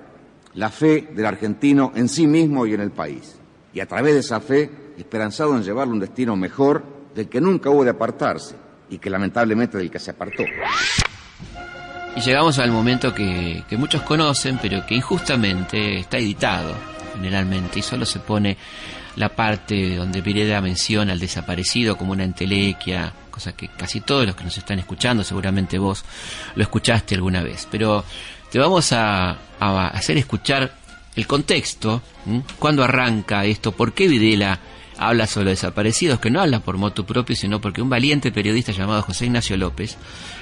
la 0.60 0.70
fe 0.70 1.08
del 1.16 1.26
argentino 1.26 1.94
en 1.96 2.10
sí 2.10 2.28
mismo 2.28 2.66
y 2.66 2.74
en 2.74 2.82
el 2.82 2.92
país. 2.92 3.40
Y 3.74 3.80
a 3.80 3.86
través 3.86 4.14
de 4.14 4.20
esa 4.20 4.42
fe, 4.42 4.70
esperanzado 4.98 5.56
en 5.56 5.64
llevarle 5.64 5.94
un 5.94 6.02
destino 6.02 6.36
mejor 6.36 6.84
del 7.16 7.30
que 7.30 7.40
nunca 7.40 7.70
hubo 7.70 7.86
de 7.86 7.92
apartarse 7.92 8.56
y 8.90 8.98
que 8.98 9.10
lamentablemente 9.10 9.78
del 9.78 9.90
que 9.90 10.00
se 10.00 10.12
apartó. 10.12 10.44
Y 12.14 12.20
llegamos 12.20 12.60
al 12.60 12.72
momento 12.72 13.16
que, 13.16 13.64
muchos 13.78 14.02
conocen, 14.02 14.60
pero 14.62 14.86
que 14.86 14.96
injustamente 14.96 16.00
está 16.00 16.18
editado 16.18 16.76
generalmente 17.14 17.80
y 17.80 17.82
solo 17.82 18.06
se 18.06 18.20
pone 18.20 18.58
la 19.16 19.30
parte 19.30 19.96
donde 19.96 20.22
Pireda 20.22 20.60
menciona 20.60 21.14
al 21.14 21.20
desaparecido 21.22 21.96
como 21.96 22.12
una 22.12 22.26
entelequia, 22.26 23.14
cosa 23.32 23.54
que 23.54 23.70
casi 23.70 24.02
todos 24.02 24.26
los 24.26 24.36
que 24.36 24.44
nos 24.44 24.58
están 24.58 24.80
escuchando, 24.80 25.24
seguramente 25.24 25.78
vos 25.78 26.04
lo 26.56 26.64
escuchaste 26.64 27.16
alguna 27.16 27.42
vez. 27.42 27.66
Pero 27.72 28.04
te 28.52 28.60
vamos 28.60 28.92
a, 28.92 29.38
hacer 29.60 30.18
escuchar 30.18 30.72
el 31.16 31.28
contexto, 31.28 32.02
cuándo 32.60 32.84
arranca 32.84 33.46
esto, 33.46 33.72
por 33.72 33.94
qué 33.94 34.08
Videla 34.08 34.60
habla 34.98 35.28
sobre 35.28 35.52
desaparecidos, 35.52 36.20
que 36.20 36.30
no 36.30 36.42
habla 36.42 36.60
por 36.60 36.78
moto 36.78 37.06
propio, 37.06 37.36
sino 37.36 37.60
porque 37.60 37.82
un 37.82 37.90
valiente 37.90 38.32
periodista 38.32 38.72
llamado 38.72 39.02
José 39.02 39.26
Ignacio 39.26 39.58
López 39.58 39.98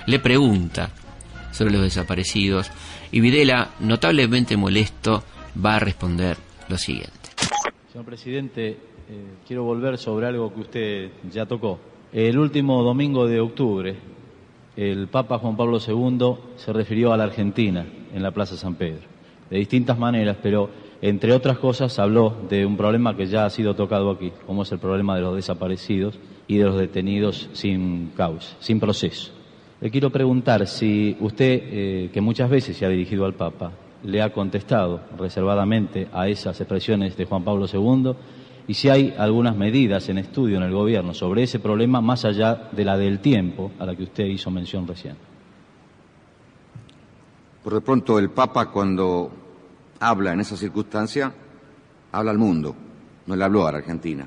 le 0.05 0.19
pregunta 0.19 0.89
sobre 1.51 1.73
los 1.73 1.81
desaparecidos 1.81 2.69
y 3.11 3.19
Videla, 3.19 3.71
notablemente 3.79 4.57
molesto, 4.57 5.23
va 5.63 5.75
a 5.75 5.79
responder 5.79 6.37
lo 6.69 6.77
siguiente. 6.77 7.11
Señor 7.91 8.05
presidente, 8.05 8.69
eh, 8.69 8.77
quiero 9.47 9.63
volver 9.63 9.97
sobre 9.97 10.27
algo 10.27 10.53
que 10.53 10.59
usted 10.59 11.11
ya 11.31 11.45
tocó. 11.45 11.79
El 12.11 12.37
último 12.37 12.83
domingo 12.83 13.27
de 13.27 13.39
octubre, 13.39 13.95
el 14.75 15.07
Papa 15.07 15.39
Juan 15.39 15.57
Pablo 15.57 15.79
II 15.79 16.35
se 16.57 16.73
refirió 16.73 17.13
a 17.13 17.17
la 17.17 17.23
Argentina 17.23 17.85
en 18.13 18.23
la 18.23 18.31
Plaza 18.31 18.57
San 18.57 18.75
Pedro, 18.75 19.01
de 19.49 19.57
distintas 19.57 19.97
maneras, 19.97 20.37
pero 20.41 20.69
entre 21.01 21.33
otras 21.33 21.57
cosas 21.59 21.97
habló 21.99 22.35
de 22.49 22.65
un 22.65 22.77
problema 22.77 23.15
que 23.15 23.27
ya 23.27 23.45
ha 23.45 23.49
sido 23.49 23.75
tocado 23.75 24.11
aquí, 24.11 24.31
como 24.45 24.63
es 24.63 24.71
el 24.71 24.79
problema 24.79 25.15
de 25.15 25.21
los 25.21 25.35
desaparecidos 25.35 26.19
y 26.47 26.57
de 26.57 26.65
los 26.65 26.77
detenidos 26.77 27.49
sin 27.53 28.11
causa, 28.15 28.55
sin 28.59 28.79
proceso. 28.79 29.31
Le 29.79 29.91
quiero 29.91 30.09
preguntar 30.09 30.65
si 30.65 31.15
usted, 31.19 31.61
eh, 31.63 32.09
que 32.11 32.21
muchas 32.21 32.49
veces 32.49 32.75
se 32.77 32.85
ha 32.85 32.89
dirigido 32.89 33.25
al 33.25 33.35
Papa, 33.35 33.71
le 34.03 34.21
ha 34.21 34.31
contestado 34.31 35.01
reservadamente 35.17 36.07
a 36.11 36.27
esas 36.27 36.59
expresiones 36.59 37.15
de 37.15 37.25
Juan 37.25 37.43
Pablo 37.43 37.65
II 37.71 38.13
y 38.67 38.73
si 38.73 38.89
hay 38.89 39.13
algunas 39.17 39.55
medidas 39.55 40.09
en 40.09 40.17
estudio 40.17 40.57
en 40.57 40.63
el 40.63 40.73
gobierno 40.73 41.13
sobre 41.13 41.43
ese 41.43 41.59
problema 41.59 42.01
más 42.01 42.25
allá 42.25 42.69
de 42.71 42.85
la 42.85 42.97
del 42.97 43.19
tiempo 43.19 43.71
a 43.79 43.85
la 43.85 43.95
que 43.95 44.03
usted 44.03 44.25
hizo 44.25 44.51
mención 44.51 44.87
recién. 44.87 45.15
Por 47.67 47.73
de 47.73 47.81
pronto 47.81 48.17
el 48.17 48.29
Papa 48.29 48.71
cuando 48.71 49.29
habla 49.99 50.31
en 50.31 50.39
esa 50.39 50.55
circunstancia, 50.55 51.33
habla 52.13 52.31
al 52.31 52.37
mundo, 52.37 52.73
no 53.25 53.35
le 53.35 53.43
habló 53.43 53.67
a 53.67 53.73
la 53.73 53.79
Argentina, 53.79 54.25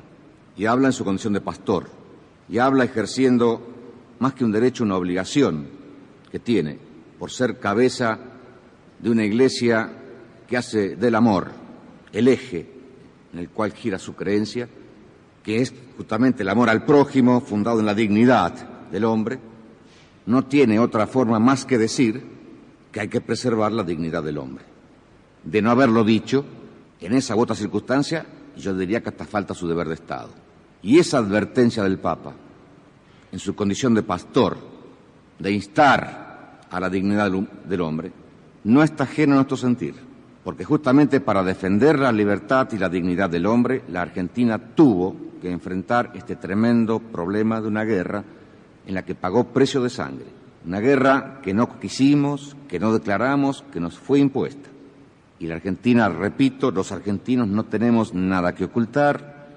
y 0.58 0.66
habla 0.66 0.88
en 0.88 0.92
su 0.92 1.06
condición 1.06 1.32
de 1.32 1.40
pastor, 1.40 1.88
y 2.50 2.58
habla 2.58 2.84
ejerciendo 2.84 3.66
más 4.18 4.34
que 4.34 4.44
un 4.44 4.52
derecho, 4.52 4.84
una 4.84 4.98
obligación 4.98 5.68
que 6.30 6.38
tiene 6.38 6.78
por 7.18 7.30
ser 7.30 7.58
cabeza 7.58 8.18
de 8.98 9.08
una 9.08 9.24
iglesia 9.24 9.90
que 10.46 10.58
hace 10.58 10.96
del 10.96 11.14
amor 11.14 11.50
el 12.12 12.28
eje 12.28 12.70
en 13.32 13.38
el 13.38 13.48
cual 13.48 13.72
gira 13.72 13.98
su 13.98 14.14
creencia, 14.14 14.68
que 15.42 15.62
es 15.62 15.72
justamente 15.96 16.42
el 16.42 16.50
amor 16.50 16.68
al 16.68 16.84
prójimo 16.84 17.40
fundado 17.40 17.80
en 17.80 17.86
la 17.86 17.94
dignidad 17.94 18.90
del 18.90 19.04
hombre, 19.06 19.38
no 20.26 20.44
tiene 20.44 20.78
otra 20.78 21.06
forma 21.06 21.38
más 21.38 21.64
que 21.64 21.78
decir 21.78 22.38
que 22.92 23.00
hay 23.00 23.08
que 23.08 23.20
preservar 23.20 23.72
la 23.72 23.82
dignidad 23.82 24.22
del 24.22 24.38
hombre. 24.38 24.64
De 25.44 25.62
no 25.62 25.70
haberlo 25.70 26.04
dicho, 26.04 26.44
en 27.00 27.12
esa 27.14 27.36
u 27.36 27.40
otra 27.40 27.56
circunstancia, 27.56 28.26
yo 28.56 28.74
diría 28.74 29.02
que 29.02 29.08
hasta 29.08 29.24
falta 29.24 29.54
su 29.54 29.66
deber 29.66 29.88
de 29.88 29.94
Estado. 29.94 30.30
Y 30.82 30.98
esa 30.98 31.18
advertencia 31.18 31.82
del 31.82 31.98
Papa, 31.98 32.34
en 33.32 33.38
su 33.38 33.54
condición 33.54 33.94
de 33.94 34.02
pastor, 34.02 34.58
de 35.38 35.52
instar 35.52 36.60
a 36.70 36.80
la 36.80 36.90
dignidad 36.90 37.30
del 37.30 37.80
hombre, 37.80 38.12
no 38.64 38.82
está 38.82 39.04
ajeno 39.04 39.32
a 39.32 39.36
nuestro 39.36 39.56
sentir, 39.56 39.94
porque 40.44 40.64
justamente 40.64 41.20
para 41.20 41.42
defender 41.42 41.98
la 41.98 42.12
libertad 42.12 42.68
y 42.72 42.78
la 42.78 42.88
dignidad 42.88 43.30
del 43.30 43.46
hombre, 43.46 43.82
la 43.88 44.02
Argentina 44.02 44.58
tuvo 44.58 45.16
que 45.40 45.50
enfrentar 45.50 46.12
este 46.14 46.36
tremendo 46.36 46.98
problema 46.98 47.60
de 47.60 47.68
una 47.68 47.84
guerra 47.84 48.22
en 48.86 48.94
la 48.94 49.04
que 49.04 49.14
pagó 49.14 49.44
precio 49.44 49.82
de 49.82 49.90
sangre, 49.90 50.26
una 50.66 50.80
guerra 50.80 51.40
que 51.42 51.54
no 51.54 51.78
quisimos, 51.78 52.56
que 52.68 52.78
no 52.78 52.92
declaramos, 52.92 53.64
que 53.72 53.80
nos 53.80 53.98
fue 53.98 54.18
impuesta. 54.18 54.68
Y 55.38 55.46
la 55.46 55.54
Argentina, 55.54 56.08
repito, 56.08 56.70
los 56.70 56.92
argentinos 56.92 57.48
no 57.48 57.64
tenemos 57.64 58.12
nada 58.12 58.54
que 58.54 58.64
ocultar, 58.64 59.48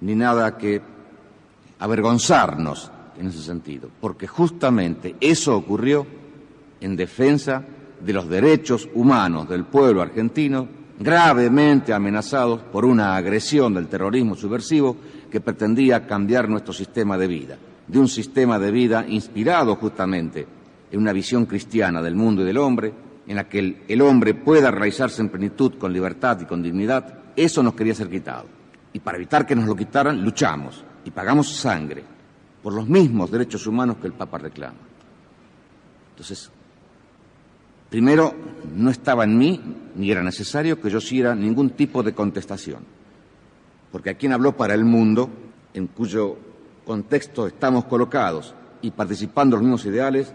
ni 0.00 0.14
nada 0.14 0.56
que 0.56 0.80
avergonzarnos 1.78 2.90
en 3.18 3.26
ese 3.26 3.42
sentido, 3.42 3.90
porque 4.00 4.26
justamente 4.26 5.16
eso 5.20 5.56
ocurrió 5.56 6.06
en 6.80 6.96
defensa 6.96 7.62
de 8.00 8.12
los 8.12 8.28
derechos 8.28 8.88
humanos 8.94 9.48
del 9.48 9.64
pueblo 9.64 10.00
argentino, 10.00 10.66
gravemente 10.98 11.92
amenazados 11.92 12.62
por 12.62 12.86
una 12.86 13.16
agresión 13.16 13.74
del 13.74 13.88
terrorismo 13.88 14.34
subversivo 14.34 14.96
que 15.30 15.40
pretendía 15.40 16.06
cambiar 16.06 16.48
nuestro 16.48 16.72
sistema 16.72 17.18
de 17.18 17.26
vida, 17.26 17.58
de 17.90 17.98
un 17.98 18.08
sistema 18.08 18.58
de 18.58 18.70
vida 18.70 19.04
inspirado 19.08 19.74
justamente 19.74 20.46
en 20.92 21.00
una 21.00 21.12
visión 21.12 21.46
cristiana 21.46 22.00
del 22.00 22.14
mundo 22.14 22.42
y 22.42 22.46
del 22.46 22.58
hombre, 22.58 22.92
en 23.26 23.36
la 23.36 23.48
que 23.48 23.84
el, 23.86 24.02
hombre 24.02 24.34
pueda 24.34 24.70
realizarse 24.70 25.20
en 25.22 25.28
plenitud 25.28 25.74
con 25.74 25.92
libertad 25.92 26.40
y 26.40 26.46
con 26.46 26.62
dignidad, 26.62 27.18
eso 27.34 27.62
nos 27.62 27.74
quería 27.74 27.94
ser 27.94 28.08
quitado. 28.08 28.46
Y 28.92 29.00
para 29.00 29.16
evitar 29.16 29.46
que 29.46 29.56
nos 29.56 29.66
lo 29.66 29.74
quitaran, 29.74 30.22
luchamos 30.22 30.84
y 31.04 31.10
pagamos 31.10 31.52
sangre 31.52 32.04
por 32.62 32.74
los 32.74 32.88
mismos 32.88 33.30
derechos 33.30 33.66
humanos 33.66 33.96
que 34.00 34.06
el 34.06 34.12
Papa 34.12 34.38
reclama. 34.38 34.78
Entonces, 36.10 36.50
primero, 37.88 38.34
no 38.74 38.90
estaba 38.90 39.24
en 39.24 39.36
mí, 39.36 39.60
ni 39.96 40.10
era 40.10 40.22
necesario 40.22 40.80
que 40.80 40.90
yo 40.90 40.98
hiciera 40.98 41.34
ningún 41.34 41.70
tipo 41.70 42.02
de 42.02 42.14
contestación, 42.14 42.84
porque 43.90 44.10
a 44.10 44.14
quien 44.14 44.32
habló 44.32 44.56
para 44.56 44.74
el 44.74 44.84
mundo, 44.84 45.30
en 45.72 45.86
cuyo 45.86 46.49
contexto 46.90 47.46
estamos 47.46 47.84
colocados 47.84 48.52
y 48.82 48.90
participando 48.90 49.54
en 49.54 49.62
los 49.62 49.68
mismos 49.68 49.86
ideales, 49.86 50.34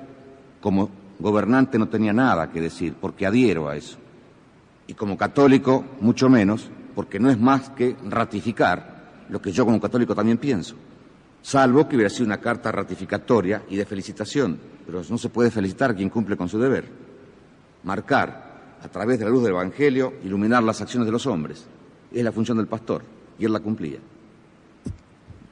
como 0.61 0.89
gobernante 1.19 1.77
no 1.77 1.89
tenía 1.89 2.13
nada 2.13 2.49
que 2.49 2.61
decir, 2.61 2.95
porque 3.01 3.25
adhiero 3.25 3.67
a 3.67 3.75
eso. 3.75 3.97
Y 4.87 4.93
como 4.93 5.17
católico, 5.17 5.83
mucho 5.99 6.29
menos, 6.29 6.69
porque 6.95 7.19
no 7.19 7.29
es 7.29 7.37
más 7.37 7.71
que 7.71 7.97
ratificar 8.05 9.25
lo 9.27 9.41
que 9.41 9.51
yo 9.51 9.65
como 9.65 9.81
católico 9.81 10.15
también 10.15 10.37
pienso 10.37 10.77
salvo 11.41 11.89
que 11.89 11.97
hubiera 11.97 12.09
sido 12.09 12.25
una 12.25 12.39
carta 12.39 12.71
ratificatoria 12.71 13.63
y 13.69 13.75
de 13.75 13.85
felicitación, 13.85 14.57
pero 14.85 15.03
no 15.07 15.17
se 15.17 15.29
puede 15.29 15.51
felicitar 15.51 15.91
a 15.91 15.93
quien 15.93 16.09
cumple 16.09 16.37
con 16.37 16.49
su 16.49 16.57
deber. 16.57 16.85
Marcar, 17.83 18.77
a 18.81 18.87
través 18.87 19.19
de 19.19 19.25
la 19.25 19.31
luz 19.31 19.43
del 19.43 19.51
Evangelio, 19.51 20.13
iluminar 20.23 20.63
las 20.63 20.81
acciones 20.81 21.05
de 21.05 21.11
los 21.11 21.27
hombres. 21.27 21.67
Es 22.11 22.23
la 22.23 22.31
función 22.31 22.57
del 22.57 22.65
pastor, 22.65 23.03
y 23.37 23.45
él 23.45 23.53
la 23.53 23.59
cumplía. 23.59 23.99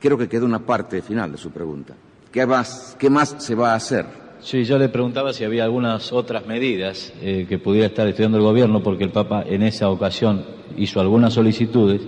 Creo 0.03 0.17
que 0.17 0.27
queda 0.27 0.43
una 0.43 0.59
parte 0.59 1.01
final 1.01 1.31
de 1.31 1.37
su 1.37 1.49
pregunta. 1.49 1.95
¿Qué 2.29 2.45
más, 2.45 2.97
qué 2.99 3.09
más 3.09 3.37
se 3.37 3.55
va 3.55 3.71
a 3.71 3.75
hacer? 3.75 4.05
Sí, 4.41 4.65
yo 4.65 4.77
le 4.77 4.89
preguntaba 4.89 5.31
si 5.31 5.45
había 5.45 5.63
algunas 5.63 6.11
otras 6.11 6.45
medidas 6.45 7.13
eh, 7.21 7.45
que 7.47 7.57
pudiera 7.57 7.87
estar 7.87 8.05
estudiando 8.05 8.37
el 8.37 8.43
gobierno, 8.43 8.83
porque 8.83 9.05
el 9.05 9.11
Papa 9.11 9.43
en 9.47 9.63
esa 9.63 9.89
ocasión 9.89 10.43
hizo 10.75 10.99
algunas 10.99 11.31
solicitudes 11.31 12.01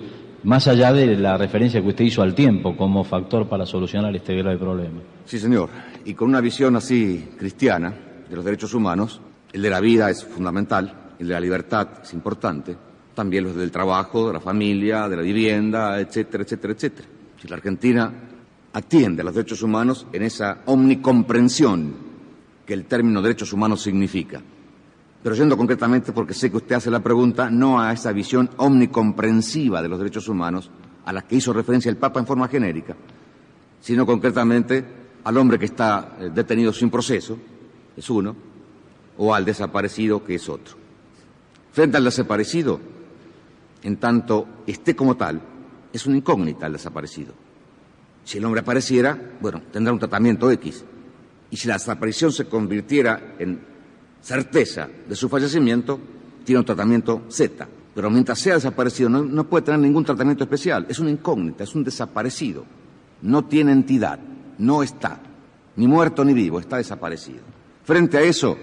más 0.43 0.67
allá 0.67 0.91
de 0.91 1.15
la 1.15 1.37
referencia 1.37 1.81
que 1.81 1.87
usted 1.87 2.03
hizo 2.03 2.21
al 2.21 2.35
tiempo 2.35 2.75
como 2.75 3.05
factor 3.05 3.47
para 3.47 3.65
solucionar 3.65 4.13
este 4.13 4.35
grave 4.35 4.57
problema. 4.57 4.99
Sí, 5.23 5.39
señor. 5.39 5.69
Y 6.03 6.15
con 6.15 6.27
una 6.27 6.41
visión 6.41 6.75
así 6.75 7.29
cristiana 7.39 7.95
de 8.29 8.35
los 8.35 8.43
derechos 8.43 8.73
humanos, 8.73 9.21
el 9.53 9.61
de 9.61 9.69
la 9.69 9.79
vida 9.79 10.09
es 10.09 10.25
fundamental, 10.25 11.13
el 11.17 11.29
de 11.29 11.33
la 11.33 11.39
libertad 11.39 11.87
es 12.03 12.11
importante, 12.11 12.75
también 13.13 13.45
los 13.45 13.55
del 13.55 13.71
trabajo, 13.71 14.27
de 14.27 14.33
la 14.33 14.41
familia, 14.41 15.07
de 15.07 15.15
la 15.15 15.21
vivienda, 15.21 15.97
etcétera, 15.97 16.43
etcétera, 16.43 16.73
etcétera. 16.73 17.07
Si 17.45 17.49
la 17.51 17.57
Argentina 17.57 18.11
atiende 18.73 19.21
a 19.21 19.25
los 19.25 19.35
derechos 19.35 19.61
humanos 19.61 20.07
en 20.11 20.23
esa 20.23 20.63
omnicomprensión 20.65 21.93
que 22.65 22.73
el 22.73 22.85
término 22.85 23.21
derechos 23.21 23.53
humanos 23.53 23.83
significa, 23.83 24.41
pero 25.21 25.35
yendo 25.35 25.55
concretamente, 25.55 26.11
porque 26.11 26.33
sé 26.33 26.49
que 26.49 26.57
usted 26.57 26.73
hace 26.73 26.89
la 26.89 27.01
pregunta, 27.01 27.51
no 27.51 27.79
a 27.79 27.93
esa 27.93 28.11
visión 28.13 28.49
omnicomprensiva 28.57 29.83
de 29.83 29.89
los 29.89 29.99
derechos 29.99 30.27
humanos 30.27 30.71
a 31.05 31.13
la 31.13 31.21
que 31.21 31.35
hizo 31.35 31.53
referencia 31.53 31.91
el 31.91 31.97
Papa 31.97 32.19
en 32.19 32.25
forma 32.25 32.47
genérica, 32.47 32.95
sino 33.79 34.07
concretamente 34.07 34.83
al 35.23 35.37
hombre 35.37 35.59
que 35.59 35.65
está 35.65 36.17
eh, 36.19 36.31
detenido 36.33 36.73
sin 36.73 36.89
proceso, 36.89 37.37
es 37.95 38.09
uno, 38.09 38.35
o 39.19 39.35
al 39.35 39.45
desaparecido, 39.45 40.23
que 40.23 40.33
es 40.33 40.49
otro. 40.49 40.77
Frente 41.71 41.97
al 41.97 42.05
desaparecido, 42.05 42.79
en 43.83 43.97
tanto 43.97 44.47
esté 44.65 44.95
como 44.95 45.15
tal, 45.15 45.53
es 45.95 46.05
una 46.05 46.17
incógnita 46.17 46.67
el 46.67 46.73
desaparecido. 46.73 47.33
Si 48.23 48.37
el 48.37 48.45
hombre 48.45 48.61
apareciera, 48.61 49.17
bueno, 49.39 49.61
tendrá 49.71 49.93
un 49.93 49.99
tratamiento 49.99 50.49
X. 50.51 50.83
Y 51.51 51.57
si 51.57 51.67
la 51.67 51.75
desaparición 51.75 52.31
se 52.31 52.45
convirtiera 52.45 53.35
en 53.37 53.59
certeza 54.21 54.89
de 55.07 55.15
su 55.15 55.29
fallecimiento, 55.29 55.99
tiene 56.43 56.59
un 56.59 56.65
tratamiento 56.65 57.23
Z. 57.29 57.67
Pero 57.93 58.09
mientras 58.09 58.39
sea 58.39 58.55
desaparecido 58.55 59.09
no, 59.09 59.43
puede 59.45 59.65
tener 59.65 59.79
ningún 59.79 60.03
tratamiento 60.03 60.43
especial. 60.43 60.85
Es 60.89 60.99
una 60.99 61.11
incógnita, 61.11 61.63
es 61.63 61.75
un 61.75 61.83
desaparecido. 61.83 62.65
No 63.21 63.45
tiene 63.45 63.71
entidad, 63.71 64.19
no 64.57 64.83
está, 64.83 65.19
ni 65.75 65.87
muerto 65.87 66.25
ni 66.25 66.33
vivo, 66.33 66.59
está 66.59 66.77
desaparecido. 66.77 67.41
Frente 67.83 68.17
a 68.17 68.21
eso, 68.21 68.57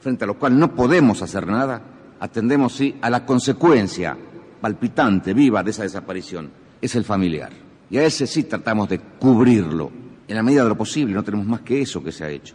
frente 0.00 0.24
a 0.24 0.26
lo 0.26 0.38
cual 0.38 0.58
no 0.58 0.74
podemos 0.74 1.22
hacer 1.22 1.46
nada, 1.46 1.82
atendemos 2.20 2.74
sí 2.74 2.96
a 3.00 3.10
la 3.10 3.24
consecuencia 3.24 4.16
palpitante, 4.60 5.32
viva 5.32 5.62
de 5.62 5.70
esa 5.70 5.82
desaparición, 5.82 6.50
es 6.80 6.94
el 6.94 7.04
familiar. 7.04 7.50
Y 7.90 7.98
a 7.98 8.04
ese 8.04 8.26
sí 8.26 8.44
tratamos 8.44 8.88
de 8.88 8.98
cubrirlo 8.98 9.90
en 10.28 10.36
la 10.36 10.42
medida 10.44 10.62
de 10.62 10.68
lo 10.68 10.76
posible, 10.76 11.12
no 11.12 11.24
tenemos 11.24 11.46
más 11.46 11.62
que 11.62 11.82
eso 11.82 12.04
que 12.04 12.12
se 12.12 12.24
ha 12.24 12.30
hecho. 12.30 12.54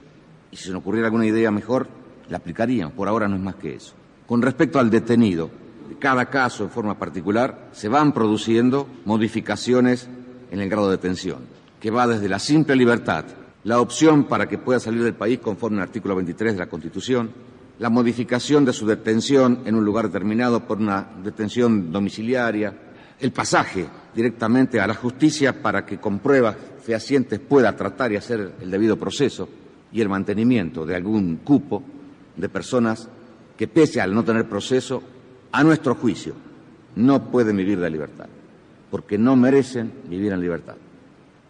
Y 0.50 0.56
si 0.56 0.64
se 0.64 0.72
nos 0.72 0.80
ocurriera 0.80 1.08
alguna 1.08 1.26
idea 1.26 1.52
mejor, 1.52 1.90
la 2.30 2.38
aplicarían. 2.38 2.92
Por 2.92 3.10
ahora 3.10 3.28
no 3.28 3.36
es 3.36 3.42
más 3.42 3.56
que 3.56 3.76
eso. 3.76 3.94
Con 4.26 4.42
respecto 4.42 4.80
al 4.80 4.90
detenido, 4.90 5.50
de 5.90 5.98
cada 5.98 6.30
caso 6.30 6.64
en 6.64 6.70
forma 6.70 6.98
particular, 6.98 7.70
se 7.74 7.90
van 7.90 8.14
produciendo 8.14 8.88
modificaciones 9.04 10.08
en 10.52 10.62
el 10.62 10.70
grado 10.70 10.90
de 10.90 10.96
detención, 10.96 11.40
que 11.82 11.92
va 11.92 12.08
desde 12.08 12.30
la 12.30 12.40
simple 12.40 12.78
libertad, 12.78 13.26
la 13.66 13.82
opción 13.82 14.24
para 14.24 14.48
que 14.48 14.58
pueda 14.58 14.80
salir 14.80 15.04
del 15.04 15.16
país 15.16 15.40
conforme 15.40 15.78
al 15.78 15.84
artículo 15.84 16.16
23 16.16 16.54
de 16.54 16.60
la 16.60 16.70
Constitución, 16.70 17.32
la 17.80 17.90
modificación 17.90 18.64
de 18.64 18.72
su 18.72 18.88
detención 18.88 19.64
en 19.66 19.76
un 19.76 19.84
lugar 19.84 20.06
determinado 20.06 20.62
por 20.62 20.78
una 20.78 21.10
detención 21.24 21.92
domiciliaria, 21.92 22.74
el 23.20 23.32
pasaje 23.32 23.88
directamente 24.14 24.80
a 24.80 24.88
la 24.88 24.94
justicia 24.94 25.62
para 25.62 25.86
que 25.86 25.98
con 25.98 26.20
pruebas 26.20 26.56
fehacientes 26.84 27.40
pueda 27.40 27.76
tratar 27.76 28.12
y 28.12 28.18
hacer 28.18 28.54
el 28.62 28.72
debido 28.72 28.98
proceso 28.98 29.50
y 29.92 30.02
el 30.02 30.10
mantenimiento 30.10 30.86
de 30.86 30.96
algún 30.96 31.38
cupo 31.38 31.84
de 32.36 32.50
personas 32.50 33.10
que, 33.58 33.68
pese 33.68 34.02
al 34.02 34.14
no 34.14 34.24
tener 34.24 34.48
proceso, 34.48 35.02
a 35.52 35.64
nuestro 35.64 35.96
juicio, 35.96 36.34
no 36.96 37.32
pueden 37.32 37.58
vivir 37.58 37.80
de 37.80 37.90
libertad, 37.90 38.28
porque 38.92 39.18
no 39.18 39.36
merecen 39.36 39.92
vivir 40.10 40.34
en 40.34 40.42
libertad. 40.42 40.76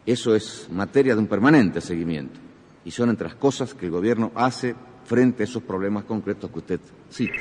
Eso 0.06 0.36
es 0.36 0.68
materia 0.72 1.16
de 1.16 1.22
un 1.22 1.28
permanente 1.28 1.82
seguimiento 1.82 2.40
y 2.84 2.92
son 2.92 3.10
entre 3.10 3.28
las 3.28 3.36
cosas 3.36 3.74
que 3.74 3.88
el 3.88 3.92
Gobierno 3.92 4.32
hace 4.36 4.76
frente 5.06 5.44
a 5.44 5.46
esos 5.46 5.64
problemas 5.64 6.04
concretos 6.04 6.52
que 6.52 6.60
usted 6.60 6.80
cita. 7.10 7.34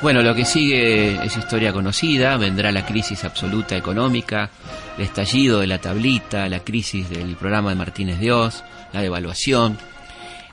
Bueno, 0.00 0.22
lo 0.22 0.32
que 0.32 0.44
sigue 0.44 1.24
es 1.24 1.36
historia 1.36 1.72
conocida, 1.72 2.36
vendrá 2.36 2.70
la 2.70 2.86
crisis 2.86 3.24
absoluta 3.24 3.76
económica, 3.76 4.48
el 4.96 5.02
estallido 5.02 5.58
de 5.58 5.66
la 5.66 5.80
tablita, 5.80 6.48
la 6.48 6.60
crisis 6.60 7.10
del 7.10 7.34
programa 7.34 7.70
de 7.70 7.74
Martínez 7.74 8.20
Dios, 8.20 8.62
la 8.92 9.02
devaluación, 9.02 9.76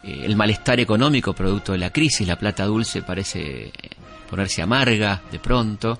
eh, 0.03 0.23
el 0.25 0.35
malestar 0.35 0.79
económico 0.79 1.33
producto 1.33 1.73
de 1.73 1.77
la 1.77 1.91
crisis, 1.91 2.27
la 2.27 2.39
plata 2.39 2.65
dulce 2.65 3.03
parece 3.03 3.71
ponerse 4.27 4.63
amarga 4.63 5.21
de 5.31 5.37
pronto, 5.37 5.99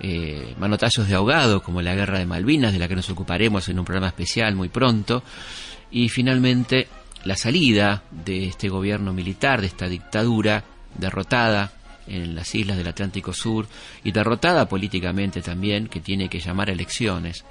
eh, 0.00 0.56
manotazos 0.58 1.06
de 1.06 1.14
ahogado 1.14 1.62
como 1.62 1.80
la 1.80 1.94
guerra 1.94 2.18
de 2.18 2.26
Malvinas, 2.26 2.72
de 2.72 2.80
la 2.80 2.88
que 2.88 2.96
nos 2.96 3.08
ocuparemos 3.08 3.68
en 3.68 3.78
un 3.78 3.84
programa 3.84 4.08
especial 4.08 4.56
muy 4.56 4.68
pronto, 4.68 5.22
y 5.92 6.08
finalmente 6.08 6.88
la 7.22 7.36
salida 7.36 8.02
de 8.10 8.48
este 8.48 8.68
gobierno 8.68 9.12
militar, 9.12 9.60
de 9.60 9.68
esta 9.68 9.88
dictadura 9.88 10.64
derrotada 10.98 11.70
en 12.06 12.34
las 12.34 12.54
islas 12.54 12.76
del 12.76 12.88
Atlántico 12.88 13.32
Sur 13.32 13.66
y 14.02 14.12
derrotada 14.12 14.68
políticamente 14.68 15.42
también, 15.42 15.88
que 15.88 16.00
tiene 16.00 16.28
que 16.28 16.40
llamar 16.40 16.68
a 16.68 16.72
elecciones. 16.72 17.44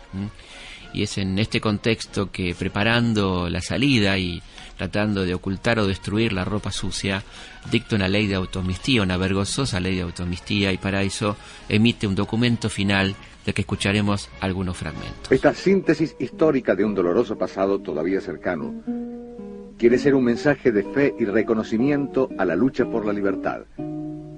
Y 0.94 1.04
es 1.04 1.18
en 1.18 1.40
este 1.40 1.60
contexto 1.60 2.32
que 2.32 2.54
preparando 2.54 3.50
la 3.50 3.62
salida 3.62 4.18
y 4.18 4.42
tratando 4.78 5.24
de 5.24 5.34
ocultar 5.34 5.80
o 5.80 5.88
destruir 5.88 6.34
la 6.34 6.46
ropa 6.46 6.72
sucia, 6.72 7.24
dicta 7.72 7.96
una 7.96 8.08
ley 8.08 8.28
de 8.28 8.36
automistía, 8.36 9.02
una 9.02 9.18
vergonzosa 9.18 9.80
ley 9.80 9.96
de 9.96 10.02
automistía, 10.02 10.72
y 10.72 10.78
para 10.78 11.02
eso 11.02 11.36
emite 11.70 12.08
un 12.08 12.16
documento 12.16 12.70
final 12.70 13.16
de 13.46 13.54
que 13.54 13.62
escucharemos 13.62 14.30
algunos 14.40 14.78
fragmentos. 14.78 15.32
Esta 15.32 15.54
síntesis 15.54 16.16
histórica 16.20 16.76
de 16.76 16.86
un 16.86 16.96
doloroso 16.96 17.38
pasado 17.38 17.80
todavía 17.80 18.22
cercano 18.22 18.74
quiere 19.78 19.98
ser 19.98 20.16
un 20.16 20.24
mensaje 20.24 20.72
de 20.72 20.84
fe 20.84 21.14
y 21.20 21.26
reconocimiento 21.26 22.30
a 22.38 22.46
la 22.46 22.56
lucha 22.56 22.86
por 22.86 23.06
la 23.06 23.14
libertad, 23.14 23.64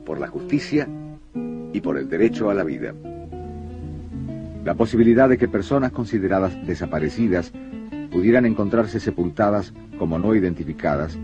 por 0.05 0.19
la 0.19 0.27
justicia 0.27 0.87
y 1.73 1.81
por 1.81 1.97
el 1.97 2.07
derecho 2.07 2.49
a 2.49 2.53
la 2.53 2.63
vida. 2.63 2.93
La 4.63 4.75
posibilidad 4.75 5.27
de 5.27 5.37
que 5.37 5.47
personas 5.47 5.91
consideradas 5.91 6.65
desaparecidas 6.65 7.51
pudieran 8.11 8.45
encontrarse 8.45 8.99
sepultadas 8.99 9.73
como 9.97 10.17
no 10.17 10.33
identificadas 10.35 11.17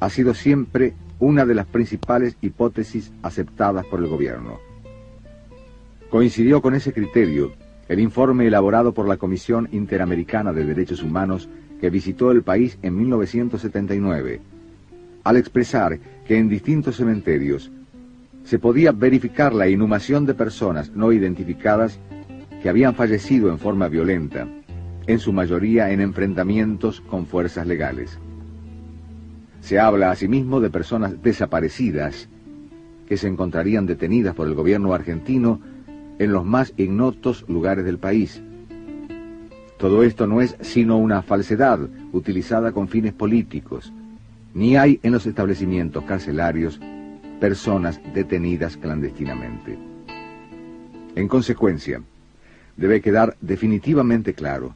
ha 0.00 0.10
sido 0.10 0.34
siempre 0.34 0.94
una 1.18 1.46
de 1.46 1.54
las 1.54 1.66
principales 1.66 2.36
hipótesis 2.42 3.12
aceptadas 3.22 3.86
por 3.86 4.00
el 4.00 4.08
gobierno. 4.08 4.58
Coincidió 6.10 6.60
con 6.60 6.74
ese 6.74 6.92
criterio 6.92 7.52
el 7.88 8.00
informe 8.00 8.46
elaborado 8.46 8.92
por 8.92 9.08
la 9.08 9.16
Comisión 9.16 9.68
Interamericana 9.72 10.52
de 10.52 10.64
Derechos 10.64 11.02
Humanos 11.02 11.48
que 11.80 11.90
visitó 11.90 12.30
el 12.30 12.42
país 12.42 12.78
en 12.82 12.96
1979, 12.96 14.40
al 15.24 15.36
expresar 15.36 15.98
que 16.26 16.38
en 16.38 16.48
distintos 16.48 16.96
cementerios 16.96 17.72
se 18.44 18.58
podía 18.58 18.92
verificar 18.92 19.54
la 19.54 19.68
inhumación 19.68 20.26
de 20.26 20.34
personas 20.34 20.90
no 20.94 21.12
identificadas 21.12 21.98
que 22.62 22.68
habían 22.68 22.94
fallecido 22.94 23.50
en 23.50 23.58
forma 23.58 23.88
violenta, 23.88 24.46
en 25.06 25.18
su 25.18 25.32
mayoría 25.32 25.90
en 25.90 26.02
enfrentamientos 26.02 27.00
con 27.00 27.26
fuerzas 27.26 27.66
legales. 27.66 28.18
Se 29.60 29.78
habla 29.78 30.10
asimismo 30.10 30.60
de 30.60 30.68
personas 30.68 31.22
desaparecidas 31.22 32.28
que 33.08 33.16
se 33.16 33.28
encontrarían 33.28 33.86
detenidas 33.86 34.34
por 34.34 34.46
el 34.46 34.54
gobierno 34.54 34.92
argentino 34.92 35.60
en 36.18 36.32
los 36.32 36.44
más 36.44 36.74
ignotos 36.76 37.46
lugares 37.48 37.86
del 37.86 37.98
país. 37.98 38.42
Todo 39.78 40.02
esto 40.02 40.26
no 40.26 40.42
es 40.42 40.54
sino 40.60 40.98
una 40.98 41.22
falsedad 41.22 41.80
utilizada 42.12 42.72
con 42.72 42.88
fines 42.88 43.14
políticos. 43.14 43.92
Ni 44.54 44.76
hay 44.76 45.00
en 45.02 45.12
los 45.12 45.26
establecimientos 45.26 46.04
carcelarios 46.04 46.80
personas 47.40 48.00
detenidas 48.14 48.76
clandestinamente. 48.76 49.76
En 51.16 51.28
consecuencia, 51.28 52.00
debe 52.76 53.00
quedar 53.00 53.36
definitivamente 53.40 54.32
claro 54.34 54.74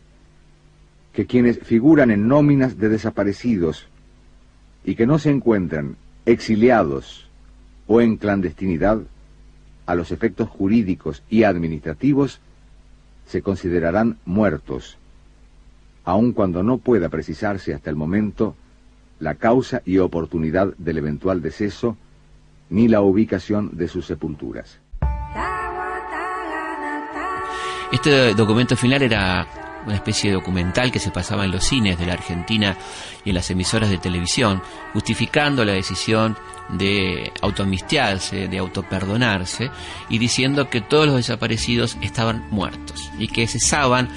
que 1.12 1.26
quienes 1.26 1.58
figuran 1.60 2.10
en 2.10 2.28
nóminas 2.28 2.78
de 2.78 2.88
desaparecidos 2.88 3.86
y 4.84 4.94
que 4.94 5.06
no 5.06 5.18
se 5.18 5.30
encuentran 5.30 5.96
exiliados 6.26 7.28
o 7.86 8.00
en 8.00 8.16
clandestinidad 8.16 9.00
a 9.86 9.94
los 9.94 10.12
efectos 10.12 10.48
jurídicos 10.48 11.22
y 11.30 11.44
administrativos 11.44 12.40
se 13.26 13.42
considerarán 13.42 14.18
muertos, 14.24 14.98
aun 16.04 16.32
cuando 16.32 16.62
no 16.62 16.78
pueda 16.78 17.08
precisarse 17.08 17.74
hasta 17.74 17.90
el 17.90 17.96
momento 17.96 18.54
la 19.20 19.34
causa 19.34 19.82
y 19.84 19.98
oportunidad 19.98 20.74
del 20.78 20.98
eventual 20.98 21.42
deceso 21.42 21.96
ni 22.70 22.88
la 22.88 23.00
ubicación 23.00 23.76
de 23.76 23.88
sus 23.88 24.06
sepulturas. 24.06 24.78
Este 27.90 28.34
documento 28.34 28.76
final 28.76 29.02
era 29.02 29.46
una 29.86 29.94
especie 29.94 30.30
de 30.30 30.36
documental 30.36 30.92
que 30.92 30.98
se 30.98 31.10
pasaba 31.10 31.46
en 31.46 31.50
los 31.50 31.64
cines 31.64 31.98
de 31.98 32.04
la 32.04 32.12
Argentina 32.12 32.76
y 33.24 33.30
en 33.30 33.34
las 33.34 33.50
emisoras 33.50 33.88
de 33.88 33.96
televisión, 33.96 34.62
justificando 34.92 35.64
la 35.64 35.72
decisión 35.72 36.36
de 36.68 37.32
autoamistiarse, 37.40 38.48
de 38.48 38.58
autoperdonarse 38.58 39.70
y 40.10 40.18
diciendo 40.18 40.68
que 40.68 40.82
todos 40.82 41.06
los 41.06 41.16
desaparecidos 41.16 41.96
estaban 42.02 42.46
muertos 42.50 43.10
y 43.18 43.28
que 43.28 43.46
cesaban 43.46 44.10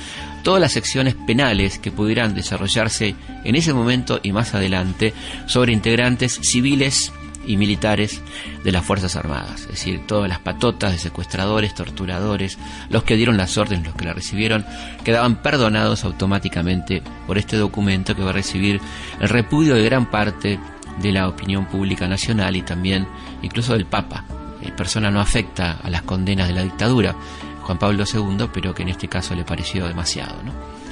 todas 0.44 0.62
las 0.62 0.72
secciones 0.72 1.16
penales 1.16 1.80
que 1.80 1.92
pudieran 1.92 2.36
desarrollarse 2.36 3.16
en 3.44 3.56
ese 3.56 3.74
momento 3.74 4.20
y 4.24 4.32
más 4.32 4.54
adelante 4.54 5.14
sobre 5.46 5.74
integrantes 5.74 6.39
civiles 6.42 7.12
y 7.46 7.58
militares 7.58 8.22
de 8.64 8.72
las 8.72 8.86
Fuerzas 8.86 9.16
Armadas, 9.16 9.62
es 9.62 9.68
decir, 9.70 10.06
todas 10.06 10.30
las 10.30 10.39
patotas 10.39 10.92
de 10.92 11.00
secuestradores, 11.00 11.74
torturadores, 11.74 12.58
los 12.89 13.04
que 13.04 13.16
dieron 13.16 13.38
las 13.38 13.58
órdenes, 13.58 13.86
los 13.86 13.96
que 13.96 14.06
la 14.06 14.14
recibieron, 14.14 14.66
quedaban 15.04 15.42
perdonados 15.42 16.04
automáticamente 16.04 17.02
por 17.26 17.38
este 17.38 17.58
documento 17.58 18.16
que 18.16 18.24
va 18.24 18.30
a 18.30 18.34
recibir 18.34 18.80
el 19.20 19.30
repudio 19.30 19.76
de 19.76 19.84
gran 19.84 20.10
parte 20.10 20.60
de 21.02 21.12
la 21.12 21.28
opinión 21.28 21.66
pública 21.66 22.08
nacional 22.08 22.56
y 22.56 22.62
también 22.62 23.08
incluso 23.42 23.74
del 23.74 23.86
Papa, 23.86 24.26
eh, 24.62 24.72
persona 24.76 25.10
no 25.10 25.20
afecta 25.20 25.80
a 25.82 25.89
las 25.89 26.04
condenas 26.04 26.48
de 26.48 26.54
la 26.54 26.64
dictadura, 26.64 27.16
Juan 27.62 27.78
Pablo 27.78 28.03
II, 28.12 28.47
pero 28.53 28.74
que 28.74 28.84
en 28.84 28.89
este 28.89 29.07
caso 29.07 29.36
le 29.36 29.43
pareció 29.43 29.88
demasiado. 29.88 30.41
¿no? 30.43 30.51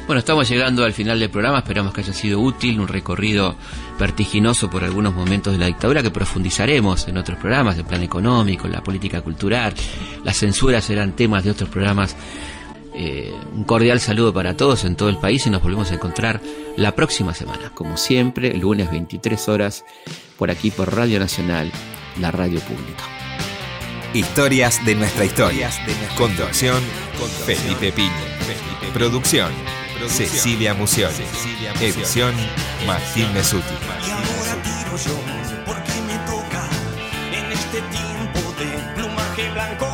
Bueno, 0.10 0.22
estamos 0.22 0.50
llegando 0.50 0.84
al 0.84 0.94
final 0.94 1.20
del 1.20 1.30
programa, 1.30 1.60
esperamos 1.60 1.94
que 1.94 2.02
haya 2.02 2.14
sido 2.14 2.40
útil, 2.40 2.80
un 2.80 2.88
recorrido 2.88 3.56
vertiginoso 4.00 4.68
por 4.68 4.84
algunos 4.84 5.14
momentos 5.14 5.54
de 5.54 5.60
la 5.60 5.68
dictadura 5.68 6.02
que 6.02 6.10
profundizaremos 6.10 7.08
en 7.08 7.18
otros 7.18 7.38
programas, 7.38 7.78
el 7.78 7.86
plan 7.86 8.02
económico, 8.02 8.68
la 8.68 8.82
política 8.82 9.22
cultural, 9.22 9.72
las 10.24 10.38
censuras 10.38 10.84
serán 10.84 11.12
temas 11.16 11.44
de 11.44 11.52
otros 11.52 11.70
programas. 11.70 12.16
Eh, 12.96 13.32
un 13.54 13.66
cordial 13.66 14.00
saludo 14.00 14.34
para 14.34 14.58
todos 14.58 14.84
en 14.84 14.96
todo 14.96 15.10
el 15.10 15.18
país 15.18 15.46
y 15.46 15.52
nos 15.52 15.62
volvemos 15.62 15.92
a 15.92 15.94
encontrar 15.94 16.42
la 16.76 16.96
próxima 16.96 17.36
semana, 17.36 17.72
como 17.76 17.96
siempre, 17.96 18.58
lunes 18.58 18.90
23 18.90 19.48
horas, 19.48 19.86
por 20.40 20.50
aquí 20.50 20.72
por 20.72 20.92
Radio 20.92 21.20
Nacional, 21.20 21.72
la 22.20 22.32
radio 22.32 22.60
pública. 22.62 23.19
Historias 24.14 24.84
de 24.86 24.96
nuestra 24.96 25.24
historia. 25.24 25.70
Conducción, 26.18 26.82
Felipe 27.46 27.92
Piña. 27.92 28.12
Producción, 28.92 29.52
Cecilia 30.08 30.74
Musioli. 30.74 31.14
Edición, 31.80 32.34
Martín 32.88 33.32
Mesuti. 33.34 33.68
Y 34.06 34.10
ahora 34.10 34.56
tiro 34.64 34.98
yo, 34.98 35.20
porque 35.64 36.02
me 36.08 36.18
toca 36.26 36.68
en 37.32 37.52
este 37.52 37.82
tiempo 37.82 38.40
de 38.58 38.96
plumaje 38.96 39.52
blanco. 39.52 39.89